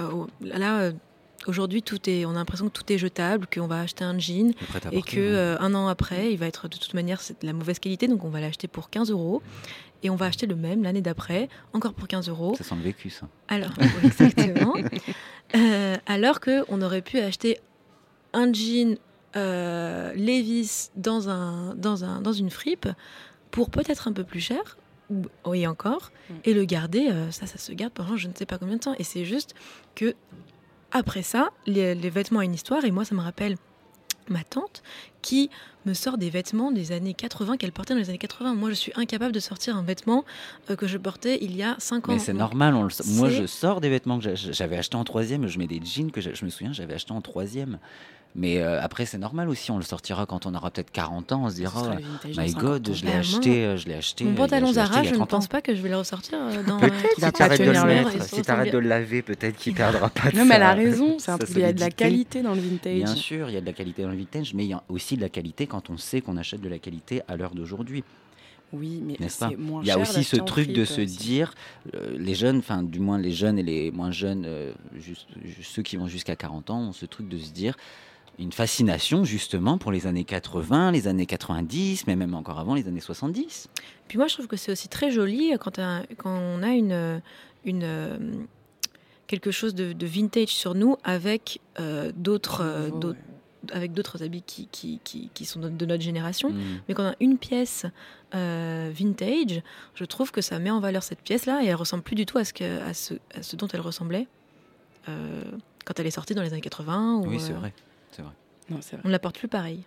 euh, 0.00 0.26
là, 0.40 0.92
aujourd'hui, 1.46 1.82
tout 1.82 2.08
est, 2.08 2.24
on 2.24 2.30
a 2.30 2.34
l'impression 2.34 2.66
que 2.68 2.72
tout 2.72 2.92
est 2.92 2.98
jetable, 2.98 3.46
qu'on 3.46 3.66
va 3.66 3.80
acheter 3.80 4.04
un 4.04 4.18
jean 4.18 4.52
et 4.90 5.02
que 5.02 5.56
un 5.58 5.74
an 5.74 5.88
après, 5.88 6.32
il 6.32 6.38
va 6.38 6.46
être 6.46 6.68
de 6.68 6.76
toute 6.76 6.94
manière 6.94 7.20
de 7.40 7.46
la 7.46 7.52
mauvaise 7.52 7.78
qualité, 7.78 8.08
donc 8.08 8.24
on 8.24 8.30
va 8.30 8.40
l'acheter 8.40 8.68
pour 8.68 8.90
15 8.90 9.10
euros 9.10 9.42
et 10.04 10.10
on 10.10 10.16
va 10.16 10.26
acheter 10.26 10.46
le 10.46 10.56
même 10.56 10.82
l'année 10.82 11.00
d'après, 11.00 11.48
encore 11.72 11.94
pour 11.94 12.08
15 12.08 12.28
euros. 12.28 12.54
Ça 12.58 12.64
sent 12.64 12.74
le 12.76 12.82
vécu, 12.82 13.10
ça. 13.10 13.28
Alors, 13.48 13.70
exactement. 14.02 14.74
alors 16.06 16.40
qu'on 16.40 16.82
aurait 16.82 17.02
pu 17.02 17.18
acheter 17.18 17.58
un 18.32 18.52
jean 18.52 18.98
euh, 19.36 20.12
Levis 20.14 20.90
dans, 20.96 21.28
un, 21.28 21.74
dans, 21.74 22.04
un, 22.04 22.20
dans 22.20 22.32
une 22.32 22.50
fripe 22.50 22.88
pour 23.50 23.70
peut-être 23.70 24.08
un 24.08 24.12
peu 24.12 24.24
plus 24.24 24.40
cher, 24.40 24.76
oui 25.44 25.66
encore, 25.66 26.10
mm. 26.30 26.34
et 26.44 26.54
le 26.54 26.64
garder, 26.64 27.08
euh, 27.10 27.30
ça, 27.30 27.46
ça 27.46 27.58
se 27.58 27.72
garde 27.72 27.92
pendant 27.92 28.16
je 28.16 28.28
ne 28.28 28.34
sais 28.34 28.46
pas 28.46 28.58
combien 28.58 28.76
de 28.76 28.80
temps. 28.80 28.94
Et 28.98 29.04
c'est 29.04 29.24
juste 29.24 29.54
que 29.94 30.14
après 30.90 31.22
ça, 31.22 31.50
les, 31.66 31.94
vêtements 31.94 32.40
ont 32.40 32.42
une 32.42 32.54
histoire, 32.54 32.84
et 32.84 32.90
moi, 32.90 33.04
ça 33.04 33.14
me 33.14 33.20
rappelle 33.20 33.56
ma 34.28 34.44
tante 34.44 34.82
qui 35.20 35.50
me 35.84 35.94
sort 35.94 36.16
des 36.16 36.30
vêtements 36.30 36.70
des 36.70 36.92
années 36.92 37.14
80 37.14 37.56
qu'elle 37.56 37.72
portait 37.72 37.94
dans 37.94 38.00
les 38.00 38.08
années 38.08 38.18
80. 38.18 38.54
Moi, 38.54 38.70
je 38.70 38.74
suis 38.74 38.92
incapable 38.94 39.32
de 39.32 39.40
sortir 39.40 39.76
un 39.76 39.82
vêtement 39.82 40.24
euh, 40.70 40.76
que 40.76 40.86
je 40.86 40.96
portais 40.96 41.38
il 41.42 41.56
y 41.56 41.62
a 41.62 41.74
5 41.78 42.08
ans. 42.08 42.12
Mais 42.12 42.18
c'est 42.18 42.32
normal. 42.32 42.74
On 42.74 42.88
Moi, 43.06 43.30
je 43.30 43.46
sors 43.46 43.80
des 43.80 43.88
vêtements 43.88 44.20
que 44.20 44.34
j'avais 44.34 44.76
achetés 44.76 44.96
en 44.96 45.04
troisième. 45.04 45.48
Je 45.48 45.58
mets 45.58 45.66
des 45.66 45.80
jeans 45.82 46.12
que 46.12 46.20
je 46.20 46.44
me 46.44 46.50
souviens, 46.50 46.72
j'avais 46.72 46.94
acheté 46.94 47.12
en 47.12 47.20
troisième. 47.20 47.78
Mais 48.34 48.58
euh, 48.58 48.80
après, 48.80 49.04
c'est 49.04 49.18
normal 49.18 49.50
aussi, 49.50 49.70
on 49.70 49.76
le 49.76 49.82
sortira 49.82 50.24
quand 50.24 50.46
on 50.46 50.54
aura 50.54 50.70
peut-être 50.70 50.90
40 50.90 51.32
ans, 51.32 51.44
on 51.44 51.50
se 51.50 51.56
dira, 51.56 51.96
oh, 51.98 52.28
my 52.34 52.52
god, 52.52 52.90
je 52.94 53.04
l'ai 53.04 53.12
acheté, 53.12 53.64
euh, 53.64 53.76
je 53.76 53.86
l'ai 53.86 53.94
acheté. 53.94 54.24
Mon 54.24 54.34
pantalon 54.34 54.72
Zara, 54.72 55.02
je 55.02 55.14
ne 55.14 55.24
pense 55.24 55.48
pas 55.48 55.60
que 55.60 55.74
je 55.74 55.82
vais 55.82 55.90
le 55.90 55.98
ressortir 55.98 56.38
euh, 56.40 56.62
dans. 56.62 56.80
Peut-être 56.80 57.20
va 57.20 57.30
pas 57.30 57.50
tenir 57.50 57.84
le 57.84 58.20
Si 58.22 58.40
tu 58.40 58.50
arrêtes 58.50 58.72
de 58.72 58.78
le 58.78 58.88
laver, 58.88 59.20
peut-être 59.20 59.56
qu'il 59.56 59.74
perdra 59.76 60.08
pas 60.08 60.30
de 60.30 60.36
Non, 60.38 60.46
mais 60.46 60.54
elle 60.54 60.62
a 60.62 60.72
raison, 60.72 61.18
il 61.50 61.58
y 61.58 61.64
a 61.64 61.74
de 61.74 61.80
la 61.80 61.90
qualité 61.90 62.40
dans 62.40 62.54
le 62.54 62.60
vintage. 62.60 62.94
Bien 62.94 63.06
sûr, 63.14 63.50
il 63.50 63.54
y 63.54 63.58
a 63.58 63.60
de 63.60 63.66
la 63.66 63.74
qualité 63.74 64.02
dans 64.02 64.10
le 64.10 64.16
vintage, 64.16 64.54
mais 64.54 64.64
il 64.64 64.70
y 64.70 64.74
a 64.74 64.82
aussi 64.88 65.16
de 65.16 65.20
la 65.20 65.28
qualité 65.28 65.66
quand 65.66 65.90
on 65.90 65.98
sait 65.98 66.22
qu'on 66.22 66.38
achète 66.38 66.62
de 66.62 66.68
la 66.70 66.78
qualité 66.78 67.20
à 67.28 67.36
l'heure 67.36 67.54
d'aujourd'hui. 67.54 68.02
Oui, 68.72 69.02
mais 69.06 69.28
c'est 69.28 69.58
moins 69.58 69.82
Il 69.82 69.88
y 69.88 69.90
a 69.90 69.98
aussi 69.98 70.24
ce 70.24 70.36
truc 70.36 70.72
de 70.72 70.86
se 70.86 71.02
dire, 71.02 71.52
les 71.92 72.34
jeunes, 72.34 72.60
enfin 72.60 72.82
du 72.82 72.98
moins 73.00 73.18
les 73.18 73.32
jeunes 73.32 73.58
et 73.58 73.62
les 73.62 73.90
moins 73.90 74.10
jeunes, 74.10 74.48
juste, 74.96 75.26
ceux 75.60 75.82
qui 75.82 75.98
vont 75.98 76.06
jusqu'à 76.06 76.34
40 76.34 76.70
ans, 76.70 76.80
ont 76.80 76.92
ce 76.92 77.04
truc 77.04 77.28
de 77.28 77.36
se 77.36 77.50
dire, 77.50 77.76
une 78.38 78.52
fascination 78.52 79.24
justement 79.24 79.78
pour 79.78 79.92
les 79.92 80.06
années 80.06 80.24
80, 80.24 80.92
les 80.92 81.06
années 81.06 81.26
90, 81.26 82.06
mais 82.06 82.16
même 82.16 82.34
encore 82.34 82.58
avant 82.58 82.74
les 82.74 82.88
années 82.88 83.00
70. 83.00 83.68
Puis 84.08 84.18
moi, 84.18 84.26
je 84.26 84.34
trouve 84.34 84.46
que 84.46 84.56
c'est 84.56 84.72
aussi 84.72 84.88
très 84.88 85.10
joli 85.10 85.52
quand, 85.60 85.78
quand 86.16 86.38
on 86.38 86.62
a 86.62 86.70
une, 86.70 87.20
une, 87.64 88.46
quelque 89.32 89.50
chose 89.50 89.74
de, 89.74 90.06
vintage 90.06 90.48
sur 90.48 90.74
nous 90.74 90.96
avec 91.04 91.60
euh, 91.80 92.12
d'autres 92.14 92.62
euh, 92.62 93.14
avec 93.72 93.92
d'autres 93.92 94.22
habits 94.22 94.42
qui, 94.42 94.66
qui, 94.72 95.00
qui, 95.04 95.44
sont 95.44 95.60
de, 95.60 95.86
notre 95.86 96.02
génération. 96.02 96.50
Mm. 96.50 96.60
Mais 96.86 96.94
quand 96.94 97.04
on 97.04 97.12
a 97.12 97.16
une 97.20 97.38
pièce 97.38 97.86
euh, 98.34 98.90
vintage, 98.92 99.62
je 99.94 100.04
trouve 100.04 100.32
que 100.32 100.40
ça 100.40 100.58
met 100.58 100.70
en 100.70 100.80
valeur 100.80 101.02
cette 101.02 101.20
pièce-là 101.20 101.62
et 101.62 101.66
elle 101.66 101.76
ressemble 101.76 102.02
plus 102.02 102.16
du 102.16 102.26
tout 102.26 102.38
à 102.38 102.44
ce, 102.44 102.52
que, 102.52 102.80
à 102.80 102.92
ce, 102.92 103.14
à 103.34 103.42
ce 103.42 103.54
dont 103.56 103.68
elle 103.68 103.80
ressemblait 103.80 104.26
quand 105.06 105.98
elle 105.98 106.06
est 106.06 106.12
sortie 106.12 106.34
dans 106.34 106.42
les 106.42 106.52
années 106.52 106.60
80. 106.60 107.22
oui, 107.26 107.40
c'est 107.40 107.52
vrai. 107.52 107.72
C'est 108.72 108.76
vrai. 108.76 108.76
Non, 108.76 108.78
c'est 108.80 108.96
vrai. 108.96 109.02
On 109.04 109.08
ne 109.08 109.12
la 109.12 109.18
porte 109.18 109.38
plus 109.38 109.48
pareil. 109.48 109.82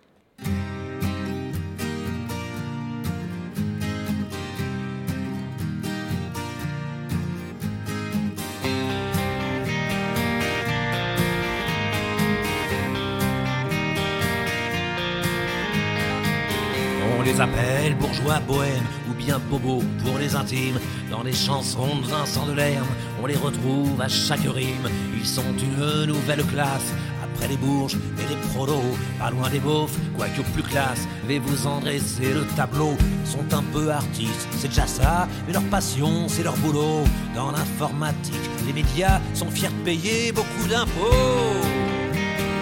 On 17.18 17.22
les 17.22 17.42
appelle 17.42 17.96
bourgeois 17.96 18.40
bohèmes 18.48 18.84
ou 19.10 19.14
bien 19.14 19.40
bobos 19.50 19.82
pour 20.04 20.20
les 20.20 20.36
intimes. 20.36 20.80
Dans 21.10 21.24
les 21.24 21.34
chansons 21.34 21.96
de 21.96 22.06
Vincent 22.06 22.46
Delerme, 22.46 22.88
on 23.22 23.26
les 23.26 23.36
retrouve 23.36 24.00
à 24.00 24.08
chaque 24.08 24.42
rime. 24.42 24.90
Ils 25.16 25.26
sont 25.26 25.42
une 25.58 26.06
nouvelle 26.06 26.44
classe 26.46 26.94
près 27.38 27.48
des 27.48 27.58
Bourges 27.58 27.98
et 28.20 28.28
des 28.28 28.40
prolos, 28.54 28.96
pas 29.20 29.30
loin 29.32 29.50
des 29.50 29.60
beaufs, 29.60 29.96
quoique 30.18 30.42
plus 30.54 30.64
classe, 30.64 31.08
vais 31.28 31.40
vous 31.40 31.68
en 31.68 31.80
dresser 31.80 32.34
le 32.34 32.46
tableau. 32.56 32.96
Sont 33.26 33.54
un 33.54 33.64
peu 33.74 33.92
artistes, 33.92 34.48
c'est 34.58 34.70
déjà 34.70 34.88
ça, 34.88 35.28
mais 35.48 35.54
leur 35.54 35.64
passion, 35.64 36.28
c'est 36.28 36.44
leur 36.44 36.58
boulot. 36.58 37.04
Dans 37.34 37.52
l'informatique, 37.52 38.50
les 38.66 38.74
médias 38.74 39.20
sont 39.34 39.50
fiers 39.50 39.70
de 39.70 39.84
payer 39.84 40.32
beaucoup 40.32 40.68
d'impôts. 40.70 41.12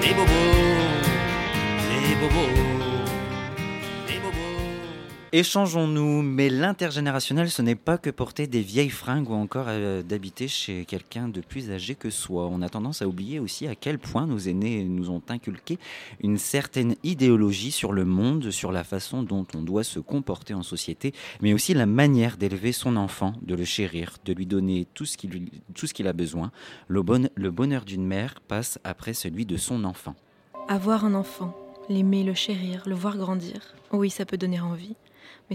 Les 0.01 0.13
bobos, 0.13 0.31
les 1.89 2.15
bobos. 2.15 2.92
Échangeons-nous, 5.35 6.21
mais 6.21 6.47
l'intergénérationnel, 6.47 7.49
ce 7.49 7.63
n'est 7.63 7.73
pas 7.73 7.97
que 7.97 8.11
porter 8.11 8.45
des 8.45 8.61
vieilles 8.61 8.91
fringues 8.91 9.31
ou 9.31 9.33
encore 9.33 9.65
euh, 9.67 10.03
d'habiter 10.03 10.47
chez 10.47 10.85
quelqu'un 10.85 11.27
de 11.27 11.41
plus 11.41 11.71
âgé 11.71 11.95
que 11.95 12.11
soi. 12.11 12.47
On 12.51 12.61
a 12.61 12.69
tendance 12.69 13.01
à 13.01 13.07
oublier 13.07 13.39
aussi 13.39 13.67
à 13.67 13.73
quel 13.73 13.97
point 13.97 14.27
nos 14.27 14.37
aînés 14.37 14.83
nous 14.83 15.09
ont 15.09 15.23
inculqué 15.29 15.79
une 16.21 16.37
certaine 16.37 16.95
idéologie 17.01 17.71
sur 17.71 17.93
le 17.93 18.05
monde, 18.05 18.51
sur 18.51 18.71
la 18.71 18.83
façon 18.83 19.23
dont 19.23 19.47
on 19.55 19.63
doit 19.63 19.83
se 19.83 19.99
comporter 19.99 20.53
en 20.53 20.61
société, 20.61 21.15
mais 21.41 21.51
aussi 21.51 21.73
la 21.73 21.87
manière 21.87 22.37
d'élever 22.37 22.71
son 22.71 22.95
enfant, 22.95 23.33
de 23.41 23.55
le 23.55 23.65
chérir, 23.65 24.17
de 24.25 24.33
lui 24.33 24.45
donner 24.45 24.85
tout 24.93 25.05
ce 25.05 25.17
qu'il 25.17 26.07
a 26.07 26.13
besoin. 26.13 26.51
Le, 26.87 27.01
le 27.33 27.49
bonheur 27.49 27.85
d'une 27.85 28.05
mère 28.05 28.39
passe 28.39 28.77
après 28.83 29.15
celui 29.15 29.47
de 29.47 29.57
son 29.57 29.83
enfant. 29.83 30.13
Avoir 30.67 31.05
un 31.05 31.15
enfant, 31.15 31.57
l'aimer, 31.89 32.23
le 32.23 32.35
chérir, 32.35 32.83
le 32.85 32.93
voir 32.93 33.17
grandir, 33.17 33.73
oui, 33.91 34.11
ça 34.11 34.25
peut 34.25 34.37
donner 34.37 34.59
envie 34.59 34.95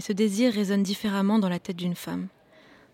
ce 0.01 0.13
désir 0.13 0.53
résonne 0.53 0.83
différemment 0.83 1.39
dans 1.39 1.49
la 1.49 1.59
tête 1.59 1.77
d'une 1.77 1.95
femme. 1.95 2.27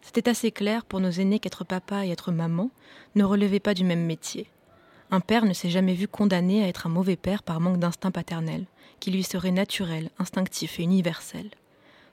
C'était 0.02 0.30
assez 0.30 0.52
clair 0.52 0.86
pour 0.86 1.00
nos 1.00 1.10
aînés 1.10 1.40
qu'être 1.40 1.64
papa 1.64 2.06
et 2.06 2.12
être 2.12 2.32
maman 2.32 2.70
ne 3.16 3.24
relevaient 3.24 3.60
pas 3.60 3.74
du 3.74 3.84
même 3.84 4.06
métier. 4.06 4.48
Un 5.12 5.20
père 5.20 5.46
ne 5.46 5.54
s'est 5.54 5.70
jamais 5.70 5.94
vu 5.94 6.08
condamné 6.08 6.64
à 6.64 6.68
être 6.68 6.88
un 6.88 6.90
mauvais 6.90 7.16
père 7.16 7.44
par 7.44 7.60
manque 7.60 7.80
d'instinct 7.80 8.12
paternel, 8.12 8.66
qui 9.00 9.12
lui 9.12 9.24
serait 9.24 9.52
naturel, 9.52 10.10
instinctif 10.20 10.80
et 10.80 10.84
universel. 10.84 11.50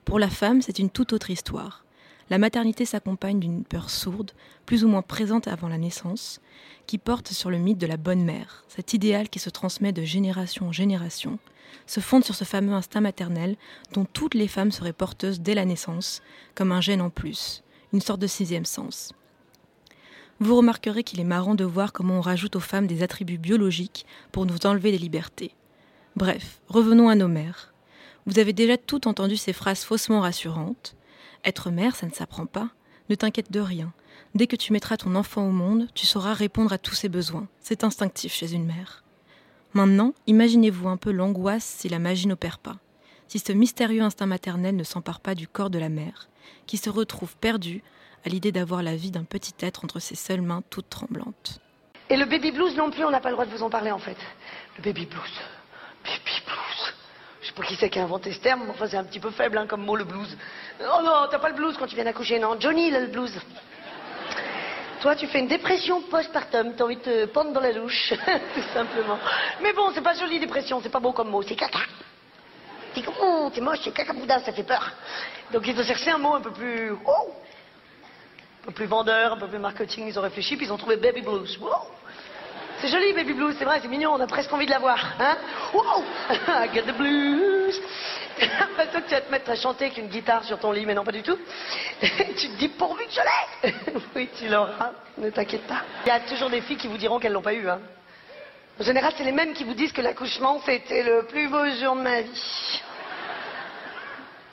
Pour 0.04 0.18
la 0.18 0.30
femme, 0.30 0.62
c'est 0.62 0.78
une 0.78 0.90
toute 0.90 1.12
autre 1.12 1.30
histoire. 1.30 1.84
La 2.30 2.38
maternité 2.38 2.84
s'accompagne 2.84 3.40
d'une 3.40 3.64
peur 3.64 3.90
sourde, 3.90 4.32
plus 4.66 4.84
ou 4.84 4.88
moins 4.88 5.02
présente 5.02 5.48
avant 5.48 5.68
la 5.68 5.78
naissance, 5.78 6.40
qui 6.86 6.98
porte 6.98 7.28
sur 7.32 7.50
le 7.50 7.58
mythe 7.58 7.78
de 7.78 7.86
la 7.86 7.96
bonne 7.96 8.24
mère, 8.24 8.64
cet 8.68 8.94
idéal 8.94 9.28
qui 9.28 9.38
se 9.38 9.50
transmet 9.50 9.92
de 9.92 10.02
génération 10.02 10.68
en 10.68 10.72
génération, 10.72 11.38
se 11.86 12.00
fonde 12.00 12.24
sur 12.24 12.34
ce 12.34 12.44
fameux 12.44 12.72
instinct 12.72 13.00
maternel 13.00 13.56
dont 13.92 14.04
toutes 14.04 14.34
les 14.34 14.48
femmes 14.48 14.72
seraient 14.72 14.92
porteuses 14.92 15.40
dès 15.40 15.54
la 15.54 15.64
naissance, 15.64 16.22
comme 16.54 16.72
un 16.72 16.80
gène 16.80 17.00
en 17.00 17.10
plus, 17.10 17.62
une 17.92 18.00
sorte 18.00 18.20
de 18.20 18.26
sixième 18.26 18.64
sens. 18.64 19.12
Vous 20.40 20.56
remarquerez 20.56 21.04
qu'il 21.04 21.20
est 21.20 21.24
marrant 21.24 21.54
de 21.54 21.64
voir 21.64 21.92
comment 21.92 22.18
on 22.18 22.20
rajoute 22.20 22.56
aux 22.56 22.60
femmes 22.60 22.86
des 22.86 23.02
attributs 23.02 23.38
biologiques 23.38 24.06
pour 24.32 24.44
nous 24.44 24.58
enlever 24.64 24.90
des 24.90 24.98
libertés. 24.98 25.54
Bref, 26.16 26.60
revenons 26.68 27.08
à 27.08 27.14
nos 27.14 27.28
mères. 27.28 27.72
Vous 28.26 28.38
avez 28.38 28.52
déjà 28.52 28.76
tout 28.76 29.06
entendu 29.08 29.36
ces 29.36 29.52
phrases 29.52 29.84
faussement 29.84 30.20
rassurantes. 30.20 30.96
Être 31.44 31.70
mère, 31.70 31.96
ça 31.96 32.06
ne 32.06 32.12
s'apprend 32.12 32.46
pas. 32.46 32.70
Ne 33.08 33.14
t'inquiète 33.14 33.52
de 33.52 33.60
rien. 33.60 33.92
Dès 34.34 34.46
que 34.46 34.56
tu 34.56 34.72
mettras 34.72 34.96
ton 34.96 35.14
enfant 35.14 35.46
au 35.46 35.52
monde, 35.52 35.88
tu 35.94 36.06
sauras 36.06 36.34
répondre 36.34 36.72
à 36.72 36.78
tous 36.78 36.94
ses 36.94 37.08
besoins. 37.08 37.46
C'est 37.60 37.84
instinctif 37.84 38.32
chez 38.32 38.52
une 38.52 38.64
mère. 38.64 39.01
Maintenant, 39.74 40.12
imaginez-vous 40.26 40.88
un 40.88 40.98
peu 40.98 41.10
l'angoisse 41.10 41.64
si 41.64 41.88
la 41.88 41.98
magie 41.98 42.26
n'opère 42.28 42.58
pas, 42.58 42.76
si 43.26 43.38
ce 43.38 43.52
mystérieux 43.52 44.02
instinct 44.02 44.26
maternel 44.26 44.76
ne 44.76 44.84
s'empare 44.84 45.20
pas 45.20 45.34
du 45.34 45.48
corps 45.48 45.70
de 45.70 45.78
la 45.78 45.88
mère, 45.88 46.28
qui 46.66 46.76
se 46.76 46.90
retrouve 46.90 47.34
perdue 47.38 47.82
à 48.26 48.28
l'idée 48.28 48.52
d'avoir 48.52 48.82
la 48.82 48.96
vie 48.96 49.10
d'un 49.10 49.24
petit 49.24 49.54
être 49.60 49.82
entre 49.84 49.98
ses 49.98 50.14
seules 50.14 50.42
mains 50.42 50.62
toutes 50.68 50.90
tremblantes. 50.90 51.58
Et 52.10 52.18
le 52.18 52.26
baby 52.26 52.52
blues 52.52 52.76
non 52.76 52.90
plus, 52.90 53.02
on 53.04 53.10
n'a 53.10 53.20
pas 53.20 53.30
le 53.30 53.34
droit 53.34 53.46
de 53.46 53.50
vous 53.50 53.62
en 53.62 53.70
parler 53.70 53.90
en 53.90 53.98
fait. 53.98 54.18
Le 54.76 54.82
baby 54.82 55.06
blues. 55.06 55.40
Baby 56.04 56.42
blues. 56.44 56.94
Je 57.40 57.46
sais 57.46 57.54
pas 57.54 57.62
qui 57.62 57.76
c'est 57.76 57.88
qui 57.88 57.98
a 57.98 58.04
inventé 58.04 58.30
ce 58.32 58.40
terme, 58.40 58.64
mais 58.64 58.70
enfin 58.70 58.86
c'est 58.86 58.98
un 58.98 59.04
petit 59.04 59.20
peu 59.20 59.30
faible 59.30 59.56
hein, 59.56 59.66
comme 59.66 59.86
mot 59.86 59.96
le 59.96 60.04
blues. 60.04 60.36
Oh 60.80 61.00
non, 61.02 61.28
t'as 61.30 61.38
pas 61.38 61.48
le 61.48 61.54
blues 61.54 61.74
quand 61.78 61.86
tu 61.86 61.94
viens 61.94 62.04
d'accoucher, 62.04 62.38
non? 62.38 62.60
Johnny, 62.60 62.88
il 62.88 62.94
a 62.94 63.00
le 63.00 63.06
blues. 63.06 63.32
Toi, 65.02 65.16
tu 65.16 65.26
fais 65.26 65.40
une 65.40 65.48
dépression 65.48 66.00
postpartum. 66.02 66.74
T'as 66.76 66.84
envie 66.84 66.94
de 66.94 67.02
te 67.02 67.24
pendre 67.26 67.52
dans 67.52 67.60
la 67.60 67.72
louche, 67.72 68.14
tout 68.54 68.62
simplement. 68.72 69.18
Mais 69.60 69.72
bon, 69.72 69.90
c'est 69.92 70.00
pas 70.00 70.14
joli, 70.14 70.38
dépression. 70.38 70.80
C'est 70.80 70.90
pas 70.90 71.00
beau 71.00 71.10
comme 71.10 71.28
mot. 71.28 71.42
C'est 71.42 71.56
caca. 71.56 71.80
C'est 72.94 73.02
oh, 73.20 73.50
c'est 73.52 73.60
moche, 73.60 73.80
c'est 73.82 73.90
caca 73.90 74.12
boudin, 74.12 74.38
ça 74.38 74.52
fait 74.52 74.62
peur. 74.62 74.92
Donc 75.52 75.66
il 75.66 75.74
faut 75.74 75.82
chercher 75.82 76.10
un 76.12 76.18
mot 76.18 76.36
un 76.36 76.40
peu 76.40 76.52
plus... 76.52 76.92
Oh, 76.92 77.34
un 78.62 78.66
peu 78.66 78.72
plus 78.72 78.86
vendeur, 78.86 79.32
un 79.32 79.38
peu 79.38 79.48
plus 79.48 79.58
marketing. 79.58 80.06
Ils 80.06 80.16
ont 80.20 80.22
réfléchi, 80.22 80.56
puis 80.56 80.66
ils 80.66 80.72
ont 80.72 80.78
trouvé 80.78 80.96
baby 80.96 81.22
blues. 81.22 81.58
C'est 82.82 82.88
joli, 82.88 83.12
baby 83.12 83.34
blues, 83.34 83.54
c'est 83.56 83.64
vrai, 83.64 83.78
c'est 83.80 83.86
mignon, 83.86 84.12
on 84.12 84.18
a 84.18 84.26
presque 84.26 84.52
envie 84.52 84.66
de 84.66 84.72
l'avoir. 84.72 84.98
Hein 85.20 85.36
wow 85.72 86.02
get 86.74 86.82
the 86.82 86.96
blues. 86.96 87.80
Après 88.60 88.90
ça, 88.90 89.00
tu 89.02 89.10
vas 89.10 89.20
te 89.20 89.30
mettre 89.30 89.50
à 89.52 89.54
chanter 89.54 89.84
avec 89.84 89.98
une 89.98 90.08
guitare 90.08 90.42
sur 90.42 90.58
ton 90.58 90.72
lit, 90.72 90.84
mais 90.84 90.92
non, 90.92 91.04
pas 91.04 91.12
du 91.12 91.22
tout. 91.22 91.38
tu 92.00 92.48
te 92.48 92.58
dis 92.58 92.68
pourvu 92.70 93.04
que 93.06 93.12
je 93.12 93.20
l'ai. 93.20 94.02
oui, 94.16 94.28
tu 94.36 94.48
l'auras, 94.48 94.90
ne 95.16 95.30
t'inquiète 95.30 95.64
pas. 95.68 95.82
Il 96.04 96.08
y 96.08 96.10
a 96.10 96.18
toujours 96.18 96.50
des 96.50 96.60
filles 96.60 96.76
qui 96.76 96.88
vous 96.88 96.98
diront 96.98 97.20
qu'elles 97.20 97.30
l'ont 97.30 97.40
pas 97.40 97.54
eu. 97.54 97.68
Hein. 97.68 97.78
En 98.80 98.82
général, 98.82 99.12
c'est 99.16 99.22
les 99.22 99.30
mêmes 99.30 99.52
qui 99.52 99.62
vous 99.62 99.74
disent 99.74 99.92
que 99.92 100.02
l'accouchement, 100.02 100.60
c'était 100.66 101.04
le 101.04 101.26
plus 101.26 101.46
beau 101.46 101.64
jour 101.80 101.94
de 101.94 102.00
ma 102.00 102.22
vie. 102.22 102.82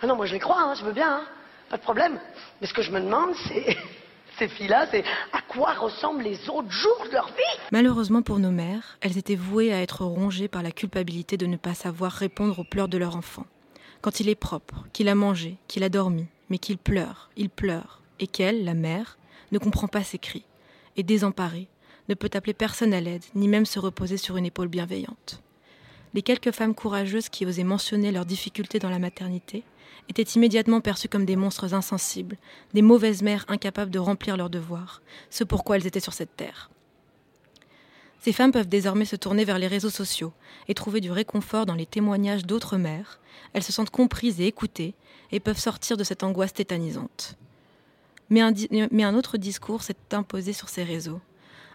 Ah 0.04 0.06
non, 0.06 0.16
moi 0.16 0.28
je 0.28 0.34
les 0.34 0.40
crois, 0.40 0.62
hein, 0.62 0.76
je 0.76 0.86
veux 0.86 0.94
bien, 0.94 1.14
hein. 1.16 1.26
pas 1.68 1.78
de 1.78 1.82
problème. 1.82 2.20
Mais 2.62 2.68
ce 2.68 2.76
que 2.76 2.84
je 2.84 2.92
me 2.92 3.00
demande, 3.00 3.34
c'est 3.48 3.76
ces 4.40 4.48
filles-là, 4.48 4.88
c'est 4.90 5.04
à 5.34 5.42
quoi 5.42 5.74
ressemblent 5.74 6.24
les 6.24 6.50
autres 6.50 6.72
jours 6.72 7.04
de 7.06 7.12
leur 7.12 7.28
vie. 7.28 7.60
Malheureusement 7.72 8.22
pour 8.22 8.40
nos 8.40 8.52
mères, 8.52 8.98
elles 9.02 9.18
étaient 9.18 9.36
vouées 9.36 9.74
à 9.74 9.82
être 9.82 10.06
rongées 10.06 10.48
par 10.48 10.64
la 10.64 10.72
culpabilité 10.72 11.38
de 11.38 11.46
ne 11.46 11.58
pas 11.58 11.74
savoir 11.74 12.12
répondre 12.12 12.58
aux 12.58 12.64
pleurs 12.64 12.88
de 12.88 12.98
leur 12.98 13.16
enfant. 13.16 13.46
Quand 14.02 14.22
il 14.22 14.30
est 14.30 14.36
propre, 14.36 14.86
qu'il 14.94 15.10
a 15.10 15.16
mangé, 15.16 15.58
qu'il 15.68 15.84
a 15.84 15.90
dormi, 15.90 16.26
mais 16.50 16.58
qu'il 16.58 16.78
pleure, 16.78 17.30
il 17.36 17.50
pleure, 17.50 18.02
et 18.20 18.28
qu'elle, 18.28 18.64
la 18.64 18.74
mère, 18.74 19.18
ne 19.52 19.60
comprend 19.60 19.88
pas 19.88 20.04
ses 20.04 20.20
cris, 20.20 20.46
et 20.96 21.04
désemparée, 21.04 21.68
ne 22.08 22.14
peut 22.14 22.30
appeler 22.34 22.54
personne 22.54 22.94
à 22.94 23.02
l'aide, 23.02 23.26
ni 23.36 23.48
même 23.48 23.66
se 23.66 23.78
reposer 23.78 24.18
sur 24.18 24.38
une 24.38 24.46
épaule 24.46 24.70
bienveillante. 24.70 25.44
Les 26.14 26.22
quelques 26.22 26.52
femmes 26.52 26.74
courageuses 26.74 27.30
qui 27.30 27.46
osaient 27.46 27.64
mentionner 27.64 28.12
leurs 28.12 28.26
difficultés 28.26 28.80
dans 28.80 28.90
la 28.90 28.98
maternité 29.00 29.64
étaient 30.10 30.24
immédiatement 30.24 30.82
perçues 30.82 31.10
comme 31.10 31.26
des 31.26 31.36
monstres 31.36 31.74
insensibles, 31.74 32.38
des 32.74 32.82
mauvaises 32.82 33.22
mères 33.22 33.46
incapables 33.48 33.92
de 33.92 34.00
remplir 34.00 34.38
leurs 34.38 34.50
devoirs, 34.50 35.02
ce 35.30 35.44
pourquoi 35.44 35.78
elles 35.78 35.88
étaient 35.88 36.00
sur 36.00 36.14
cette 36.14 36.36
terre. 36.36 36.70
Ces 38.22 38.34
femmes 38.34 38.52
peuvent 38.52 38.68
désormais 38.68 39.06
se 39.06 39.16
tourner 39.16 39.46
vers 39.46 39.60
les 39.60 39.68
réseaux 39.68 39.90
sociaux 39.90 40.34
et 40.68 40.74
trouver 40.74 41.00
du 41.00 41.12
réconfort 41.12 41.66
dans 41.66 41.76
les 41.76 41.86
témoignages 41.86 42.46
d'autres 42.46 42.78
mères. 42.78 43.20
Elles 43.54 43.64
se 43.64 43.72
sentent 43.72 43.92
comprises 43.92 44.42
et 44.42 44.48
écoutées 44.48 44.94
et 45.32 45.40
peuvent 45.40 45.60
sortir 45.60 45.96
de 45.96 46.04
cette 46.04 46.24
angoisse 46.24 46.54
tétanisante. 46.54 47.38
Mais 48.30 48.42
un, 48.42 48.54
mais 48.92 49.04
un 49.04 49.16
autre 49.16 49.38
discours 49.38 49.84
s'est 49.84 49.96
imposé 50.12 50.54
sur 50.54 50.70
ces 50.70 50.84
réseaux. 50.84 51.22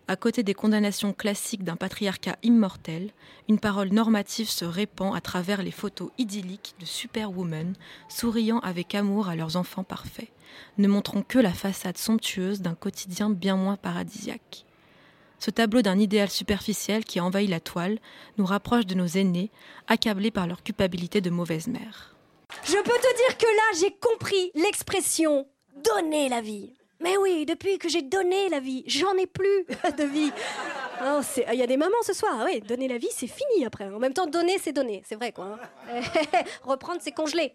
À 0.07 0.17
côté 0.17 0.43
des 0.43 0.53
condamnations 0.53 1.15
classiques 1.15 1.65
d'un 1.65 1.77
patriarcat 1.77 2.37
immortel, 2.43 3.11
une 3.49 3.59
parole 3.59 3.89
normative 3.89 4.51
se 4.51 4.67
répand 4.67 5.17
à 5.17 5.23
travers 5.23 5.63
les 5.63 5.71
photos 5.71 6.11
idylliques 6.19 6.75
de 6.79 6.85
superwomen 6.85 7.75
souriant 8.11 8.59
avec 8.59 8.95
amour 8.95 9.29
à 9.29 9.37
leurs 9.37 9.57
enfants 9.57 9.83
parfaits, 9.83 10.29
ne 10.77 10.89
montrant 10.89 11.23
que 11.23 11.39
la 11.39 11.55
façade 11.55 11.97
somptueuse 11.97 12.61
d'un 12.61 12.75
quotidien 12.75 13.31
bien 13.31 13.57
moins 13.57 13.77
paradisiaque. 13.77 14.67
Ce 15.39 15.51
tableau 15.51 15.81
d'un 15.81 15.99
idéal 15.99 16.29
superficiel 16.29 17.05
qui 17.07 17.19
envahit 17.19 17.49
la 17.49 17.61
toile 17.61 17.99
nous 18.37 18.47
rapproche 18.47 18.87
de 18.87 18.95
nos 18.95 19.07
aînés, 19.07 19.51
accablés 19.89 20.31
par 20.31 20.47
leur 20.47 20.63
culpabilité 20.63 21.23
de 21.23 21.31
mauvaise 21.31 21.67
mère. 21.67 22.15
Je 22.65 22.77
peux 22.77 22.83
te 22.83 23.17
dire 23.17 23.39
que 23.39 23.47
là, 23.47 23.81
j'ai 23.81 23.97
compris 24.01 24.51
l'expression 24.55 25.47
donner 25.83 26.29
la 26.29 26.43
vie. 26.43 26.75
Mais 27.05 27.19
oui, 27.19 27.45
depuis 27.45 27.77
que 27.79 27.87
j'ai 27.87 28.01
donné 28.01 28.49
la 28.49 28.61
vie, 28.61 28.83
j'en 28.87 29.13
ai 29.19 29.27
plus 29.27 29.67
de 29.99 30.05
vie. 30.05 30.33
Il 31.53 31.59
y 31.59 31.63
a 31.63 31.67
des 31.67 31.77
moments 31.77 32.03
ce 32.03 32.15
soir, 32.15 32.43
oui, 32.47 32.63
donner 32.63 32.89
la 32.89 32.97
vie, 32.97 33.11
c'est 33.15 33.27
fini 33.27 33.67
après. 33.67 33.85
En 33.85 33.99
même 33.99 34.15
temps, 34.15 34.27
donner, 34.27 34.59
c'est 34.59 34.73
donner, 34.73 35.03
c'est 35.07 35.15
vrai 35.15 35.31
quoi. 35.31 35.59
Hein. 35.91 36.01
Reprendre, 36.63 37.03
c'est 37.03 37.13
congeler. 37.13 37.53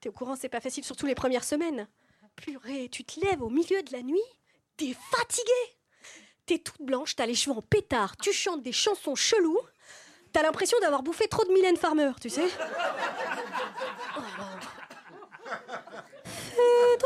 T'es 0.00 0.08
au 0.08 0.12
courant, 0.12 0.36
c'est 0.36 0.48
pas 0.48 0.60
facile, 0.60 0.84
surtout 0.84 1.06
les 1.06 1.16
premières 1.16 1.42
semaines. 1.42 1.88
Purée, 2.36 2.88
tu 2.92 3.02
te 3.02 3.18
lèves 3.18 3.42
au 3.42 3.50
milieu 3.50 3.82
de 3.82 3.92
la 3.92 4.02
nuit, 4.02 4.22
t'es 4.76 4.94
fatigué. 5.10 5.50
T'es 6.46 6.58
toute 6.58 6.82
blanche, 6.82 7.16
t'as 7.16 7.26
les 7.26 7.34
cheveux 7.34 7.56
en 7.56 7.62
pétard, 7.62 8.16
tu 8.16 8.32
chantes 8.32 8.62
des 8.62 8.70
chansons 8.70 9.16
cheloues. 9.16 9.60
T'as 10.32 10.42
l'impression 10.42 10.78
d'avoir 10.80 11.02
bouffé 11.02 11.26
trop 11.26 11.44
de 11.44 11.52
Mylène 11.52 11.76
Farmer, 11.76 12.12
tu 12.20 12.30
sais. 12.30 12.46
Oh 14.16 14.20
Fais 16.54 16.98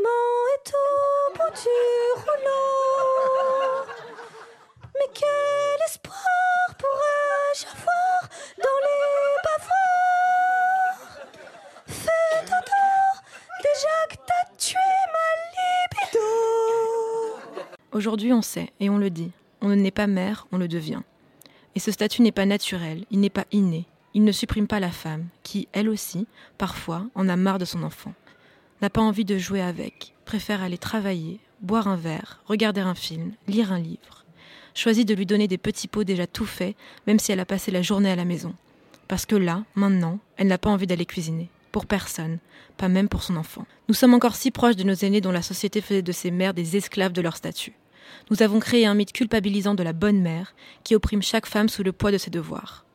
maman 0.00 0.46
est 0.54 0.72
au 0.74 1.32
bout 1.36 1.54
du 1.62 1.80
rouleau. 2.20 3.86
Mais 4.94 5.08
quel 5.14 5.80
espoir 5.86 6.74
pourrais-je 6.78 7.66
avoir 7.66 8.20
dans 8.58 8.78
les 8.86 9.36
bavoirs? 9.44 10.98
Fais 11.86 12.40
dodo, 12.44 12.86
déjà 13.62 13.96
que 14.10 14.16
t'as 14.26 14.46
tué 14.56 14.78
ma 15.12 15.28
libido. 15.56 16.28
Aujourd'hui, 17.92 18.32
on 18.32 18.42
sait 18.42 18.72
et 18.80 18.90
on 18.90 18.98
le 18.98 19.10
dit. 19.10 19.32
On 19.62 19.68
ne 19.68 19.74
naît 19.74 19.90
pas 19.90 20.06
mère, 20.06 20.46
on 20.52 20.58
le 20.58 20.68
devient. 20.68 21.02
Et 21.74 21.80
ce 21.80 21.92
statut 21.92 22.22
n'est 22.22 22.32
pas 22.32 22.46
naturel, 22.46 23.04
il 23.10 23.20
n'est 23.20 23.30
pas 23.30 23.44
inné, 23.52 23.86
il 24.14 24.24
ne 24.24 24.32
supprime 24.32 24.66
pas 24.66 24.80
la 24.80 24.90
femme, 24.90 25.28
qui, 25.42 25.68
elle 25.72 25.88
aussi, 25.88 26.26
parfois, 26.58 27.06
en 27.14 27.28
a 27.28 27.36
marre 27.36 27.58
de 27.58 27.64
son 27.64 27.82
enfant. 27.82 28.12
N'a 28.82 28.90
pas 28.90 29.02
envie 29.02 29.26
de 29.26 29.36
jouer 29.36 29.60
avec, 29.60 30.14
préfère 30.24 30.62
aller 30.62 30.78
travailler, 30.78 31.38
boire 31.60 31.86
un 31.86 31.96
verre, 31.96 32.40
regarder 32.46 32.80
un 32.80 32.94
film, 32.94 33.32
lire 33.46 33.72
un 33.72 33.78
livre. 33.78 34.24
Choisit 34.74 35.06
de 35.06 35.14
lui 35.14 35.26
donner 35.26 35.48
des 35.48 35.58
petits 35.58 35.88
pots 35.88 36.04
déjà 36.04 36.26
tout 36.26 36.46
faits, 36.46 36.76
même 37.06 37.18
si 37.18 37.30
elle 37.30 37.40
a 37.40 37.44
passé 37.44 37.70
la 37.70 37.82
journée 37.82 38.10
à 38.10 38.16
la 38.16 38.24
maison. 38.24 38.54
Parce 39.06 39.26
que 39.26 39.36
là, 39.36 39.64
maintenant, 39.74 40.18
elle 40.38 40.46
n'a 40.46 40.56
pas 40.56 40.70
envie 40.70 40.86
d'aller 40.86 41.04
cuisiner. 41.04 41.50
Pour 41.72 41.84
personne, 41.84 42.38
pas 42.78 42.88
même 42.88 43.08
pour 43.08 43.22
son 43.22 43.36
enfant. 43.36 43.66
Nous 43.88 43.94
sommes 43.94 44.14
encore 44.14 44.34
si 44.34 44.50
proches 44.50 44.76
de 44.76 44.84
nos 44.84 44.94
aînés 44.94 45.20
dont 45.20 45.30
la 45.30 45.42
société 45.42 45.80
faisait 45.80 46.00
de 46.00 46.12
ces 46.12 46.30
mères 46.30 46.54
des 46.54 46.76
esclaves 46.76 47.12
de 47.12 47.20
leur 47.20 47.36
statut. 47.36 47.74
Nous 48.30 48.42
avons 48.42 48.60
créé 48.60 48.86
un 48.86 48.94
mythe 48.94 49.12
culpabilisant 49.12 49.74
de 49.74 49.82
la 49.82 49.92
bonne 49.92 50.20
mère 50.20 50.54
qui 50.84 50.94
opprime 50.94 51.22
chaque 51.22 51.46
femme 51.46 51.68
sous 51.68 51.82
le 51.82 51.92
poids 51.92 52.12
de 52.12 52.18
ses 52.18 52.30
devoirs. 52.30 52.86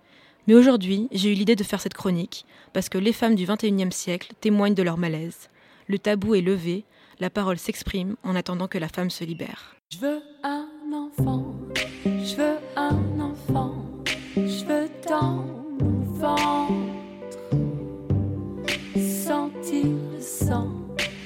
Mais 0.48 0.56
aujourd'hui, 0.56 1.08
j'ai 1.12 1.32
eu 1.32 1.36
l'idée 1.36 1.56
de 1.56 1.64
faire 1.64 1.82
cette 1.82 1.94
chronique 1.94 2.46
parce 2.74 2.90
que 2.90 2.98
les 2.98 3.14
femmes 3.14 3.36
du 3.36 3.46
XXIe 3.46 3.92
siècle 3.92 4.34
témoignent 4.42 4.74
de 4.74 4.84
leur 4.84 4.98
malaise. 4.98 5.50
Le 5.88 6.00
tabou 6.00 6.34
est 6.34 6.42
levé, 6.42 6.84
la 7.20 7.30
parole 7.30 7.60
s'exprime 7.60 8.16
en 8.24 8.36
attendant 8.36 8.68
que 8.68 8.80
la 8.80 8.88
femme 8.88 9.12
se 9.12 9.24
libère. 9.24 9.76
Je 9.92 10.00
veux 10.00 10.20
un 10.44 10.68
enfant, 10.92 11.54
je 12.04 12.36
veux 12.36 12.58
un 12.76 13.20
enfant, 13.20 13.76
je 14.36 14.66
veux 14.66 14.90
dans 15.08 15.46
mon 15.80 16.02
ventre 16.14 17.38
sentir 18.98 19.86
le 20.12 20.20
sang, 20.20 20.72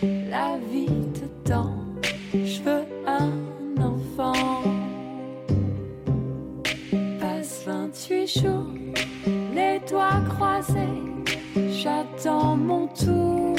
la 0.02 0.58
vie 0.70 0.88
dedans. 0.88 1.74
Je 2.34 2.62
veux 2.62 2.86
un 3.08 3.32
enfant. 3.82 4.62
Passe 7.22 7.64
28 7.66 8.28
jours, 8.28 8.74
les 9.56 9.80
doigts 9.90 10.22
croisés, 10.28 11.02
j'attends 11.72 12.58
mon 12.58 12.88
tour. 12.88 13.56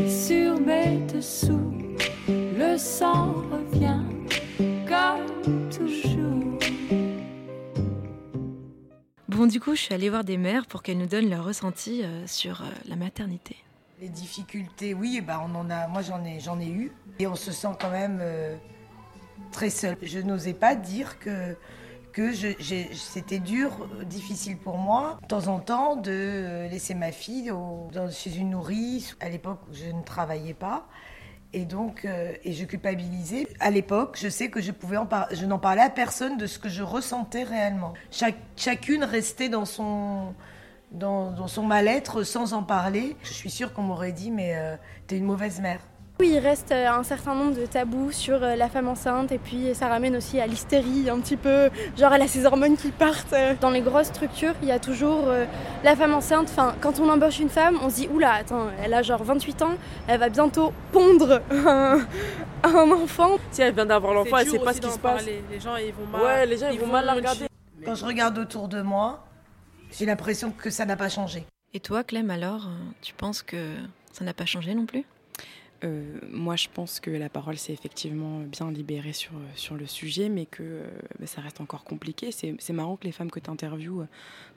Et 0.00 0.08
sur 0.08 0.58
mes 0.58 0.96
dessous, 1.12 1.72
le 2.26 2.78
sang 2.78 3.34
revient 3.52 4.00
comme 4.88 5.68
toujours. 5.68 6.58
Bon, 9.28 9.46
du 9.46 9.60
coup, 9.60 9.74
je 9.74 9.80
suis 9.82 9.94
allée 9.94 10.08
voir 10.08 10.24
des 10.24 10.38
mères 10.38 10.64
pour 10.64 10.82
qu'elles 10.82 10.96
nous 10.96 11.06
donnent 11.06 11.28
leur 11.28 11.44
ressenti 11.44 12.02
euh, 12.02 12.26
sur 12.26 12.62
euh, 12.62 12.64
la 12.88 12.96
maternité. 12.96 13.56
Les 14.00 14.08
difficultés, 14.08 14.94
oui, 14.94 15.20
bah 15.20 15.42
on 15.46 15.54
en 15.54 15.68
a, 15.68 15.86
moi 15.86 16.00
j'en 16.00 16.24
ai, 16.24 16.40
j'en 16.40 16.58
ai 16.58 16.68
eu. 16.68 16.92
Et 17.18 17.26
on 17.26 17.34
se 17.34 17.52
sent 17.52 17.72
quand 17.78 17.90
même 17.90 18.20
euh, 18.22 18.56
très 19.52 19.68
seul. 19.68 19.98
Je 20.00 20.20
n'osais 20.20 20.54
pas 20.54 20.74
dire 20.74 21.18
que, 21.18 21.54
que 22.12 22.32
c'était 22.94 23.38
dur, 23.38 23.70
euh, 24.00 24.04
difficile 24.04 24.56
pour 24.58 24.76
moi, 24.78 25.18
de 25.22 25.26
temps 25.28 25.46
en 25.48 25.58
temps, 25.60 25.96
de 25.96 26.10
euh, 26.10 26.68
laisser 26.68 26.94
ma 26.94 27.12
fille 27.12 27.50
dans- 27.92 28.10
chez 28.10 28.36
une 28.36 28.50
nourrice, 28.50 29.16
à 29.20 29.28
l'époque 29.28 29.60
je 29.72 29.86
ne 29.86 30.02
travaillais 30.02 30.54
pas. 30.54 30.86
Et 31.52 31.64
donc, 31.64 32.04
euh, 32.04 32.32
et 32.44 32.52
je 32.52 32.64
culpabilisais. 32.64 33.48
À 33.58 33.70
l'époque, 33.70 34.16
je 34.20 34.28
sais 34.28 34.50
que 34.50 34.60
je 34.60 34.70
pouvais 34.70 34.96
en 34.96 35.08
je 35.32 35.46
n'en 35.46 35.58
parlais 35.58 35.82
à 35.82 35.90
personne 35.90 36.36
de 36.38 36.46
ce 36.46 36.58
que 36.60 36.68
je 36.68 36.82
ressentais 36.84 37.42
réellement. 37.42 37.92
Chaque, 38.12 38.36
chacune 38.56 39.02
restait 39.02 39.48
dans 39.48 39.64
son, 39.64 40.34
dans, 40.92 41.48
son 41.48 41.64
mal-être 41.64 42.22
sans 42.22 42.52
en 42.52 42.62
parler. 42.62 43.16
Je 43.22 43.32
suis 43.32 43.50
sûre 43.50 43.72
qu'on 43.72 43.82
m'aurait 43.82 44.12
dit, 44.12 44.30
mais 44.30 44.54
t'es 45.08 45.16
une 45.18 45.24
mauvaise 45.24 45.60
mère. 45.60 45.80
Oui, 46.20 46.32
il 46.34 46.38
reste 46.38 46.70
euh, 46.70 46.86
un 46.86 47.02
certain 47.02 47.34
nombre 47.34 47.56
de 47.56 47.64
tabous 47.64 48.12
sur 48.12 48.42
euh, 48.44 48.54
la 48.54 48.68
femme 48.68 48.88
enceinte 48.88 49.32
et 49.32 49.38
puis 49.38 49.74
ça 49.74 49.88
ramène 49.88 50.14
aussi 50.16 50.38
à 50.38 50.46
l'hystérie 50.46 51.08
un 51.08 51.18
petit 51.18 51.38
peu, 51.38 51.70
genre 51.96 52.12
elle 52.12 52.20
a 52.20 52.28
ses 52.28 52.44
hormones 52.44 52.76
qui 52.76 52.90
partent. 52.90 53.32
euh. 53.32 53.54
Dans 53.58 53.70
les 53.70 53.80
grosses 53.80 54.08
structures, 54.08 54.52
il 54.60 54.68
y 54.68 54.70
a 54.70 54.78
toujours 54.78 55.28
euh, 55.28 55.46
la 55.82 55.96
femme 55.96 56.12
enceinte, 56.12 56.48
enfin 56.50 56.74
quand 56.82 57.00
on 57.00 57.08
embauche 57.08 57.38
une 57.38 57.48
femme, 57.48 57.78
on 57.82 57.88
se 57.88 57.94
dit 57.96 58.08
oula, 58.12 58.34
attends, 58.34 58.66
elle 58.84 58.92
a 58.92 59.02
genre 59.02 59.24
28 59.24 59.62
ans, 59.62 59.72
elle 60.08 60.20
va 60.20 60.28
bientôt 60.28 60.74
pondre 60.92 61.40
un, 61.50 62.00
un 62.64 62.90
enfant. 62.90 63.38
Si 63.50 63.62
elle 63.62 63.74
vient 63.74 63.86
d'avoir 63.86 64.12
l'enfant, 64.12 64.36
C'est 64.36 64.42
elle 64.44 64.50
sait 64.50 64.58
pas 64.58 64.74
ce 64.74 64.80
qui 64.82 64.90
se 64.90 64.98
passe. 64.98 65.22
parler. 65.22 65.42
Les 65.50 65.58
gens, 65.58 65.76
ils 65.76 65.94
vont 65.94 66.06
mal. 66.06 66.20
Ouais, 66.20 66.44
les 66.44 66.58
gens, 66.58 66.68
ils, 66.70 66.80
vont 66.80 66.86
mal 66.86 67.06
la 67.06 67.14
regarder. 67.14 67.46
Quand 67.82 67.94
je 67.94 68.04
regarde 68.04 68.36
autour 68.36 68.68
de 68.68 68.82
moi, 68.82 69.24
j'ai 69.98 70.04
l'impression 70.04 70.50
que 70.50 70.68
ça 70.68 70.84
n'a 70.84 70.96
pas 70.96 71.08
changé. 71.08 71.46
Et 71.72 71.80
toi, 71.80 72.04
Clem, 72.04 72.28
alors, 72.30 72.68
tu 73.00 73.14
penses 73.14 73.42
que 73.42 73.74
ça 74.12 74.22
n'a 74.22 74.34
pas 74.34 74.44
changé 74.44 74.74
non 74.74 74.84
plus? 74.84 75.06
Euh, 75.82 76.18
moi, 76.30 76.56
je 76.56 76.68
pense 76.72 77.00
que 77.00 77.10
la 77.10 77.28
parole 77.28 77.56
s'est 77.56 77.72
effectivement 77.72 78.40
bien 78.40 78.70
libérée 78.70 79.12
sur, 79.12 79.32
sur 79.54 79.76
le 79.76 79.86
sujet, 79.86 80.28
mais 80.28 80.46
que 80.46 80.62
euh, 80.62 80.86
bah, 81.18 81.26
ça 81.26 81.40
reste 81.40 81.60
encore 81.60 81.84
compliqué. 81.84 82.30
C'est 82.32 82.72
marrant 82.72 82.96
que 82.96 83.04
les 83.04 83.12
femmes 83.12 83.30
que 83.30 83.40
tu 83.40 83.50
interviews 83.50 84.04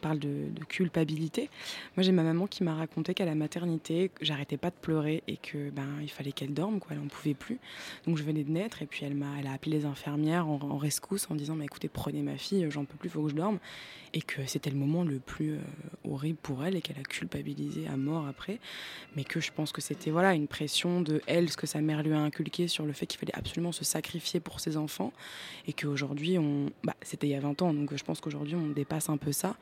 parlent 0.02 0.20
de, 0.20 0.50
culpabilité. 0.68 1.50
Moi, 1.96 2.04
j'ai 2.04 2.12
ma 2.12 2.24
maman 2.24 2.48
qui 2.48 2.64
m'a 2.64 2.76
raconté 2.76 3.14
qu'à 3.14 3.26
la 3.26 3.36
maternité, 3.36 4.12
j'arrêtais 4.22 4.58
pas 4.58 4.70
de 4.70 4.76
pleurer 4.82 5.24
et 5.28 5.38
que 5.38 5.70
ben 5.70 5.88
il 6.02 6.10
fallait 6.10 6.32
qu'elle 6.32 6.54
dorme, 6.54 6.80
quoi. 6.80 6.94
Elle 6.94 7.00
en 7.00 7.08
pouvait 7.08 7.34
plus. 7.34 7.60
Donc 8.06 8.18
je 8.18 8.24
venais 8.24 8.44
de 8.44 8.52
naître 8.52 8.82
et 8.82 8.86
puis 8.86 9.06
elle 9.06 9.16
m'a, 9.16 9.40
elle 9.40 9.48
a 9.48 9.54
appelé 9.54 9.78
les 9.78 9.86
infirmières 9.86 10.48
en, 10.48 10.60
en 10.62 10.78
rescousse 10.78 11.28
en 11.30 11.36
disant, 11.36 11.56
mais 11.56 11.66
écoutez, 11.66 11.90
prenez 11.90 12.22
ma 12.22 12.38
fille, 12.38 12.66
j'en 12.70 12.86
peux 12.86 12.98
plus, 12.98 13.10
faut 13.10 13.24
que 13.24 13.30
je 13.30 13.36
dorme. 13.36 13.60
Et 14.14 14.22
que 14.22 14.45
c'était 14.45 14.70
le 14.70 14.76
moment 14.76 15.03
le 15.03 15.20
plus 15.20 15.53
euh, 15.53 15.59
horrible 16.03 16.38
pour 16.41 16.64
elle 16.64 16.76
et 16.76 16.82
qu'elle 16.82 16.99
a 16.99 17.03
culpabilisé 17.03 17.88
à 17.88 17.97
mort 17.97 18.28
après. 18.28 18.59
Mais 19.16 19.24
que 19.24 19.39
je 19.39 19.51
pense 19.51 19.72
que 19.72 19.82
c'était 19.82 20.11
voilà 20.11 20.34
une 20.34 20.47
pression 20.47 21.01
de 21.01 21.22
elle, 21.26 21.49
ce 21.49 21.57
que 21.57 21.66
sa 21.66 21.82
mère 21.82 22.03
lui 22.03 22.14
a 22.14 22.20
inculqué 22.20 22.68
sur 22.68 22.86
le 22.86 22.93
fait 22.93 23.07
qu'il 23.07 23.20
fallait 23.20 23.36
absolument 23.36 23.72
se 23.72 23.84
sacrifier 23.84 24.39
pour 24.39 24.59
ses 24.59 24.78
enfants. 24.78 25.14
Et 25.68 25.74
qu'aujourd'hui, 25.74 26.38
on, 26.38 26.72
bah, 26.84 26.95
c'était 27.01 27.28
il 27.28 27.32
y 27.32 27.36
a 27.36 27.39
20 27.39 27.61
ans, 27.64 27.74
donc 27.74 27.95
je 27.95 28.03
pense 28.03 28.22
qu'aujourd'hui 28.22 28.55
on 28.55 28.68
dépasse 28.68 29.09
un 29.09 29.18
peu 29.18 29.32
ça 29.32 29.55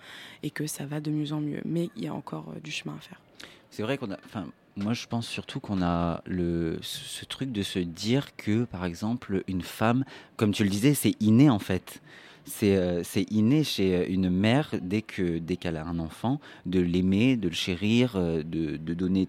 et 0.44 0.50
que 0.50 0.68
ça 0.68 0.86
va 0.86 1.00
de 1.00 1.12
mieux 1.12 1.32
en 1.32 1.40
mieux. 1.40 1.62
Mais 1.64 1.90
il 1.96 2.04
y 2.04 2.08
a 2.08 2.14
encore 2.14 2.52
euh, 2.56 2.60
du 2.60 2.72
chemin 2.72 2.96
à 2.96 3.02
faire. 3.02 3.22
C'est 3.70 3.84
vrai 3.84 3.98
qu'on 3.98 4.12
a. 4.12 4.18
Enfin, 4.26 4.48
moi, 4.76 4.94
je 4.94 5.06
pense 5.08 5.28
surtout 5.28 5.60
qu'on 5.60 5.82
a 5.82 6.22
le, 6.26 6.78
ce, 6.82 7.00
ce 7.00 7.26
truc 7.26 7.52
de 7.52 7.64
se 7.64 7.80
dire 7.80 8.36
que, 8.36 8.64
par 8.66 8.86
exemple, 8.86 9.44
une 9.48 9.62
femme, 9.62 10.06
comme 10.38 10.52
tu 10.52 10.64
le 10.64 10.70
disais, 10.70 10.94
c'est 10.94 11.16
inné 11.20 11.50
en 11.50 11.60
fait. 11.60 12.02
C'est 12.46 12.76
euh, 12.76 13.02
c'est 13.04 13.32
inné 13.32 13.64
chez 13.64 14.10
une 14.12 14.30
mère 14.30 14.72
dès 14.82 15.02
que 15.02 15.38
dès 15.40 15.58
qu'elle 15.58 15.78
a 15.78 15.86
un 15.86 16.00
enfant 16.00 16.40
de 16.66 16.80
l'aimer, 16.80 17.38
de 17.38 17.48
le 17.50 17.54
chérir, 17.56 18.16
euh, 18.16 18.44
de, 18.44 18.78
de 18.78 18.94
donner 18.94 19.28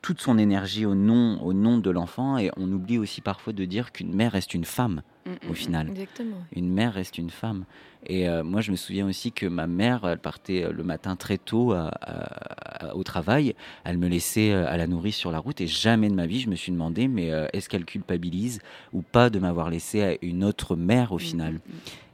toute 0.00 0.20
son 0.20 0.36
énergie 0.38 0.84
au 0.84 0.94
nom 0.94 1.40
au 1.42 1.52
nom 1.52 1.78
de 1.78 1.90
l'enfant 1.90 2.36
et 2.38 2.50
on 2.56 2.70
oublie 2.72 2.98
aussi 2.98 3.20
parfois 3.20 3.52
de 3.52 3.64
dire 3.64 3.92
qu'une 3.92 4.14
mère 4.14 4.32
reste 4.32 4.54
une 4.54 4.64
femme 4.64 5.02
Mm, 5.24 5.30
au 5.48 5.52
mm, 5.52 5.54
final. 5.54 5.88
Exactement. 5.90 6.36
Une 6.54 6.72
mère 6.72 6.94
reste 6.94 7.16
une 7.18 7.30
femme. 7.30 7.64
Et 8.06 8.28
euh, 8.28 8.42
moi, 8.42 8.60
je 8.60 8.72
me 8.72 8.76
souviens 8.76 9.06
aussi 9.06 9.30
que 9.30 9.46
ma 9.46 9.68
mère, 9.68 10.00
elle 10.04 10.18
partait 10.18 10.64
euh, 10.64 10.72
le 10.72 10.82
matin 10.82 11.14
très 11.14 11.38
tôt 11.38 11.72
à- 11.72 11.90
à- 12.00 12.88
à- 12.88 12.96
au 12.96 13.04
travail. 13.04 13.54
Elle 13.84 13.98
me 13.98 14.08
laissait 14.08 14.50
euh, 14.50 14.66
à 14.66 14.76
la 14.76 14.88
nourrice 14.88 15.14
sur 15.16 15.30
la 15.30 15.38
route. 15.38 15.60
Et 15.60 15.68
jamais 15.68 16.08
de 16.08 16.14
ma 16.14 16.26
vie, 16.26 16.40
je 16.40 16.50
me 16.50 16.56
suis 16.56 16.72
demandé, 16.72 17.06
mais 17.06 17.30
euh, 17.30 17.46
est-ce 17.52 17.68
qu'elle 17.68 17.84
culpabilise 17.84 18.58
ou 18.92 19.02
pas 19.02 19.30
de 19.30 19.38
m'avoir 19.38 19.70
laissé 19.70 20.02
à 20.02 20.16
une 20.22 20.42
autre 20.42 20.74
mère 20.74 21.12
au 21.12 21.18
final? 21.18 21.60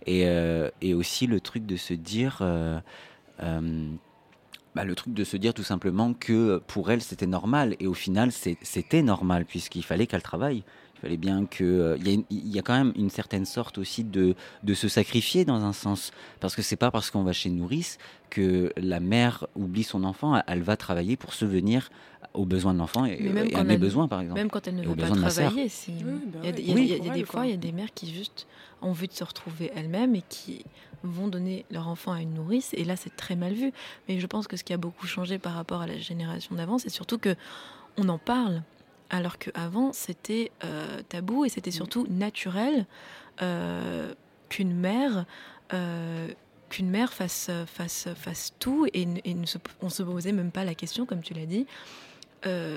Et, 0.09 0.23
euh, 0.27 0.71
et 0.81 0.95
aussi 0.95 1.27
le 1.27 1.41
truc 1.41 1.67
de 1.67 1.77
se 1.77 1.95
dire. 1.95 2.39
euh, 2.41 2.81
euh, 3.43 3.91
bah, 4.75 4.85
le 4.85 4.95
truc 4.95 5.15
de 5.15 5.25
se 5.25 5.37
dire 5.37 5.55
tout 5.55 5.63
simplement 5.63 6.15
que 6.15 6.63
pour 6.69 6.91
elle 6.91 7.01
c'était 7.01 7.27
normal 7.27 7.75
et 7.81 7.87
au 7.87 7.95
final 7.95 8.31
c'était 8.31 9.03
normal 9.03 9.45
puisqu'il 9.45 9.83
fallait 9.83 10.07
qu'elle 10.07 10.23
travaille. 10.23 10.63
Il 10.99 11.03
fallait 11.03 11.17
bien 11.17 11.47
que 11.47 11.63
euh, 11.65 11.97
il 12.01 12.25
y, 12.31 12.49
y 12.51 12.59
a 12.59 12.63
quand 12.63 12.77
même 12.77 12.93
une 12.97 13.11
certaine 13.11 13.45
sorte 13.45 13.79
aussi 13.79 14.03
de, 14.03 14.35
de 14.65 14.75
se 14.75 14.89
sacrifier 14.89 15.45
dans 15.45 15.65
un 15.65 15.73
sens 15.73 16.11
parce 16.41 16.57
que 16.57 16.63
c'est 16.63 16.77
pas 16.77 16.91
parce 16.91 17.11
qu'on 17.13 17.23
va 17.23 17.33
chez 17.33 17.51
nourrice 17.51 17.99
que 18.31 18.73
la 18.77 18.99
mère 18.99 19.47
oublie 19.55 19.85
son 19.85 20.03
enfant, 20.05 20.37
elle, 20.37 20.43
elle 20.49 20.63
va 20.63 20.77
travailler 20.77 21.17
pour 21.17 21.33
subvenir 21.35 21.89
aux 22.35 22.45
besoins 22.45 22.75
de 22.75 22.79
l'enfant 22.79 23.05
et, 23.05 23.17
Mais 23.21 23.31
même 23.31 23.47
et 23.51 23.55
à 23.55 23.63
mes 23.65 23.75
elle- 23.75 23.81
besoins 23.81 24.09
par 24.09 24.21
exemple. 24.21 24.41
Même 24.41 24.51
quand 24.51 24.67
elle 24.67 24.75
ne 24.75 24.83
veut 24.85 24.97
pas 24.97 25.09
travailler, 25.11 25.69
si- 25.69 25.93
bah 25.93 26.41
il 26.43 26.51
y 26.51 26.53
a, 26.53 26.61
y 26.61 26.75
oui, 26.75 26.93
y 27.07 27.11
des 27.11 27.25
fois, 27.25 27.47
il 27.47 27.51
y 27.51 27.55
a 27.55 27.57
des 27.57 27.73
mères 27.73 27.95
qui 27.95 28.13
juste 28.13 28.47
ont 28.83 28.89
envie 28.91 29.07
de 29.09 29.13
se 29.13 29.25
retrouver 29.25 29.71
elles-mêmes 29.77 30.15
et 30.17 30.23
qui 30.29 30.65
vont 31.05 31.29
donner 31.29 31.65
leur 31.71 31.87
enfant 31.87 32.13
à 32.13 32.21
une 32.21 32.35
nourrice. 32.35 32.75
Et 32.75 32.85
là, 32.85 32.97
c'est 32.97 33.15
très 33.17 33.37
mal 33.37 33.55
vu. 33.55 33.73
Mais 34.09 34.19
je 34.19 34.27
pense 34.27 34.49
que 34.49 34.57
ce 34.57 34.65
qui 34.65 34.73
a 34.73 34.77
beaucoup 34.77 35.07
changé 35.07 35.39
par 35.39 35.55
rapport 35.55 35.81
à 35.81 35.87
la 35.87 35.97
génération 35.99 36.57
d'avant, 36.57 36.79
c'est 36.79 36.89
surtout 36.91 37.19
que 37.19 37.37
on 37.97 38.09
en 38.09 38.19
parle. 38.19 38.63
Alors 39.11 39.39
qu'avant, 39.39 39.93
c'était 39.93 40.51
euh, 40.65 41.01
tabou 41.09 41.45
et 41.45 41.49
c'était 41.49 41.71
surtout 41.71 42.07
naturel 42.11 42.87
euh, 43.41 44.13
qu'une 44.49 44.75
mère, 44.75 45.25
euh, 45.73 46.29
qu'une 46.69 46.91
mère 46.91 47.13
fasse, 47.13 47.51
fasse, 47.67 48.09
fasse 48.15 48.53
tout 48.59 48.87
et, 48.93 49.03
n- 49.03 49.21
et 49.25 49.33
ne 49.35 49.47
se, 49.47 49.57
on 49.81 49.89
se 49.89 50.03
posait 50.03 50.33
même 50.33 50.51
pas 50.51 50.65
la 50.65 50.75
question, 50.75 51.07
comme 51.07 51.23
tu 51.23 51.33
l'as 51.35 51.47
dit, 51.47 51.67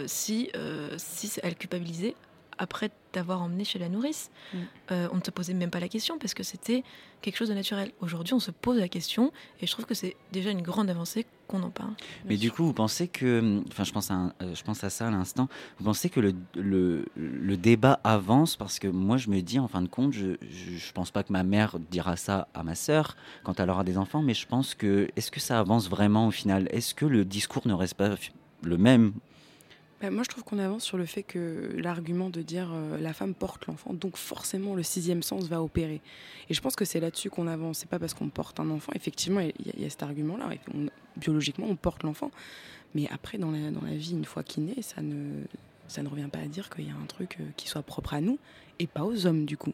si, 0.07 0.49
si 0.97 1.31
elle 1.43 1.55
culpabilisait 1.55 2.15
après 2.61 2.91
t'avoir 3.11 3.41
emmené 3.41 3.63
chez 3.65 3.79
la 3.79 3.89
nourrice. 3.89 4.29
Mm. 4.53 4.57
Euh, 4.91 5.07
on 5.11 5.17
ne 5.17 5.21
se 5.23 5.31
posait 5.31 5.53
même 5.55 5.71
pas 5.71 5.79
la 5.79 5.89
question 5.89 6.17
parce 6.19 6.33
que 6.35 6.43
c'était 6.43 6.83
quelque 7.21 7.35
chose 7.35 7.49
de 7.49 7.53
naturel. 7.55 7.91
Aujourd'hui, 7.99 8.33
on 8.35 8.39
se 8.39 8.51
pose 8.51 8.77
la 8.77 8.87
question 8.87 9.33
et 9.59 9.67
je 9.67 9.71
trouve 9.71 9.85
que 9.85 9.95
c'est 9.95 10.15
déjà 10.31 10.51
une 10.51 10.61
grande 10.61 10.89
avancée 10.89 11.25
qu'on 11.47 11.63
en 11.63 11.71
parle. 11.71 11.93
Mais 12.25 12.37
du 12.37 12.51
coup, 12.51 12.63
vous 12.63 12.73
pensez 12.73 13.07
que, 13.07 13.61
enfin, 13.67 13.83
je 13.83 13.91
pense 13.91 14.11
à, 14.11 14.13
un- 14.13 14.33
euh, 14.41 14.53
je 14.55 14.63
pense 14.63 14.83
à 14.83 14.89
ça 14.91 15.07
à 15.07 15.11
l'instant. 15.11 15.49
Vous 15.79 15.85
pensez 15.85 16.09
que 16.09 16.19
le, 16.19 16.33
le, 16.55 17.05
le 17.15 17.57
débat 17.57 17.99
avance 18.03 18.55
parce 18.55 18.77
que 18.79 18.87
moi, 18.87 19.17
je 19.17 19.29
me 19.29 19.41
dis, 19.41 19.57
en 19.59 19.67
fin 19.67 19.81
de 19.81 19.87
compte, 19.89 20.13
je, 20.13 20.35
je, 20.49 20.77
je 20.77 20.91
pense 20.93 21.09
pas 21.11 21.23
que 21.23 21.33
ma 21.33 21.43
mère 21.43 21.79
dira 21.79 22.15
ça 22.15 22.47
à 22.53 22.63
ma 22.63 22.75
sœur 22.75 23.17
quand 23.43 23.59
elle 23.59 23.69
aura 23.71 23.83
des 23.83 23.97
enfants, 23.97 24.21
mais 24.21 24.35
je 24.35 24.45
pense 24.45 24.75
que, 24.75 25.09
est-ce 25.15 25.31
que 25.31 25.39
ça 25.39 25.59
avance 25.59 25.89
vraiment 25.89 26.27
au 26.27 26.31
final? 26.31 26.67
Est-ce 26.71 26.93
que 26.93 27.05
le 27.05 27.25
discours 27.25 27.67
ne 27.67 27.73
reste 27.73 27.95
pas 27.95 28.11
le 28.63 28.77
même 28.77 29.13
Bah, 30.01 30.09
moi, 30.09 30.23
je 30.23 30.29
trouve 30.29 30.43
qu'on 30.43 30.57
avance 30.57 30.83
sur 30.83 30.97
le 30.97 31.05
fait 31.05 31.21
que 31.21 31.75
l'argument 31.77 32.29
de 32.29 32.41
dire 32.41 32.71
euh, 32.73 32.97
la 32.99 33.13
femme 33.13 33.35
porte 33.35 33.67
l'enfant, 33.67 33.93
donc 33.93 34.17
forcément 34.17 34.73
le 34.73 34.81
sixième 34.81 35.21
sens 35.21 35.43
va 35.45 35.61
opérer. 35.61 36.01
Et 36.49 36.53
je 36.55 36.61
pense 36.61 36.75
que 36.75 36.85
c'est 36.85 36.99
là-dessus 36.99 37.29
qu'on 37.29 37.47
avance. 37.47 37.79
C'est 37.79 37.89
pas 37.89 37.99
parce 37.99 38.15
qu'on 38.15 38.29
porte 38.29 38.59
un 38.59 38.69
enfant. 38.71 38.91
Effectivement, 38.95 39.41
il 39.41 39.53
y, 39.79 39.85
a 39.85 39.89
cet 39.89 40.01
argument-là. 40.01 40.49
biologiquement, 41.17 41.67
on 41.69 41.75
porte 41.75 42.01
l'enfant. 42.03 42.31
Mais 42.95 43.07
après, 43.11 43.37
dans 43.37 43.51
la, 43.51 43.69
dans 43.69 43.85
la 43.85 43.95
vie, 43.95 44.13
une 44.13 44.25
fois 44.25 44.43
qu'il 44.43 44.65
naît, 44.65 44.81
ça 44.81 45.01
ne, 45.01 45.43
ça 45.87 46.01
ne 46.01 46.09
revient 46.09 46.29
pas 46.31 46.39
à 46.39 46.47
dire 46.47 46.69
qu'il 46.71 46.87
y 46.87 46.89
a 46.89 46.95
un 46.95 47.05
truc 47.05 47.37
euh, 47.39 47.43
qui 47.55 47.67
soit 47.67 47.83
propre 47.83 48.15
à 48.15 48.21
nous 48.21 48.39
et 48.79 48.87
pas 48.87 49.03
aux 49.03 49.27
hommes, 49.27 49.45
du 49.45 49.55
coup. 49.55 49.73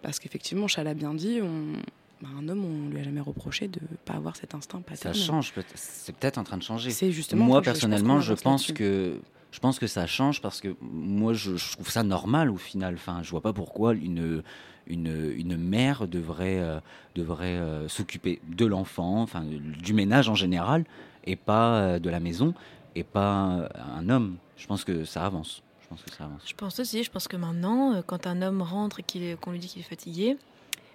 Parce 0.00 0.18
qu'effectivement, 0.18 0.66
Chal 0.66 0.86
a 0.86 0.94
bien 0.94 1.12
dit, 1.12 1.40
on, 1.42 1.74
bah, 2.22 2.28
un 2.38 2.48
homme, 2.48 2.64
on 2.64 2.88
lui 2.88 3.00
a 3.00 3.04
jamais 3.04 3.20
reproché 3.20 3.68
de 3.68 3.80
pas 4.06 4.14
avoir 4.14 4.34
cet 4.34 4.54
instinct 4.54 4.80
paternel. 4.80 5.20
Ça 5.20 5.26
change, 5.26 5.52
c'est 5.74 6.16
peut-être 6.16 6.38
en 6.38 6.44
train 6.44 6.56
de 6.56 6.62
changer. 6.62 6.90
C'est 6.90 7.12
justement. 7.12 7.44
Moi, 7.44 7.60
personnellement, 7.60 8.20
je 8.20 8.32
pense 8.32 8.72
que 8.72 9.20
je 9.50 9.60
pense 9.60 9.78
que 9.78 9.86
ça 9.86 10.06
change 10.06 10.42
parce 10.42 10.60
que 10.60 10.76
moi, 10.80 11.32
je, 11.32 11.52
trouve 11.72 11.88
ça 11.88 12.02
normal 12.02 12.50
au 12.50 12.56
final. 12.56 12.94
Enfin, 12.94 13.22
je 13.22 13.30
vois 13.30 13.40
pas 13.40 13.52
pourquoi 13.52 13.94
une, 13.94 14.42
une, 14.86 15.32
une 15.36 15.56
mère 15.56 16.06
devrait, 16.06 16.58
euh, 16.58 16.80
devrait 17.14 17.56
euh, 17.56 17.88
s'occuper 17.88 18.40
de 18.46 18.66
l'enfant, 18.66 19.22
enfin, 19.22 19.44
du 19.44 19.94
ménage 19.94 20.28
en 20.28 20.34
général, 20.34 20.84
et 21.24 21.36
pas 21.36 21.76
euh, 21.76 21.98
de 21.98 22.10
la 22.10 22.20
maison, 22.20 22.54
et 22.94 23.04
pas 23.04 23.68
un 23.96 24.08
homme. 24.08 24.36
Je 24.56 24.66
pense 24.66 24.84
que 24.84 25.04
ça 25.04 25.24
avance. 25.24 25.62
Je 25.82 25.88
pense 25.88 26.02
que 26.02 26.12
ça 26.12 26.24
avance. 26.24 26.42
Je 26.44 26.54
pense 26.54 26.78
aussi, 26.80 27.02
je 27.02 27.10
pense 27.10 27.28
que 27.28 27.36
maintenant, 27.36 28.02
quand 28.06 28.26
un 28.26 28.42
homme 28.42 28.60
rentre 28.60 29.00
et 29.00 29.36
qu'on 29.40 29.52
lui 29.52 29.58
dit 29.58 29.68
qu'il 29.68 29.80
est 29.80 29.84
fatigué, 29.84 30.36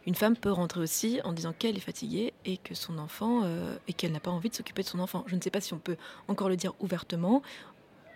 une 0.06 0.16
femme 0.16 0.36
peut 0.36 0.52
rentrer 0.52 0.82
aussi 0.82 1.22
en 1.24 1.34
disant 1.34 1.54
qu'elle 1.58 1.78
est 1.78 1.80
fatiguée 1.80 2.34
et 2.46 2.58
que 2.58 2.76
son 2.76 3.00
enfant 3.00 3.42
et 3.88 3.94
qu'elle 3.94 4.12
n'a 4.12 4.20
pas 4.20 4.30
envie 4.30 4.50
de 4.50 4.56
s'occuper 4.56 4.84
de 4.84 4.88
son 4.88 5.00
enfant. 5.00 5.24
Je 5.28 5.36
ne 5.36 5.42
sais 5.42 5.50
pas 5.50 5.62
si 5.62 5.74
on 5.74 5.80
peut 5.80 5.96
encore 6.28 6.50
le 6.50 6.58
dire 6.58 6.74
ouvertement. 6.80 7.42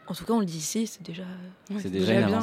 En 0.10 0.14
tout 0.14 0.24
cas, 0.24 0.34
on 0.34 0.40
le 0.40 0.46
dit 0.46 0.58
ici, 0.58 0.88
c'est 0.88 1.04
déjà, 1.04 1.24
c'est 1.80 1.90
déjà, 1.90 2.14
déjà, 2.14 2.28
une 2.28 2.34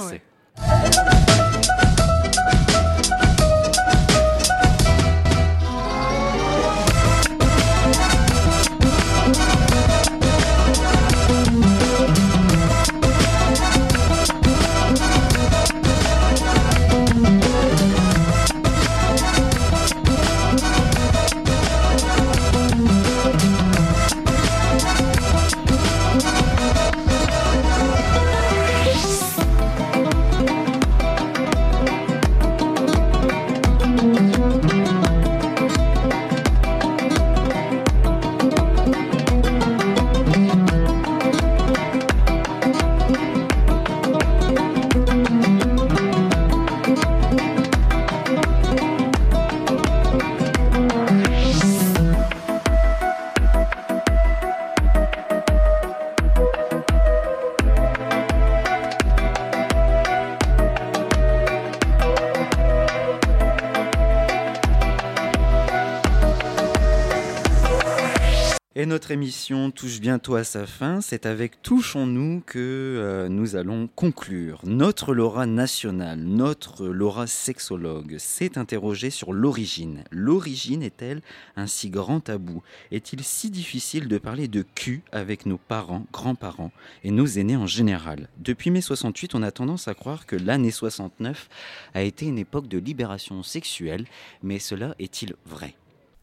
notre 68.87 69.11
émission 69.11 69.71
touche 69.71 70.01
bientôt 70.01 70.35
à 70.35 70.45
sa 70.45 70.67
fin. 70.67 71.01
C'est 71.01 71.27
avec 71.27 71.63
Touchons-nous 71.63 72.43
que 72.45 72.59
euh, 72.59 73.29
nous 73.29 73.57
allons 73.57 73.89
conclure. 73.95 74.61
Notre 74.65 75.15
Laura 75.15 75.47
nationale, 75.47 76.19
notre 76.19 76.87
Laura 76.87 77.27
sexologue, 77.27 78.17
s'est 78.19 78.59
interrogée 78.59 79.11
sur 79.11 79.33
l'origine. 79.33 80.05
L'origine 80.11 80.83
est-elle 80.83 81.23
un 81.57 81.67
si 81.67 81.89
grand 81.89 82.21
tabou? 82.21 82.63
Est-il 82.91 83.23
si 83.23 83.51
difficile 83.51 84.09
de 84.09 84.19
parler 84.19 84.49
de 84.49 84.63
cul 84.63 85.03
avec 85.13 85.47
nos 85.47 85.59
parents, 85.59 86.07
grands-parents 86.13 86.73
et 87.05 87.11
nos 87.11 87.27
aînés 87.27 87.57
en 87.57 87.67
général? 87.67 88.29
Depuis 88.39 88.71
mai 88.71 88.81
68, 88.81 89.35
on 89.35 89.43
a 89.43 89.51
tendance 89.51 89.89
à 89.89 89.95
croire 89.95 90.27
que 90.27 90.37
l'année 90.37 90.71
69 90.71 91.49
a 91.95 92.03
été 92.03 92.27
une 92.27 92.39
époque 92.39 92.69
de 92.69 92.79
libération 92.79 93.43
sexuelle, 93.43 94.07
mais 94.43 94.59
cela 94.59 94.95
est-il 94.99 95.35
vrai? 95.47 95.75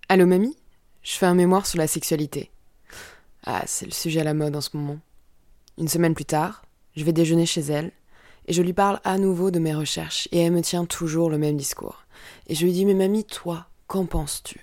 Allô 0.10 0.26
mamie? 0.26 0.61
Je 1.04 1.14
fais 1.14 1.26
un 1.26 1.36
mémoire 1.36 1.66
sur 1.66 1.78
la 1.78 1.88
sexualité. 1.88 2.52
Ah, 3.46 3.64
c'est 3.66 3.86
le 3.86 3.92
sujet 3.92 4.22
à 4.22 4.26
la 4.26 4.34
mode 4.34 4.56
en 4.56 4.62
ce 4.62 4.76
moment. 4.76 5.00
Une 5.78 5.88
semaine 5.88 6.14
plus 6.14 6.26
tard, 6.26 6.64
je 6.96 7.04
vais 7.04 7.14
déjeuner 7.14 7.46
chez 7.46 7.62
elle, 7.62 7.92
et 8.48 8.54
je 8.54 8.62
lui 8.62 8.74
parle 8.74 9.00
à 9.04 9.18
nouveau 9.18 9.52
de 9.52 9.60
mes 9.60 9.74
recherches, 9.74 10.28
et 10.32 10.40
elle 10.40 10.52
me 10.52 10.62
tient 10.62 10.86
toujours 10.86 11.30
le 11.30 11.38
même 11.38 11.58
discours. 11.58 12.04
Et 12.48 12.56
je 12.56 12.66
lui 12.66 12.74
dis, 12.74 12.86
mais 12.86 12.94
mamie, 12.94 13.24
toi, 13.24 13.68
qu'en 13.88 14.06
penses-tu? 14.06 14.60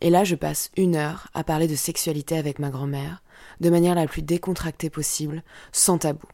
Et 0.00 0.10
là, 0.10 0.24
je 0.24 0.34
passe 0.34 0.70
une 0.76 0.96
heure 0.96 1.28
à 1.34 1.44
parler 1.44 1.68
de 1.68 1.76
sexualité 1.76 2.36
avec 2.36 2.58
ma 2.58 2.70
grand-mère, 2.70 3.22
de 3.60 3.70
manière 3.70 3.94
la 3.94 4.06
plus 4.06 4.22
décontractée 4.22 4.90
possible, 4.90 5.42
sans 5.72 5.98
tabou. 5.98 6.26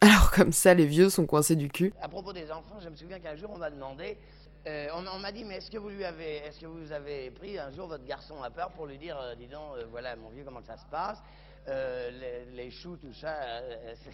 Alors 0.00 0.32
comme 0.32 0.52
ça, 0.52 0.74
les 0.74 0.86
vieux 0.86 1.10
sont 1.10 1.26
coincés 1.26 1.54
du 1.54 1.68
cul. 1.68 1.92
À 2.00 2.08
propos 2.08 2.32
des 2.32 2.50
enfants, 2.50 2.78
je 2.82 2.88
me 2.88 2.96
souviens 2.96 3.20
qu'un 3.20 3.36
jour 3.36 3.50
on 3.54 3.58
m'a 3.58 3.70
demandé 3.70 4.16
euh, 4.64 4.88
on, 4.94 5.18
m'a 5.18 5.32
dit, 5.32 5.44
mais 5.44 5.56
est-ce 5.56 5.70
que 5.70 5.78
vous 5.78 5.88
lui 5.88 6.04
avez, 6.04 6.36
est-ce 6.36 6.60
que 6.60 6.66
vous 6.66 6.92
avez 6.92 7.32
pris 7.32 7.58
un 7.58 7.70
jour 7.72 7.88
votre 7.88 8.04
garçon 8.04 8.40
à 8.42 8.50
part 8.50 8.70
pour 8.70 8.86
lui 8.86 8.96
dire, 8.96 9.18
euh, 9.18 9.34
dis 9.34 9.48
donc, 9.48 9.76
euh, 9.76 9.86
voilà 9.90 10.14
mon 10.14 10.28
vieux, 10.28 10.44
comment 10.44 10.62
ça 10.62 10.76
se 10.76 10.86
passe, 10.86 11.20
les, 11.66 12.70
choux, 12.70 12.96
tout 12.96 13.12
ça. 13.12 13.34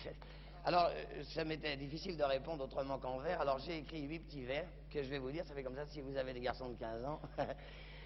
alors, 0.64 0.90
ça 1.34 1.44
m'était 1.44 1.76
difficile 1.76 2.16
de 2.16 2.24
répondre 2.24 2.64
autrement 2.64 2.98
qu'en 2.98 3.18
vers. 3.18 3.42
Alors 3.42 3.58
j'ai 3.58 3.78
écrit 3.78 4.02
huit 4.02 4.20
petits 4.20 4.44
vers 4.44 4.64
que 4.90 5.02
je 5.02 5.10
vais 5.10 5.18
vous 5.18 5.30
dire. 5.30 5.44
Ça 5.44 5.54
fait 5.54 5.62
comme 5.62 5.76
ça. 5.76 5.86
Si 5.86 6.00
vous 6.00 6.16
avez 6.16 6.32
des 6.32 6.40
garçons 6.40 6.70
de 6.70 6.76
15 6.76 7.04
ans, 7.04 7.20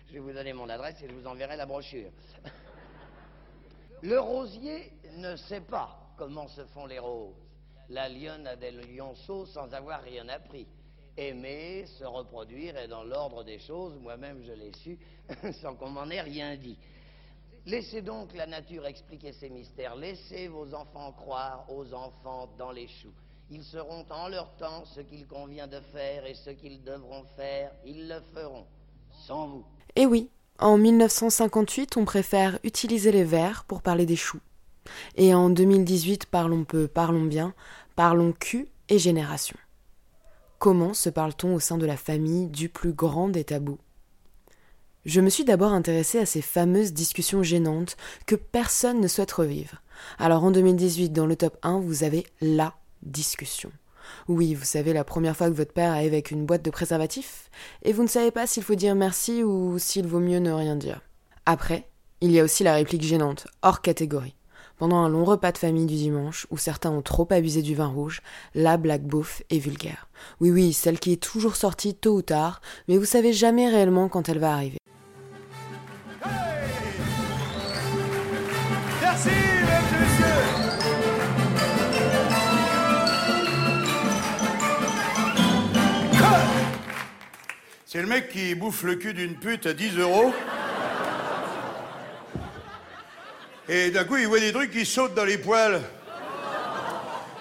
je 0.08 0.14
vais 0.14 0.18
vous 0.18 0.32
donner 0.32 0.52
mon 0.52 0.68
adresse 0.68 1.00
et 1.02 1.08
je 1.08 1.14
vous 1.14 1.26
enverrai 1.26 1.56
la 1.56 1.66
brochure. 1.66 2.10
Le 4.02 4.18
rosier 4.18 4.92
ne 5.16 5.36
sait 5.36 5.60
pas 5.60 5.96
comment 6.16 6.48
se 6.48 6.64
font 6.66 6.86
les 6.86 6.98
roses. 6.98 7.36
La 7.88 8.08
lionne 8.08 8.48
a 8.48 8.56
des 8.56 8.72
lionceaux 8.72 9.46
sans 9.46 9.72
avoir 9.72 10.02
rien 10.02 10.28
appris 10.28 10.66
aimer, 11.16 11.84
se 11.86 12.04
reproduire 12.04 12.76
est 12.76 12.88
dans 12.88 13.04
l'ordre 13.04 13.44
des 13.44 13.58
choses. 13.58 13.94
Moi-même, 14.00 14.42
je 14.44 14.52
l'ai 14.52 14.72
su 14.72 14.98
sans 15.62 15.74
qu'on 15.74 15.90
m'en 15.90 16.08
ait 16.10 16.20
rien 16.20 16.56
dit. 16.56 16.76
Laissez 17.66 18.02
donc 18.02 18.34
la 18.34 18.46
nature 18.46 18.86
expliquer 18.86 19.32
ses 19.32 19.48
mystères. 19.48 19.94
Laissez 19.94 20.48
vos 20.48 20.74
enfants 20.74 21.12
croire 21.12 21.64
aux 21.68 21.94
enfants 21.94 22.48
dans 22.58 22.72
les 22.72 22.88
choux. 22.88 23.12
Ils 23.50 23.62
seront 23.62 24.04
en 24.10 24.28
leur 24.28 24.50
temps 24.56 24.84
ce 24.84 25.00
qu'il 25.00 25.26
convient 25.26 25.66
de 25.66 25.78
faire 25.92 26.26
et 26.26 26.34
ce 26.34 26.50
qu'ils 26.50 26.82
devront 26.82 27.24
faire, 27.36 27.70
ils 27.84 28.08
le 28.08 28.20
feront, 28.34 28.66
sans 29.26 29.46
vous. 29.46 29.64
Eh 29.94 30.06
oui, 30.06 30.30
en 30.58 30.78
1958, 30.78 31.96
on 31.96 32.04
préfère 32.04 32.58
utiliser 32.64 33.12
les 33.12 33.24
vers 33.24 33.64
pour 33.64 33.82
parler 33.82 34.06
des 34.06 34.16
choux. 34.16 34.40
Et 35.16 35.34
en 35.34 35.50
2018, 35.50 36.26
parlons 36.26 36.64
peu, 36.64 36.88
parlons 36.88 37.24
bien, 37.24 37.54
parlons 37.94 38.32
cul 38.32 38.68
et 38.88 38.98
génération. 38.98 39.56
Comment 40.62 40.94
se 40.94 41.10
parle-t-on 41.10 41.56
au 41.56 41.58
sein 41.58 41.76
de 41.76 41.86
la 41.86 41.96
famille 41.96 42.46
du 42.46 42.68
plus 42.68 42.92
grand 42.92 43.28
des 43.28 43.42
tabous? 43.42 43.80
Je 45.04 45.20
me 45.20 45.28
suis 45.28 45.44
d'abord 45.44 45.72
intéressée 45.72 46.20
à 46.20 46.24
ces 46.24 46.40
fameuses 46.40 46.92
discussions 46.92 47.42
gênantes 47.42 47.96
que 48.26 48.36
personne 48.36 49.00
ne 49.00 49.08
souhaite 49.08 49.32
revivre. 49.32 49.82
Alors 50.20 50.44
en 50.44 50.52
2018, 50.52 51.10
dans 51.10 51.26
le 51.26 51.34
top 51.34 51.58
1, 51.64 51.80
vous 51.80 52.04
avez 52.04 52.24
la 52.40 52.76
discussion. 53.02 53.72
Oui, 54.28 54.54
vous 54.54 54.64
savez, 54.64 54.92
la 54.92 55.02
première 55.02 55.36
fois 55.36 55.48
que 55.48 55.56
votre 55.56 55.72
père 55.72 55.90
arrive 55.90 56.12
avec 56.12 56.30
une 56.30 56.46
boîte 56.46 56.64
de 56.64 56.70
préservatifs, 56.70 57.50
et 57.82 57.92
vous 57.92 58.04
ne 58.04 58.08
savez 58.08 58.30
pas 58.30 58.46
s'il 58.46 58.62
faut 58.62 58.76
dire 58.76 58.94
merci 58.94 59.42
ou 59.42 59.80
s'il 59.80 60.06
vaut 60.06 60.20
mieux 60.20 60.38
ne 60.38 60.52
rien 60.52 60.76
dire. 60.76 61.00
Après, 61.44 61.88
il 62.20 62.30
y 62.30 62.38
a 62.38 62.44
aussi 62.44 62.62
la 62.62 62.74
réplique 62.74 63.02
gênante, 63.02 63.48
hors 63.62 63.82
catégorie. 63.82 64.36
Pendant 64.78 64.98
un 64.98 65.08
long 65.08 65.24
repas 65.24 65.52
de 65.52 65.58
famille 65.58 65.86
du 65.86 65.94
dimanche, 65.94 66.46
où 66.50 66.58
certains 66.58 66.90
ont 66.90 67.02
trop 67.02 67.26
abusé 67.30 67.62
du 67.62 67.74
vin 67.74 67.86
rouge, 67.86 68.20
la 68.54 68.76
blague 68.76 69.02
bouffe 69.02 69.42
est 69.50 69.58
vulgaire. 69.58 70.08
Oui, 70.40 70.50
oui, 70.50 70.72
celle 70.72 70.98
qui 70.98 71.12
est 71.12 71.22
toujours 71.22 71.56
sortie 71.56 71.94
tôt 71.94 72.16
ou 72.16 72.22
tard, 72.22 72.60
mais 72.88 72.96
vous 72.96 73.04
savez 73.04 73.32
jamais 73.32 73.68
réellement 73.68 74.08
quand 74.08 74.28
elle 74.28 74.38
va 74.38 74.52
arriver. 74.54 74.78
Merci, 79.00 79.30
C'est 87.92 88.00
le 88.00 88.06
mec 88.06 88.30
qui 88.30 88.54
bouffe 88.54 88.84
le 88.84 88.94
cul 88.94 89.12
d'une 89.12 89.34
pute 89.34 89.66
à 89.66 89.74
10 89.74 89.98
euros. 89.98 90.32
Et 93.68 93.90
d'un 93.90 94.04
coup, 94.04 94.16
il 94.16 94.26
voit 94.26 94.40
des 94.40 94.52
trucs 94.52 94.72
qui 94.72 94.84
sautent 94.84 95.14
dans 95.14 95.24
les 95.24 95.38
poils. 95.38 95.80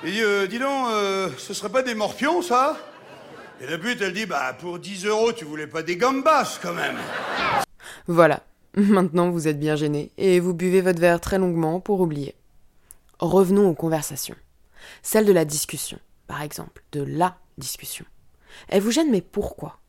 Il 0.04 0.12
dit, 0.12 0.22
euh, 0.22 0.48
dis 0.48 0.60
donc, 0.60 0.88
euh, 0.90 1.30
ce 1.38 1.54
serait 1.54 1.70
pas 1.70 1.84
des 1.84 1.96
morpions, 1.96 2.42
ça? 2.42 2.78
Et 3.60 3.68
la 3.68 3.78
pute, 3.78 4.02
elle 4.02 4.14
dit, 4.14 4.26
bah, 4.26 4.56
pour 4.60 4.80
10 4.80 5.06
euros, 5.06 5.34
tu 5.34 5.46
voulais 5.46 5.68
pas 5.68 5.84
des 5.84 5.98
gambas, 5.98 6.60
quand 6.62 6.74
même. 6.74 6.98
Voilà, 8.08 8.42
maintenant 8.76 9.30
vous 9.30 9.48
êtes 9.48 9.60
bien 9.60 9.76
gêné 9.76 10.12
et 10.18 10.40
vous 10.40 10.54
buvez 10.54 10.82
votre 10.82 11.00
verre 11.00 11.22
très 11.22 11.38
longuement 11.38 11.80
pour 11.80 12.02
oublier. 12.02 12.36
Revenons 13.20 13.70
aux 13.70 13.76
conversations. 13.76 14.36
Celle 15.04 15.26
de 15.26 15.32
la 15.32 15.46
discussion, 15.46 16.00
par 16.28 16.42
exemple, 16.42 16.84
de 16.92 17.04
la 17.04 17.38
discussion. 17.58 18.06
Elle 18.68 18.82
vous 18.82 18.92
gêne, 18.92 19.12
mais 19.12 19.22
pourquoi? 19.22 19.80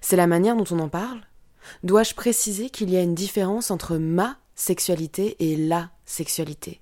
C'est 0.00 0.16
la 0.16 0.26
manière 0.26 0.56
dont 0.56 0.64
on 0.70 0.78
en 0.78 0.88
parle? 0.88 1.20
Dois-je 1.82 2.14
préciser 2.14 2.70
qu'il 2.70 2.90
y 2.90 2.96
a 2.96 3.02
une 3.02 3.14
différence 3.14 3.70
entre 3.70 3.96
ma 3.96 4.38
sexualité 4.54 5.36
et 5.40 5.56
la 5.56 5.90
sexualité 6.04 6.80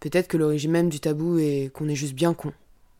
Peut-être 0.00 0.28
que 0.28 0.36
l'origine 0.36 0.70
même 0.70 0.88
du 0.88 1.00
tabou 1.00 1.38
est 1.38 1.70
qu'on 1.72 1.88
est 1.88 1.94
juste 1.94 2.14
bien 2.14 2.34
con. 2.34 2.52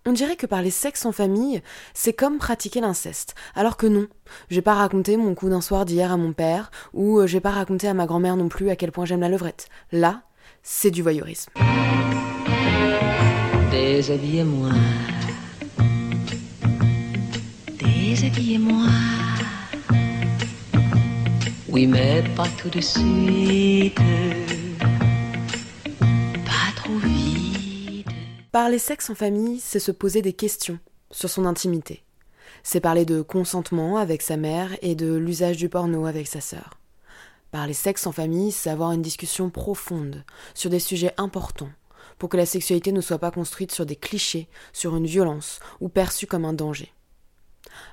On 0.06 0.12
dirait 0.12 0.36
que 0.36 0.46
parler 0.46 0.70
sexe 0.70 1.04
en 1.04 1.12
famille, 1.12 1.62
c'est 1.92 2.12
comme 2.12 2.38
pratiquer 2.38 2.80
l'inceste. 2.80 3.34
Alors 3.56 3.76
que 3.76 3.86
non. 3.86 4.06
Je 4.48 4.56
vais 4.56 4.62
pas 4.62 4.74
raconter 4.74 5.16
mon 5.16 5.34
coup 5.34 5.48
d'un 5.48 5.60
soir 5.60 5.84
d'hier 5.84 6.12
à 6.12 6.16
mon 6.16 6.32
père, 6.32 6.70
ou 6.94 7.18
euh, 7.18 7.26
je 7.26 7.34
vais 7.34 7.40
pas 7.40 7.50
raconter 7.50 7.88
à 7.88 7.94
ma 7.94 8.06
grand-mère 8.06 8.36
non 8.36 8.48
plus 8.48 8.70
à 8.70 8.76
quel 8.76 8.92
point 8.92 9.04
j'aime 9.04 9.20
la 9.20 9.28
levrette. 9.28 9.68
Là, 9.90 10.22
c'est 10.62 10.92
du 10.92 11.02
voyeurisme. 11.02 11.50
Déshabillez-moi. 13.72 14.70
Déshabillez-moi. 17.78 19.25
Oui, 21.76 21.86
mais 21.86 22.24
pas 22.34 22.48
tout 22.56 22.70
de 22.70 22.80
suite. 22.80 23.98
Pas 26.46 26.72
trop. 26.74 26.92
Parler 28.50 28.78
sexe 28.78 29.10
en 29.10 29.14
famille, 29.14 29.60
c'est 29.60 29.78
se 29.78 29.92
poser 29.92 30.22
des 30.22 30.32
questions 30.32 30.78
sur 31.10 31.28
son 31.28 31.44
intimité. 31.44 32.02
C'est 32.62 32.80
parler 32.80 33.04
de 33.04 33.20
consentement 33.20 33.98
avec 33.98 34.22
sa 34.22 34.38
mère 34.38 34.70
et 34.80 34.94
de 34.94 35.16
l'usage 35.16 35.58
du 35.58 35.68
porno 35.68 36.06
avec 36.06 36.28
sa 36.28 36.40
sœur. 36.40 36.78
Parler 37.50 37.74
sexe 37.74 38.06
en 38.06 38.12
famille, 38.12 38.52
c'est 38.52 38.70
avoir 38.70 38.92
une 38.92 39.02
discussion 39.02 39.50
profonde 39.50 40.24
sur 40.54 40.70
des 40.70 40.80
sujets 40.80 41.12
importants 41.18 41.72
pour 42.16 42.30
que 42.30 42.38
la 42.38 42.46
sexualité 42.46 42.90
ne 42.90 43.02
soit 43.02 43.18
pas 43.18 43.30
construite 43.30 43.72
sur 43.72 43.84
des 43.84 43.96
clichés, 43.96 44.48
sur 44.72 44.96
une 44.96 45.06
violence 45.06 45.60
ou 45.80 45.90
perçue 45.90 46.26
comme 46.26 46.46
un 46.46 46.54
danger. 46.54 46.90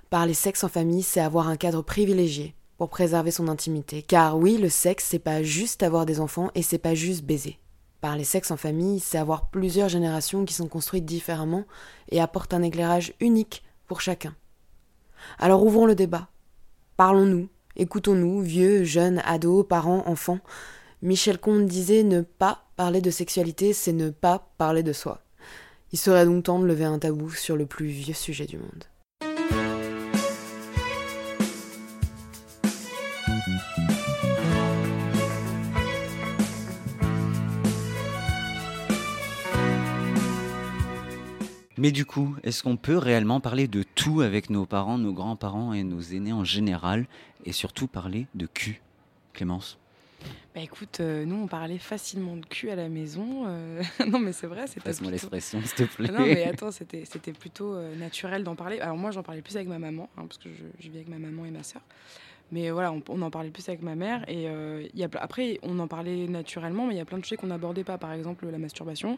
Parler 0.10 0.34
sexe 0.34 0.64
en 0.64 0.70
famille, 0.70 1.04
c'est 1.04 1.20
avoir 1.20 1.50
un 1.50 1.58
cadre 1.58 1.82
privilégié 1.82 2.56
pour 2.84 2.90
préserver 2.90 3.32
son 3.32 3.48
intimité. 3.48 4.02
Car 4.02 4.38
oui, 4.38 4.58
le 4.58 4.68
sexe, 4.68 5.06
c'est 5.06 5.18
pas 5.18 5.42
juste 5.42 5.84
avoir 5.84 6.06
des 6.06 6.20
enfants 6.20 6.52
et 6.54 6.62
c'est 6.62 6.78
pas 6.78 6.96
juste 6.96 7.24
baiser. 7.24 7.58
Parler 8.02 8.26
sexe 8.26 8.52
en 8.52 8.58
famille, 8.58 9.00
c'est 9.00 9.18
avoir 9.18 9.48
plusieurs 9.48 9.88
générations 9.88 10.44
qui 10.44 10.54
sont 10.54 10.68
construites 10.68 11.06
différemment 11.06 11.64
et 12.10 12.20
apportent 12.20 12.54
un 12.54 12.62
éclairage 12.62 13.14
unique 13.22 13.64
pour 13.88 14.02
chacun. 14.02 14.36
Alors 15.40 15.64
ouvrons 15.64 15.86
le 15.86 15.96
débat. 15.96 16.28
Parlons-nous, 16.98 17.48
écoutons-nous, 17.78 18.42
vieux, 18.42 18.84
jeunes, 18.84 19.22
ados, 19.24 19.66
parents, 19.66 20.04
enfants. 20.06 20.40
Michel 21.02 21.38
Comte 21.38 21.68
disait 21.68 22.04
ne 22.04 22.20
pas 22.20 22.66
parler 22.76 23.00
de 23.00 23.12
sexualité, 23.12 23.72
c'est 23.72 23.94
ne 23.94 24.10
pas 24.10 24.52
parler 24.58 24.84
de 24.84 24.92
soi. 24.92 25.22
Il 25.94 25.98
serait 25.98 26.26
donc 26.26 26.44
temps 26.44 26.60
de 26.60 26.66
lever 26.66 26.84
un 26.84 27.00
tabou 27.00 27.32
sur 27.32 27.56
le 27.56 27.66
plus 27.66 27.88
vieux 27.88 28.14
sujet 28.14 28.46
du 28.46 28.58
monde. 28.58 28.84
Mais 41.84 41.92
du 41.92 42.06
coup, 42.06 42.34
est-ce 42.44 42.64
qu'on 42.64 42.78
peut 42.78 42.98
réellement 42.98 43.42
parler 43.42 43.68
de 43.68 43.84
tout 43.84 44.22
avec 44.22 44.50
nos 44.50 44.66
parents, 44.66 44.98
nos 44.98 45.12
grands-parents 45.12 45.74
et 45.74 45.84
nos 45.84 46.00
aînés 46.00 46.32
en 46.32 46.46
général 46.46 47.08
Et 47.46 47.52
surtout 47.52 47.88
parler 47.88 48.26
de 48.36 48.46
cul, 48.46 48.80
Clémence? 49.34 49.78
Bah 50.56 50.62
écoute, 50.62 51.02
euh, 51.02 51.26
nous 51.26 51.36
on 51.36 51.48
parlait 51.48 51.80
facilement 51.80 52.38
de 52.38 52.46
cul 52.46 52.70
à 52.70 52.78
la 52.78 52.88
maison. 52.88 53.44
euh, 53.48 53.84
non 54.08 54.20
mais 54.20 54.32
c'est 54.32 54.48
vrai, 54.48 54.66
c'était. 54.68 54.80
Passe-moi 54.80 55.12
plutôt- 55.12 55.28
l'expression, 55.28 55.60
s'il 55.62 55.74
te 55.90 55.94
plaît. 55.94 56.10
Ah 56.10 56.20
non 56.22 56.26
mais 56.26 56.46
attends, 56.46 56.72
c'était 56.72 57.04
c'était 57.04 57.34
plutôt 57.34 57.74
euh, 57.74 57.94
naturel 57.98 58.46
d'en 58.46 58.56
parler. 58.56 58.80
Alors 58.80 58.96
moi 58.96 59.12
j'en 59.12 59.22
parlais 59.24 59.42
plus 59.42 59.58
avec 59.58 59.68
ma 59.68 59.78
maman, 59.80 60.10
hein, 60.16 60.24
parce 60.26 60.38
que 60.38 60.48
je, 60.54 60.64
je 60.80 60.90
vis 60.90 60.96
avec 60.96 61.10
ma 61.10 61.18
maman 61.20 61.44
et 61.44 61.52
ma 61.52 61.64
sœur. 61.64 61.82
Mais 62.54 62.70
voilà, 62.70 62.92
on, 62.94 63.02
on 63.10 63.22
en 63.24 63.32
parlait 63.32 63.50
plus 63.50 63.68
avec 63.68 63.82
ma 63.82 63.96
mère. 63.96 64.24
Et 64.30 64.48
euh, 64.48 64.86
il 64.94 65.00
y 65.00 65.04
a, 65.04 65.10
après, 65.20 65.60
on 65.64 65.80
en 65.80 65.88
parlait 65.88 66.28
naturellement, 66.28 66.86
mais 66.86 66.94
il 66.94 66.98
y 66.98 67.02
a 67.02 67.06
plein 67.06 67.18
de 67.18 67.24
sujets 67.26 67.36
qu'on 67.36 67.48
n'abordait 67.48 67.84
pas. 67.84 67.98
Par 67.98 68.14
exemple, 68.14 68.46
la 68.48 68.60
masturbation, 68.60 69.18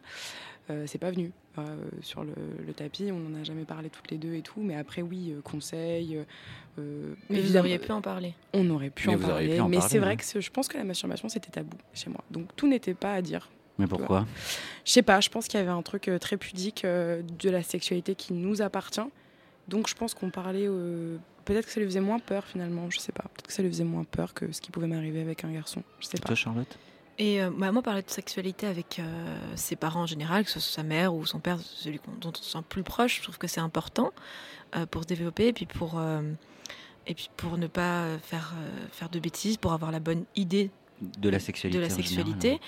euh, 0.70 0.86
c'est 0.88 0.98
pas 1.00 1.12
venu. 1.12 1.32
Euh, 1.58 1.64
sur 2.02 2.24
le, 2.24 2.34
le 2.66 2.74
tapis, 2.74 3.10
on 3.12 3.20
n'en 3.20 3.40
a 3.40 3.44
jamais 3.44 3.66
parlé 3.66 3.90
toutes 3.90 4.10
les 4.10 4.18
deux 4.18 4.34
et 4.36 4.42
tout. 4.42 4.62
Mais 4.62 4.76
après, 4.76 5.02
oui, 5.02 5.32
euh, 5.32 5.42
conseils. 5.42 6.18
euh, 6.80 7.14
Mais 7.30 7.42
vous 7.42 7.58
auriez 7.58 7.78
pu 7.78 7.92
en 7.92 8.02
parler. 8.02 8.34
On 8.54 8.70
aurait 8.70 8.90
pu 8.90 9.10
Mais 9.10 9.16
en 9.16 9.20
parler. 9.20 9.56
pu 9.56 9.60
en 9.60 9.68
mais 9.70 9.82
c'est 9.82 10.00
vrai 10.00 10.16
que 10.18 10.24
je 10.40 10.50
pense 10.50 10.68
que 10.70 10.78
la 10.78 10.84
masturbation, 10.86 11.28
c'était 11.28 11.52
tabou 11.52 11.78
chez 11.94 12.10
moi. 12.10 12.24
Donc 12.32 12.56
tout 12.56 12.68
n'était 12.68 12.94
pas 12.94 13.14
à 13.14 13.22
dire. 13.22 13.50
Mais 13.78 13.88
pourquoi? 13.88 14.26
Je 14.86 14.92
sais 14.94 15.02
pas, 15.02 15.20
je 15.20 15.30
pense 15.30 15.48
qu'il 15.50 15.60
y 15.60 15.64
avait 15.64 15.70
un 15.72 15.82
truc 15.82 16.10
très 16.22 16.38
pudique 16.38 16.86
euh, 16.86 17.22
de 17.40 17.50
la 17.50 17.62
sexualité 17.64 18.16
qui 18.16 18.32
nous 18.34 18.62
appartient. 18.62 19.02
Donc 19.68 19.90
je 19.90 19.96
pense 19.96 20.14
qu'on 20.14 20.30
parlait. 20.30 20.68
euh, 20.68 21.18
Peut-être 21.46 21.66
que 21.66 21.72
ça 21.72 21.80
lui 21.80 21.88
faisait 21.88 22.02
moins 22.02 22.20
peur 22.20 22.46
finalement, 22.46 22.90
je 22.90 23.00
sais 23.00 23.12
pas. 23.12 23.24
Peut-être 23.24 23.48
que 23.48 23.54
ça 23.54 23.62
lui 23.62 23.70
faisait 23.70 23.84
moins 23.84 24.04
peur 24.04 24.34
que 24.34 24.52
ce 24.52 24.62
qui 24.62 24.72
pouvait 24.72 24.88
m'arriver 24.88 25.22
avec 25.22 25.44
un 25.44 25.52
garçon. 25.52 25.84
Je 26.00 26.08
sais 26.08 26.18
pas. 26.18 26.28
Toi, 26.28 26.36
Charlotte? 26.36 26.78
Et 27.18 27.42
euh, 27.42 27.50
bah, 27.56 27.72
moi, 27.72 27.82
parler 27.82 28.02
de 28.02 28.10
sexualité 28.10 28.68
avec 28.68 29.00
euh, 29.00 29.38
ses 29.56 29.76
parents 29.78 30.02
en 30.02 30.06
général, 30.06 30.44
que 30.44 30.50
ce 30.50 30.60
soit 30.60 30.82
sa 30.82 30.84
mère 30.84 31.14
ou 31.16 31.26
son 31.26 31.40
père, 31.40 31.60
celui 31.62 32.02
dont 32.20 32.32
on 32.32 32.44
se 32.44 32.44
sent 32.50 32.64
plus 32.68 32.84
proche, 32.84 33.18
je 33.18 33.24
trouve 33.24 33.38
que 33.38 33.48
c'est 33.48 33.62
important 33.62 34.12
euh, 34.76 34.86
pour 34.86 35.04
se 35.04 35.08
développer 35.08 35.48
et 35.48 35.54
puis 35.54 35.66
pour, 35.66 35.98
euh, 35.98 36.22
et 37.08 37.14
puis 37.14 37.30
pour 37.38 37.58
ne 37.58 37.68
pas 37.68 38.18
faire, 38.20 38.54
euh, 38.58 38.88
faire 38.92 39.10
de 39.10 39.20
bêtises, 39.20 39.58
pour 39.58 39.72
avoir 39.74 39.92
la 39.92 40.00
bonne 40.00 40.26
idée 40.36 40.72
De 41.02 41.30
la 41.30 41.40
sexualité. 41.40 41.78
de 41.78 41.84
la 41.84 41.90
général, 41.90 42.06
sexualité, 42.06 42.60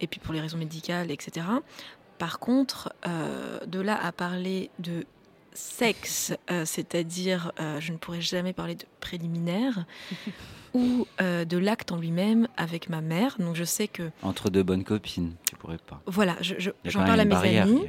et 0.00 0.06
puis 0.06 0.20
pour 0.20 0.34
les 0.34 0.40
raisons 0.40 0.58
médicales, 0.58 1.10
etc. 1.10 1.46
Par 2.18 2.38
contre, 2.38 2.92
euh, 3.06 3.58
de 3.66 3.80
là 3.80 3.98
à 4.02 4.12
parler 4.12 4.70
de 4.78 5.04
sexe, 5.56 6.32
euh, 6.50 6.64
c'est-à-dire 6.64 7.52
euh, 7.60 7.80
je 7.80 7.92
ne 7.92 7.96
pourrais 7.98 8.20
jamais 8.20 8.52
parler 8.52 8.74
de 8.76 8.84
préliminaire 9.00 9.84
ou 10.74 11.06
euh, 11.20 11.44
de 11.44 11.56
l'acte 11.58 11.90
en 11.92 11.96
lui-même 11.96 12.46
avec 12.56 12.88
ma 12.88 13.00
mère. 13.00 13.36
Donc 13.38 13.56
je 13.56 13.64
sais 13.64 13.88
que 13.88 14.10
Entre 14.22 14.50
deux 14.50 14.62
bonnes 14.62 14.84
copines, 14.84 15.34
tu 15.48 15.56
pourrais 15.56 15.78
pas. 15.78 16.00
voilà, 16.06 16.36
je- 16.40 16.54
je- 16.58 16.70
j'en 16.84 17.04
parle 17.04 17.20
à 17.20 17.24
mes 17.24 17.30
barrière, 17.30 17.64
amis. 17.64 17.82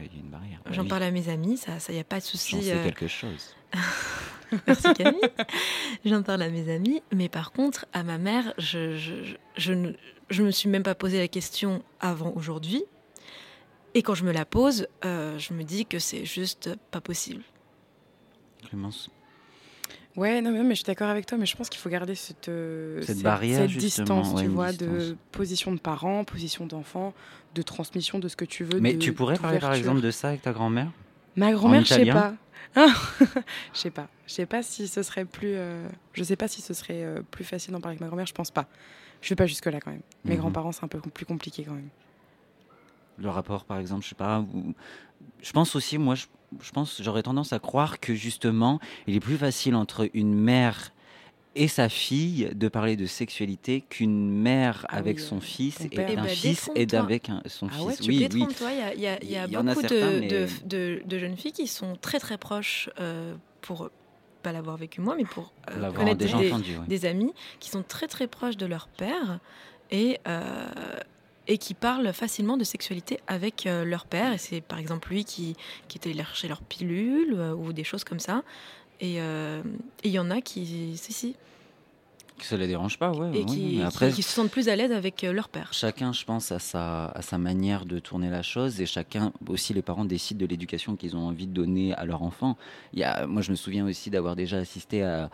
J'en 0.72 0.82
oui. 0.84 0.88
parle 0.90 1.04
à 1.04 1.12
mes 1.12 1.30
amis, 1.30 1.58
ça, 1.58 1.80
ça 1.80 1.94
y 1.94 2.00
a 2.00 2.04
pas 2.04 2.20
de 2.20 2.24
souci. 2.26 2.72
Euh, 2.72 2.84
quelque 2.84 3.08
chose. 3.08 3.56
Merci 4.68 4.94
Camille. 4.94 5.22
J'en 6.06 6.24
parle 6.24 6.42
à 6.42 6.50
mes 6.50 6.74
amis, 6.74 7.02
mais 7.14 7.28
par 7.30 7.52
contre, 7.52 7.86
à 7.94 8.04
ma 8.04 8.18
mère, 8.18 8.54
je, 8.58 8.98
je, 8.98 9.24
je, 9.24 9.36
je 9.58 9.74
ne 9.74 9.92
je 10.30 10.44
me 10.44 10.52
suis 10.52 10.70
même 10.70 10.84
pas 10.84 10.96
posé 10.96 11.20
la 11.20 11.28
question 11.30 11.82
avant 12.02 12.34
aujourd'hui. 12.36 12.84
Et 13.94 14.02
quand 14.04 14.14
je 14.14 14.26
me 14.26 14.32
la 14.34 14.46
pose, 14.46 14.88
euh, 15.06 15.40
je 15.40 15.54
me 15.54 15.64
dis 15.64 15.86
que 15.86 16.00
c'est 16.00 16.26
juste 16.26 16.70
pas 16.92 17.00
possible. 17.02 17.44
Clémence 18.66 19.10
Ouais, 20.16 20.42
non, 20.42 20.52
mais 20.64 20.70
je 20.72 20.76
suis 20.78 20.84
d'accord 20.84 21.10
avec 21.10 21.28
toi, 21.28 21.38
mais 21.38 21.46
je 21.46 21.56
pense 21.56 21.70
qu'il 21.70 21.80
faut 21.80 21.90
garder 21.90 22.16
cette, 22.16 22.50
euh, 22.50 23.04
Cette 23.04 23.22
barrière, 23.22 23.70
cette 23.70 23.78
distance, 23.78 24.34
ouais, 24.34 24.42
tu 24.44 24.48
vois, 24.48 24.74
de 24.74 25.16
position 25.32 25.72
de 25.72 25.80
parents, 25.80 26.24
position 26.24 26.66
d'enfant, 26.66 27.14
de 27.54 27.62
transmission 27.62 28.18
de 28.18 28.28
ce 28.28 28.36
que 28.36 28.46
tu 28.46 28.64
veux. 28.64 28.80
Mais 28.80 28.94
de- 28.94 28.98
tu 29.00 29.14
pourrais 29.14 29.38
parler 29.38 29.60
par 29.60 29.74
exemple 29.76 30.02
de 30.02 30.10
ça 30.10 30.30
avec 30.30 30.42
ta 30.42 30.54
grand-mère? 30.54 30.92
Ma 31.36 31.52
grand-mère, 31.52 31.86
je 31.86 31.94
sais 31.94 32.06
pas. 32.08 32.34
Ah, 32.76 32.88
Je 33.74 33.80
sais 33.80 33.92
pas. 33.92 34.08
Je 34.26 34.34
sais 34.34 34.46
pas 34.48 34.64
si 34.64 34.88
ce 34.88 35.04
serait 35.04 35.24
plus. 35.26 35.54
euh, 35.56 35.88
Je 36.14 36.24
sais 36.24 36.36
pas 36.36 36.48
si 36.48 36.62
ce 36.64 36.74
serait 36.74 37.04
euh, 37.04 37.22
plus 37.30 37.46
facile 37.46 37.74
d'en 37.74 37.80
parler 37.80 37.94
avec 37.94 38.02
ma 38.02 38.08
grand-mère. 38.08 38.26
Je 38.26 38.34
pense 38.34 38.50
pas. 38.50 38.68
Je 39.22 39.30
vais 39.30 39.36
pas 39.36 39.46
jusque 39.46 39.68
là 39.68 39.80
quand 39.80 39.92
même. 39.92 40.02
Mes 40.26 40.34
Mhm. 40.34 40.40
grands-parents, 40.42 40.72
c'est 40.72 40.84
un 40.84 40.88
peu 40.88 41.00
plus 41.00 41.26
compliqué 41.28 41.64
quand 41.64 41.74
même. 41.74 41.90
Le 43.20 43.30
rapport, 43.30 43.66
par 43.66 43.78
exemple, 43.78 44.04
je 44.04 44.10
sais 44.10 44.16
pas. 44.16 44.40
ou- 44.40 44.74
Je 45.42 45.52
pense 45.52 45.76
aussi, 45.76 45.98
moi, 46.00 46.16
je, 46.16 46.26
je 46.62 46.72
pense, 46.72 47.02
j'aurais 47.02 47.24
tendance 47.24 47.54
à 47.54 47.60
croire 47.60 48.00
que 48.00 48.14
justement, 48.16 48.80
il 49.08 49.16
est 49.16 49.20
plus 49.20 49.38
facile 49.38 49.76
entre 49.76 50.10
une 50.14 50.34
mère 50.34 50.92
et 51.56 51.68
sa 51.68 51.90
fille 51.90 52.50
de 52.54 52.68
parler 52.68 52.96
de 52.96 53.06
sexualité 53.08 53.82
qu'une 53.90 54.30
mère 54.30 54.86
Ah 54.90 54.98
avec 54.98 55.18
oui, 55.18 55.24
son 55.24 55.38
euh, 55.38 55.42
fils 55.42 55.78
ton 55.80 55.86
et 55.86 55.90
père. 55.90 56.06
d'un 56.08 56.14
Eh 56.14 56.16
ben, 56.16 56.28
fils 56.28 56.70
et 56.76 56.86
d'avec 56.86 57.30
un- 57.30 57.42
son 57.48 57.68
Ah 57.72 57.84
ouais, 57.84 57.94
fils. 57.96 58.02
tu 58.06 58.12
oui, 58.12 58.18
oui. 58.20 58.28
Détrompe-toi, 58.28 58.72
il 58.74 58.78
y 58.78 58.82
a, 58.82 58.94
il 58.94 59.00
y 59.02 59.08
a- 59.08 59.24
il 59.24 59.30
y 59.32 59.36
a 59.38 59.46
Il 59.46 59.52
y 59.54 59.58
en 59.58 59.68
a 59.68 59.74
beaucoup 59.74 59.82
certains, 59.88 60.12
de, 60.14 60.20
mais- 60.20 60.28
de, 60.28 60.48
de- 60.66 61.02
de 61.04 61.18
jeunes 61.18 61.36
filles 61.36 61.54
qui 61.54 61.68
sont 61.68 61.96
très 62.00 62.20
très 62.20 62.38
proches, 62.38 62.90
euh, 63.00 63.34
pour 63.62 63.90
pas 64.44 64.52
l'avoir 64.52 64.78
vécu 64.78 65.02
moi, 65.02 65.16
mais 65.18 65.26
pour 65.26 65.52
euh, 65.72 65.92
connaître 65.92 66.20
déjà 66.20 66.38
des, 66.38 66.48
entendu, 66.54 66.78
ouais. 66.78 66.86
des 66.88 67.06
amis 67.06 67.34
qui 67.60 67.70
sont 67.72 67.82
très 67.84 68.08
très 68.08 68.28
proches 68.28 68.56
de 68.56 68.68
leur 68.68 68.88
père 68.88 69.40
et, 69.90 70.20
euh, 70.28 70.68
et 71.48 71.58
qui 71.58 71.74
parlent 71.74 72.12
facilement 72.14 72.58
de 72.58 72.64
sexualité 72.64 73.20
avec 73.28 73.66
euh, 73.66 73.86
leur 73.86 74.06
père. 74.06 74.34
Et 74.34 74.38
c'est 74.38 74.62
par 74.62 74.80
exemple 74.80 75.10
lui 75.10 75.24
qui, 75.26 75.56
qui 75.88 75.98
était 75.98 76.14
chercher 76.14 76.48
leur 76.48 76.62
pilule 76.62 77.36
euh, 77.38 77.54
ou 77.54 77.74
des 77.74 77.84
choses 77.84 78.04
comme 78.04 78.20
ça. 78.20 78.44
Et 79.00 79.22
euh, 79.22 79.62
et 80.04 80.10
il 80.10 80.12
y 80.12 80.20
en 80.20 80.30
a 80.32 80.42
qui, 80.42 80.96
si, 80.98 81.14
si. 81.14 81.36
Que 82.40 82.46
ça 82.46 82.56
les 82.56 82.68
dérange 82.68 83.00
pas, 83.00 83.12
ouais. 83.12 83.40
et 83.40 83.46
qui, 83.46 83.78
mais 83.80 83.84
après, 83.84 84.10
qui- 84.10 84.18
qui 84.18 84.22
se 84.22 84.30
sentent 84.32 84.52
plus 84.52 84.70
à 84.70 84.76
l'aise 84.76 84.92
avec 84.92 85.24
leur 85.24 85.50
père. 85.50 85.74
Chacun, 85.74 86.14
je 86.14 86.24
pense, 86.24 86.52
a 86.52 86.60
sa, 86.60 87.06
à 87.08 87.22
sa 87.24 87.40
manière 87.40 87.86
de 87.86 87.98
tourner 87.98 88.30
la 88.30 88.44
chose 88.44 88.80
et 88.80 88.86
chacun, 88.86 89.34
aussi 89.48 89.74
les 89.74 89.82
parents, 89.82 90.06
décident 90.06 90.40
de 90.42 90.46
l'éducation 90.46 90.96
qu'ils 90.96 91.16
ont 91.16 91.26
envie 91.28 91.48
de 91.48 91.54
donner 91.54 91.96
à 91.96 92.06
leur 92.06 92.22
enfant. 92.22 92.56
Il 92.94 93.00
y 93.00 93.04
a, 93.04 93.26
moi, 93.26 93.42
je 93.42 93.50
me 93.50 93.56
souviens 93.56 93.88
aussi 93.88 94.12
d'avoir 94.12 94.36
déjà 94.36 94.58
assisté 94.58 95.02
à. 95.02 95.32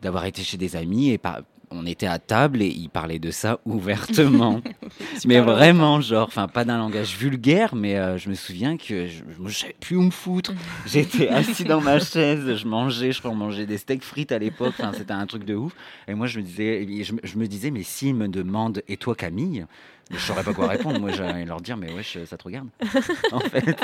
d'avoir 0.00 0.24
été 0.24 0.42
chez 0.42 0.56
des 0.56 0.76
amis 0.76 1.10
et 1.10 1.18
par- 1.18 1.40
on 1.70 1.86
était 1.86 2.06
à 2.06 2.18
table 2.18 2.62
et 2.62 2.68
ils 2.68 2.88
parlaient 2.88 3.18
de 3.18 3.30
ça 3.30 3.60
ouvertement. 3.66 4.60
mais 5.26 5.40
vraiment, 5.40 6.00
genre, 6.00 6.26
enfin, 6.28 6.48
pas 6.48 6.64
d'un 6.64 6.78
langage 6.78 7.16
vulgaire, 7.16 7.74
mais 7.74 7.96
euh, 7.96 8.18
je 8.18 8.28
me 8.30 8.34
souviens 8.34 8.76
que 8.76 9.06
je, 9.06 9.22
je 9.46 9.52
savais 9.54 9.76
plus 9.80 9.96
où 9.96 10.02
me 10.02 10.10
foutre. 10.10 10.52
J'étais 10.86 11.28
assis 11.28 11.64
dans 11.64 11.80
ma 11.80 11.98
chaise, 11.98 12.54
je 12.56 12.66
mangeais, 12.66 13.12
je 13.12 13.18
crois, 13.20 13.30
on 13.30 13.34
mangeait 13.36 13.66
des 13.66 13.78
steaks 13.78 14.02
frites 14.04 14.32
à 14.32 14.38
l'époque, 14.38 14.74
enfin, 14.78 14.92
c'était 14.96 15.12
un 15.12 15.26
truc 15.26 15.44
de 15.44 15.54
ouf. 15.54 15.72
Et 16.08 16.14
moi, 16.14 16.26
je 16.26 16.38
me 16.38 16.44
disais, 16.44 16.82
et 16.84 17.04
je, 17.04 17.12
me- 17.14 17.20
je 17.22 17.36
me 17.36 17.46
disais, 17.46 17.70
mais 17.70 17.82
s'ils 17.82 18.14
me 18.14 18.28
demandent, 18.28 18.82
et 18.88 18.96
toi, 18.96 19.14
Camille? 19.14 19.66
Je 20.10 20.18
saurais 20.18 20.44
pas 20.44 20.54
quoi 20.54 20.68
répondre. 20.68 21.00
Moi, 21.00 21.10
j'allais 21.12 21.44
leur 21.44 21.60
dire, 21.60 21.76
mais 21.76 21.92
wesh, 21.92 22.18
ça 22.24 22.36
te 22.36 22.44
regarde. 22.44 22.68
en 23.32 23.40
fait, 23.40 23.76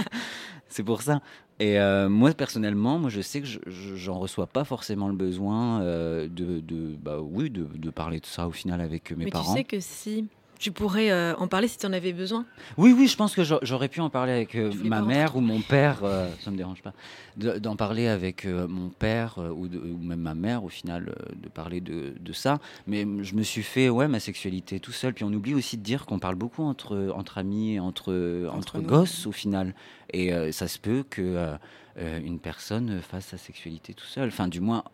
c'est 0.69 0.83
pour 0.85 1.03
ça. 1.03 1.21
Et 1.59 1.79
euh, 1.79 2.09
moi, 2.09 2.33
personnellement, 2.33 2.99
moi, 2.99 3.11
je 3.11 3.21
sais 3.21 3.41
que 3.41 3.47
je- 3.47 3.59
je- 3.67 3.97
j'en 3.97 4.19
reçois 4.19 4.47
pas 4.47 4.65
forcément 4.65 5.09
le 5.09 5.15
besoin 5.15 5.83
euh, 5.83 6.29
de, 6.29 6.61
de, 6.61 6.95
bah, 7.01 7.19
oui, 7.21 7.51
de, 7.51 7.65
de 7.65 7.91
parler 7.91 8.21
de 8.21 8.27
ça 8.27 8.47
au 8.49 8.53
final 8.53 8.81
avec 8.81 9.13
euh, 9.13 9.17
mes 9.17 9.25
Mais 9.27 9.31
parents. 9.31 9.53
tu 9.53 9.59
sais 9.59 9.65
que 9.65 9.81
si 9.81 10.27
tu 10.63 10.71
pourrais 10.73 11.11
euh, 11.11 11.35
en 11.37 11.49
parler 11.49 11.67
si 11.69 11.77
tu 11.77 11.87
en 11.87 11.93
avais 11.93 12.13
besoin? 12.13 12.47
Oui, 12.79 12.95
oui, 12.97 13.09
je 13.09 13.17
pense 13.17 13.35
que 13.35 13.43
j'a- 13.43 13.59
j'aurais 13.63 13.89
pu 13.89 14.01
en 14.01 14.11
parler 14.11 14.33
avec 14.33 14.55
euh, 14.55 14.73
ma 14.85 15.03
mère 15.03 15.37
ou 15.37 15.41
mon 15.41 15.61
père, 15.61 16.01
euh, 16.05 16.29
ça 16.41 16.51
me 16.53 16.57
dérange 16.57 16.83
pas, 16.83 16.93
de- 17.37 17.59
d'en 17.59 17.75
parler 17.75 18.07
avec 18.07 18.45
euh, 18.45 18.69
mon 18.69 18.89
père 18.89 19.39
ou, 19.57 19.67
de- 19.67 19.79
ou 19.79 19.99
même 19.99 20.21
ma 20.21 20.35
mère 20.35 20.63
au 20.65 20.69
final, 20.69 21.15
de 21.35 21.49
parler 21.49 21.81
de, 21.81 22.15
de 22.19 22.33
ça. 22.33 22.61
Mais 22.87 23.05
je 23.23 23.35
me 23.35 23.43
suis 23.43 23.63
fait, 23.65 23.89
ouais, 23.89 24.07
ma 24.07 24.21
sexualité 24.21 24.79
tout 24.79 24.93
seul. 24.93 25.13
Puis 25.15 25.25
on 25.25 25.33
oublie 25.33 25.55
aussi 25.55 25.77
de 25.77 25.83
dire 25.83 26.07
qu'on 26.07 26.19
parle 26.21 26.37
beaucoup 26.37 26.63
entre, 26.63 27.13
entre 27.15 27.39
amis, 27.39 27.81
entre, 27.81 28.49
entre, 28.53 28.79
nous. 28.79 28.87
gosses 28.87 29.27
au 29.27 29.33
final. 29.33 29.75
Et 30.13 30.31
ça 30.53 30.69
se 30.69 30.79
peut 30.79 31.05
que 31.09 31.23
euh, 31.23 31.55
euh, 31.99 32.21
une 32.25 32.39
personne 32.39 33.01
fasse 33.03 33.27
sa 33.27 33.37
sexualité 33.39 33.95
tout 33.95 34.07
seul. 34.07 34.29
Enfin, 34.29 34.47
du 34.49 34.61
moins. 34.61 34.85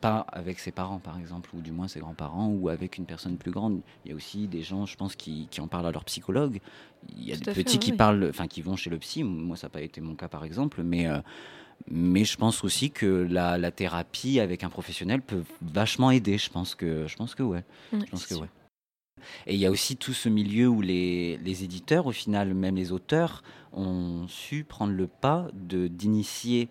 Pas 0.00 0.20
avec 0.32 0.58
ses 0.58 0.70
parents, 0.70 0.98
par 0.98 1.18
exemple, 1.18 1.50
ou 1.54 1.60
du 1.60 1.72
moins 1.72 1.88
ses 1.88 2.00
grands-parents, 2.00 2.48
ou 2.48 2.68
avec 2.68 2.98
une 2.98 3.06
personne 3.06 3.36
plus 3.36 3.50
grande. 3.50 3.80
Il 4.04 4.10
y 4.10 4.12
a 4.12 4.16
aussi 4.16 4.46
des 4.46 4.62
gens, 4.62 4.86
je 4.86 4.96
pense, 4.96 5.16
qui, 5.16 5.48
qui 5.50 5.60
en 5.60 5.66
parlent 5.68 5.86
à 5.86 5.92
leur 5.92 6.04
psychologue. 6.04 6.60
Il 7.16 7.24
y 7.24 7.32
a 7.32 7.36
Tout 7.36 7.44
des 7.44 7.54
fait, 7.54 7.64
petits 7.64 7.78
qui 7.78 7.90
oui. 7.92 7.96
parlent, 7.96 8.26
enfin, 8.28 8.46
qui 8.46 8.62
vont 8.62 8.76
chez 8.76 8.90
le 8.90 8.98
psy. 8.98 9.24
Moi, 9.24 9.56
ça 9.56 9.66
n'a 9.66 9.70
pas 9.70 9.82
été 9.82 10.00
mon 10.00 10.14
cas, 10.14 10.28
par 10.28 10.44
exemple, 10.44 10.82
mais, 10.82 11.06
euh, 11.06 11.18
mais 11.90 12.24
je 12.24 12.36
pense 12.36 12.64
aussi 12.64 12.90
que 12.90 13.06
la, 13.30 13.58
la 13.58 13.70
thérapie 13.70 14.40
avec 14.40 14.64
un 14.64 14.68
professionnel 14.68 15.20
peut 15.22 15.44
vachement 15.62 16.10
aider. 16.10 16.38
Je 16.38 16.50
pense 16.50 16.74
que, 16.74 17.06
je 17.06 17.16
pense 17.16 17.34
que 17.34 17.42
ouais. 17.42 17.64
Ouais, 17.92 18.00
je 18.04 18.10
pense 18.10 18.26
que 18.26 18.34
sûr. 18.34 18.42
ouais. 18.42 18.48
Et 19.46 19.54
il 19.54 19.60
y 19.60 19.66
a 19.66 19.70
aussi 19.70 19.96
tout 19.96 20.12
ce 20.12 20.28
milieu 20.28 20.68
où 20.68 20.80
les, 20.80 21.38
les 21.38 21.64
éditeurs, 21.64 22.06
au 22.06 22.12
final, 22.12 22.54
même 22.54 22.76
les 22.76 22.92
auteurs, 22.92 23.42
ont 23.72 24.26
su 24.28 24.64
prendre 24.64 24.92
le 24.92 25.08
pas 25.08 25.48
de 25.54 25.88
d'initier, 25.88 26.68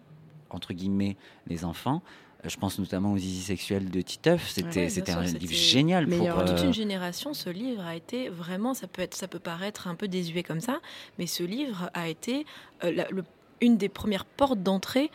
entre 0.49 0.73
guillemets, 0.73 1.17
les 1.47 1.65
enfants. 1.65 2.01
Je 2.47 2.57
pense 2.57 2.79
notamment 2.79 3.13
aux 3.13 3.17
Zizi 3.17 3.41
sexuels 3.43 3.89
de 3.89 4.01
Titeuf. 4.01 4.49
C'était 4.49 4.87
Ouais, 4.87 5.09
un 5.11 5.21
livre 5.23 5.53
génial 5.53 6.07
pour. 6.07 6.27
Pour 6.29 6.45
toute 6.45 6.59
euh, 6.59 6.63
une 6.65 6.73
génération, 6.73 7.33
ce 7.33 7.49
livre 7.49 7.81
a 7.85 7.95
été 7.95 8.29
vraiment, 8.29 8.73
ça 8.73 8.87
peut, 8.87 9.01
être, 9.01 9.15
ça 9.15 9.27
peut 9.27 9.39
paraître 9.39 9.87
un 9.87 9.95
peu 9.95 10.07
désuet 10.07 10.43
comme 10.43 10.59
ça, 10.61 10.79
mais 11.19 11.27
ce 11.27 11.43
livre 11.43 11.89
a 11.93 12.07
été 12.07 12.45
euh, 12.83 12.91
la- 12.91 13.07
le- 13.09 13.23
une 13.61 13.77
des 13.77 13.89
premières 13.89 14.25
portes 14.25 14.61
d'entrée 14.61 15.09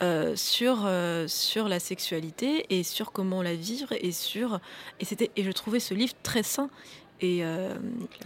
euh, 0.00 0.36
sur, 0.36 0.84
euh, 0.86 1.26
sur 1.26 1.66
la 1.68 1.80
sexualité 1.80 2.64
et 2.70 2.84
sur 2.84 3.10
comment 3.10 3.42
la 3.42 3.54
vivre 3.56 3.88
et 4.00 4.12
sur 4.12 4.60
et 5.00 5.04
c'était 5.04 5.30
et 5.34 5.42
je 5.42 5.50
trouvais 5.50 5.80
ce 5.80 5.92
livre 5.94 6.12
très 6.22 6.44
sain 6.44 6.70
et 7.20 7.44
euh, 7.44 7.74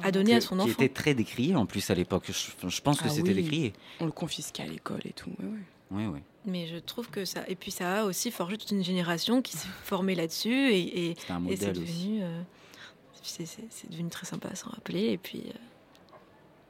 à 0.03 0.11
donner 0.13 0.35
à 0.35 0.43
son 0.43 0.57
Qui 0.57 0.63
enfant. 0.65 0.73
était 0.73 0.91
très 0.91 1.15
décrié 1.15 1.57
en 1.57 1.65
plus 1.65 1.89
à 1.89 1.95
l'époque. 1.95 2.25
Je, 2.29 2.69
je 2.69 2.81
pense 2.83 3.01
que 3.01 3.07
Ah 3.07 3.11
c'était 3.11 3.31
oui. 3.31 3.43
décrié. 3.43 3.73
On 4.01 4.05
le 4.05 4.13
confisquait 4.13 4.65
à 4.65 4.67
l'école 4.67 5.01
et 5.07 5.13
tout. 5.15 5.31
ouais, 5.31 5.47
ouais. 5.47 5.59
Oui, 5.93 6.07
oui. 6.07 6.21
Mais 6.45 6.67
je 6.67 6.77
trouve 6.77 7.09
que 7.09 7.25
ça 7.25 7.45
et 7.49 7.55
puis 7.55 7.71
ça 7.71 8.01
a 8.01 8.05
aussi 8.05 8.31
forgé 8.31 8.57
toute 8.57 8.71
une 8.71 8.83
génération 8.83 9.43
qui 9.43 9.57
s'est 9.57 9.69
formée 9.85 10.15
là-dessus 10.15 10.73
et, 10.73 11.17
c'est 11.57 11.73
devenu 11.73 12.23
euh, 12.23 12.43
c'est 13.23 14.09
très 14.11 14.27
sympa 14.27 14.49
à 14.49 14.55
s'en 14.57 14.71
rappeler 14.71 15.11
et 15.11 15.19
puis 15.19 15.45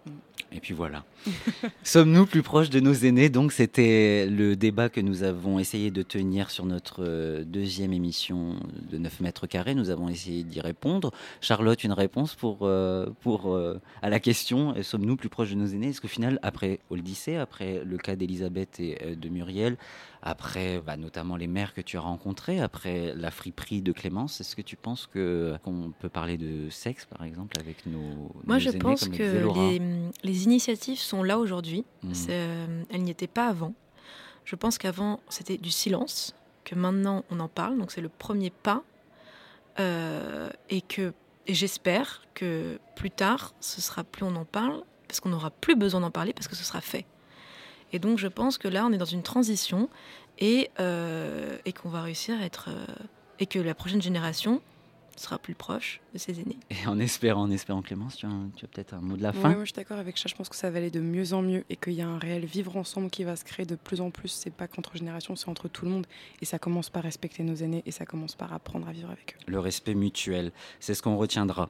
euh, 0.07 0.11
Et 0.51 0.61
puis 0.61 0.75
voilà. 0.75 1.05
Sommes-nous 1.85 2.27
plus 2.27 2.43
proches 2.43 2.71
de 2.71 2.81
nos 2.81 2.93
aînés? 2.93 3.29
Donc 3.29 3.53
c'était 3.53 4.27
le 4.27 4.57
débat 4.57 4.89
que 4.89 5.01
nous 5.01 5.23
avons 5.23 5.59
essayé 5.59 5.91
de 5.91 6.03
tenir 6.03 6.51
sur 6.51 6.65
notre 6.67 7.05
euh, 7.05 7.45
deuxième 7.45 7.93
émission 7.93 8.57
de 8.91 8.99
9 8.99 9.21
mètres 9.21 9.47
carrés. 9.47 9.75
Nous 9.75 9.91
avons 9.91 10.09
essayé 10.09 10.43
d'y 10.43 10.61
répondre. 10.61 11.13
Charlotte, 11.41 11.85
une 11.85 11.93
réponse 11.93 12.35
pour, 12.35 12.61
euh, 12.63 13.07
pour, 13.21 13.55
euh, 13.55 13.81
à 14.03 14.11
la 14.11 14.21
question 14.21 14.75
sommes-nous 14.83 15.17
plus 15.17 15.29
proches 15.29 15.51
de 15.51 15.57
nos 15.57 15.67
aînés? 15.67 15.89
Est-ce 15.89 16.01
qu'au 16.01 16.09
final, 16.09 16.39
après 16.43 16.81
Odyssée, 16.91 17.37
après 17.37 17.83
le 17.85 17.97
cas 17.99 18.17
d'Elisabeth 18.17 18.81
et 18.81 19.17
de 19.17 19.29
Muriel, 19.29 19.77
après 20.23 20.81
bah, 20.85 20.97
notamment 20.97 21.37
les 21.37 21.49
mères 21.49 21.75
que 21.75 21.81
tu 21.81 21.97
as 21.97 22.01
rencontrées, 22.01 22.61
après 22.61 23.13
la 23.17 23.31
friperie 23.31 23.83
de 23.83 23.91
Clémence, 23.93 24.41
est-ce 24.41 24.55
que 24.55 24.63
tu 24.63 24.77
penses 24.77 25.09
que 25.13 25.55
qu'on 25.65 25.93
peut 25.99 26.09
parler 26.09 26.37
de 26.37 26.71
sexe, 26.71 27.05
par 27.07 27.25
exemple, 27.25 27.59
avec 27.59 27.87
nos, 27.87 27.99
Moi, 28.47 28.57
nos 28.57 28.59
je 28.61 28.69
aînés, 28.71 28.79
pense 28.79 29.05
comme 29.05 29.17
que 29.17 29.39
Laura? 29.41 29.71
les, 29.71 29.81
les 30.33 30.45
initiatives 30.45 30.99
sont 30.99 31.23
là 31.23 31.39
aujourd'hui. 31.39 31.85
C'est, 32.13 32.31
euh, 32.31 32.85
Elles 32.89 33.03
n'y 33.03 33.11
étaient 33.11 33.27
pas 33.27 33.49
avant. 33.49 33.75
Je 34.47 34.57
pense 34.57 34.79
qu'avant, 34.79 35.21
c'était 35.29 35.59
du 35.59 35.71
silence, 35.71 36.35
que 36.65 36.75
maintenant, 36.75 37.23
on 37.31 37.39
en 37.39 37.49
parle. 37.49 37.79
Donc, 37.79 37.93
c'est 37.93 38.01
le 38.01 38.09
premier 38.09 38.49
pas. 38.49 38.83
Euh, 39.79 40.49
et 40.71 40.81
que 40.81 41.13
j'espère 41.47 42.23
que 42.35 42.79
plus 42.97 43.11
tard, 43.11 43.53
ce 43.61 43.83
sera 43.83 44.05
plus 44.05 44.25
on 44.25 44.35
en 44.37 44.47
parle, 44.47 44.83
parce 45.07 45.21
qu'on 45.21 45.29
n'aura 45.29 45.51
plus 45.51 45.77
besoin 45.77 46.01
d'en 46.01 46.11
parler, 46.11 46.33
parce 46.33 46.49
que 46.49 46.57
ce 46.57 46.65
sera 46.65 46.81
fait. 46.81 47.05
Et 47.93 47.99
donc, 47.99 48.19
je 48.19 48.29
pense 48.29 48.57
que 48.57 48.69
là, 48.69 48.87
on 48.87 48.93
est 48.93 48.99
dans 48.99 49.05
une 49.05 49.23
transition 49.23 49.91
et, 50.39 50.71
euh, 50.81 51.59
et 51.67 51.75
qu'on 51.75 51.91
va 51.91 52.01
réussir 52.01 52.41
à 52.41 52.45
être. 52.45 52.71
et 53.39 53.47
que 53.47 53.59
la 53.59 53.75
prochaine 53.75 54.01
génération 54.01 54.63
sera 55.17 55.39
plus 55.39 55.55
proche 55.55 56.01
de 56.13 56.19
ses 56.19 56.41
aînés. 56.41 56.59
Et 56.71 56.87
en 56.87 56.99
espérant, 56.99 57.43
en 57.43 57.51
espérant 57.51 57.83
Clémence, 57.83 58.17
tu 58.17 58.27
as, 58.27 58.69
peut-être 58.69 58.95
un 58.95 59.01
mot 59.01 59.17
de 59.17 59.23
la 59.23 59.31
Ouais, 59.31 59.41
fin 59.41 59.51
moi, 59.51 59.61
je 59.61 59.67
suis 59.67 59.75
d'accord 59.75 59.99
avec 59.99 60.19
ça. 60.19 60.29
Je 60.29 60.35
pense 60.35 60.49
que 60.49 60.57
ça 60.57 60.71
va 60.71 60.79
aller 60.79 60.91
de 60.91 61.01
mieux 61.01 61.33
en 61.33 61.43
mieux 61.43 61.65
et 61.71 61.77
qu'il 61.77 61.95
y 61.95 62.03
a 62.03 62.09
un 62.09 62.19
réel 62.19 62.45
vivre 62.45 62.77
ensemble 62.77 63.11
qui 63.11 63.25
va 63.25 63.37
se 63.37 63.45
créer 63.45 63.67
de 63.67 63.77
plus 63.77 64.01
en 64.01 64.11
plus. 64.11 64.29
C'est 64.29 64.53
pas 64.53 64.69
qu'entre 64.69 64.97
générations, 64.97 65.37
c'est 65.37 65.49
entre 65.49 65.69
tout 65.69 65.85
le 65.85 65.91
monde. 65.91 66.07
Et 66.41 66.45
ça 66.45 66.59
commence 66.59 66.91
par 66.91 67.03
respecter 67.03 67.43
nos 67.43 67.55
aînés 67.55 67.83
et 67.87 67.91
ça 67.91 68.07
commence 68.07 68.35
par 68.35 68.53
apprendre 68.53 68.89
à 68.89 68.93
vivre 68.93 69.11
avec 69.11 69.37
eux. 69.37 69.45
Le 69.51 69.59
respect 69.59 69.95
mutuel, 69.95 70.53
c'est 70.81 70.95
ce 70.95 71.03
qu'on 71.03 71.17
retiendra. 71.17 71.69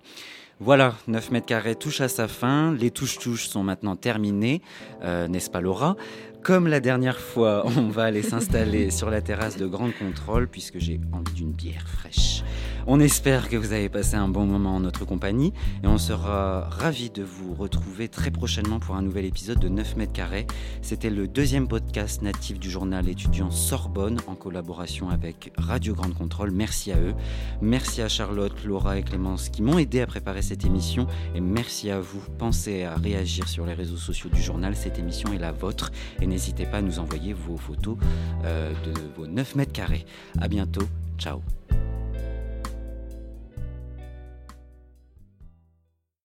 Voilà, 0.61 0.95
9 1.09 1.33
mètres 1.33 1.47
carrés 1.47 1.75
touche 1.75 2.01
à 2.01 2.09
sa 2.09 2.29
fin. 2.29 2.73
Les 2.73 2.93
touches-touches 2.93 3.49
sont 3.49 3.65
maintenant 3.65 3.97
terminées, 3.97 4.63
euh, 5.03 5.27
n'est-ce 5.27 5.51
pas 5.51 5.61
Laura? 5.61 5.97
Comme 6.43 6.69
la 6.69 6.81
dernière 6.81 7.19
fois, 7.19 7.65
on 7.77 7.89
va 7.89 8.05
aller 8.05 8.23
s'installer 8.23 8.91
sur 8.91 9.11
la 9.11 9.21
terrasse 9.23 9.57
de 9.57 9.67
Grande 9.67 9.93
Contrôle 9.95 10.49
puisque 10.49 10.79
j'ai 10.79 11.01
envie 11.13 11.33
d'une 11.35 11.53
bière 11.53 11.89
fraîche. 11.89 12.45
On 12.87 12.99
espère 12.99 13.49
que 13.49 13.57
vous 13.57 13.73
avez 13.73 13.89
passé 13.89 14.17
un 14.17 14.29
bon 14.29 14.45
moment 14.45 14.77
en 14.77 14.81
notre 14.81 15.05
compagnie 15.05 15.53
et 15.85 15.87
on 15.87 15.99
sera 15.99 16.69
ravis 16.69 17.11
de 17.11 17.23
vous 17.23 17.55
retrouver 17.55 18.09
très 18.09 18.31
prochainement 18.33 18.81
pour 18.81 18.97
un 18.97 19.03
nouvel 19.03 19.25
épisode 19.25 19.61
de 19.61 19.69
9 19.69 19.97
mètres 19.97 20.13
carrés. 20.13 20.47
C'était 20.81 21.11
le 21.11 21.29
deuxième 21.29 21.69
podcast 21.69 22.23
natif 22.23 22.59
du 22.59 22.69
journal 22.69 23.09
étudiant 23.09 23.53
Sorbonne 23.53 24.19
en 24.27 24.35
collaboration 24.35 25.11
avec 25.11 25.53
Radio 25.57 25.95
Grande 25.95 26.15
Contrôle. 26.15 26.51
Merci 26.51 26.91
à 26.91 26.99
eux. 26.99 27.15
Merci 27.61 28.03
à 28.03 28.09
Charlotte, 28.09 28.65
Laura 28.65 28.99
et 28.99 29.03
Clémence 29.05 29.49
qui 29.49 29.63
m'ont 29.63 29.79
aidé 29.79 30.01
à 30.01 30.07
préparer 30.07 30.43
cette 30.43 30.65
émission 30.65 31.07
et 31.37 31.41
merci 31.41 31.89
à 31.91 32.01
vous. 32.01 32.23
Pensez 32.39 32.83
à 32.83 32.97
réagir 32.97 33.47
sur 33.47 33.65
les 33.65 33.75
réseaux 33.75 33.97
sociaux 33.97 34.29
du 34.29 34.43
journal. 34.43 34.75
Cette 34.75 34.99
émission 34.99 35.33
est 35.33 35.39
la 35.39 35.53
vôtre 35.53 35.93
et 36.21 36.27
n'hésitez 36.27 36.67
pas 36.67 36.79
à 36.79 36.83
nous 36.83 36.99
envoyer 36.99 37.33
vos 37.33 37.57
photos 37.57 37.97
euh, 38.45 38.73
de 38.85 38.93
vos 39.17 39.29
9 39.29 39.55
mètres 39.55 39.73
carrés. 39.73 40.05
À 40.41 40.49
bientôt. 40.49 40.89
Ciao. 41.17 41.43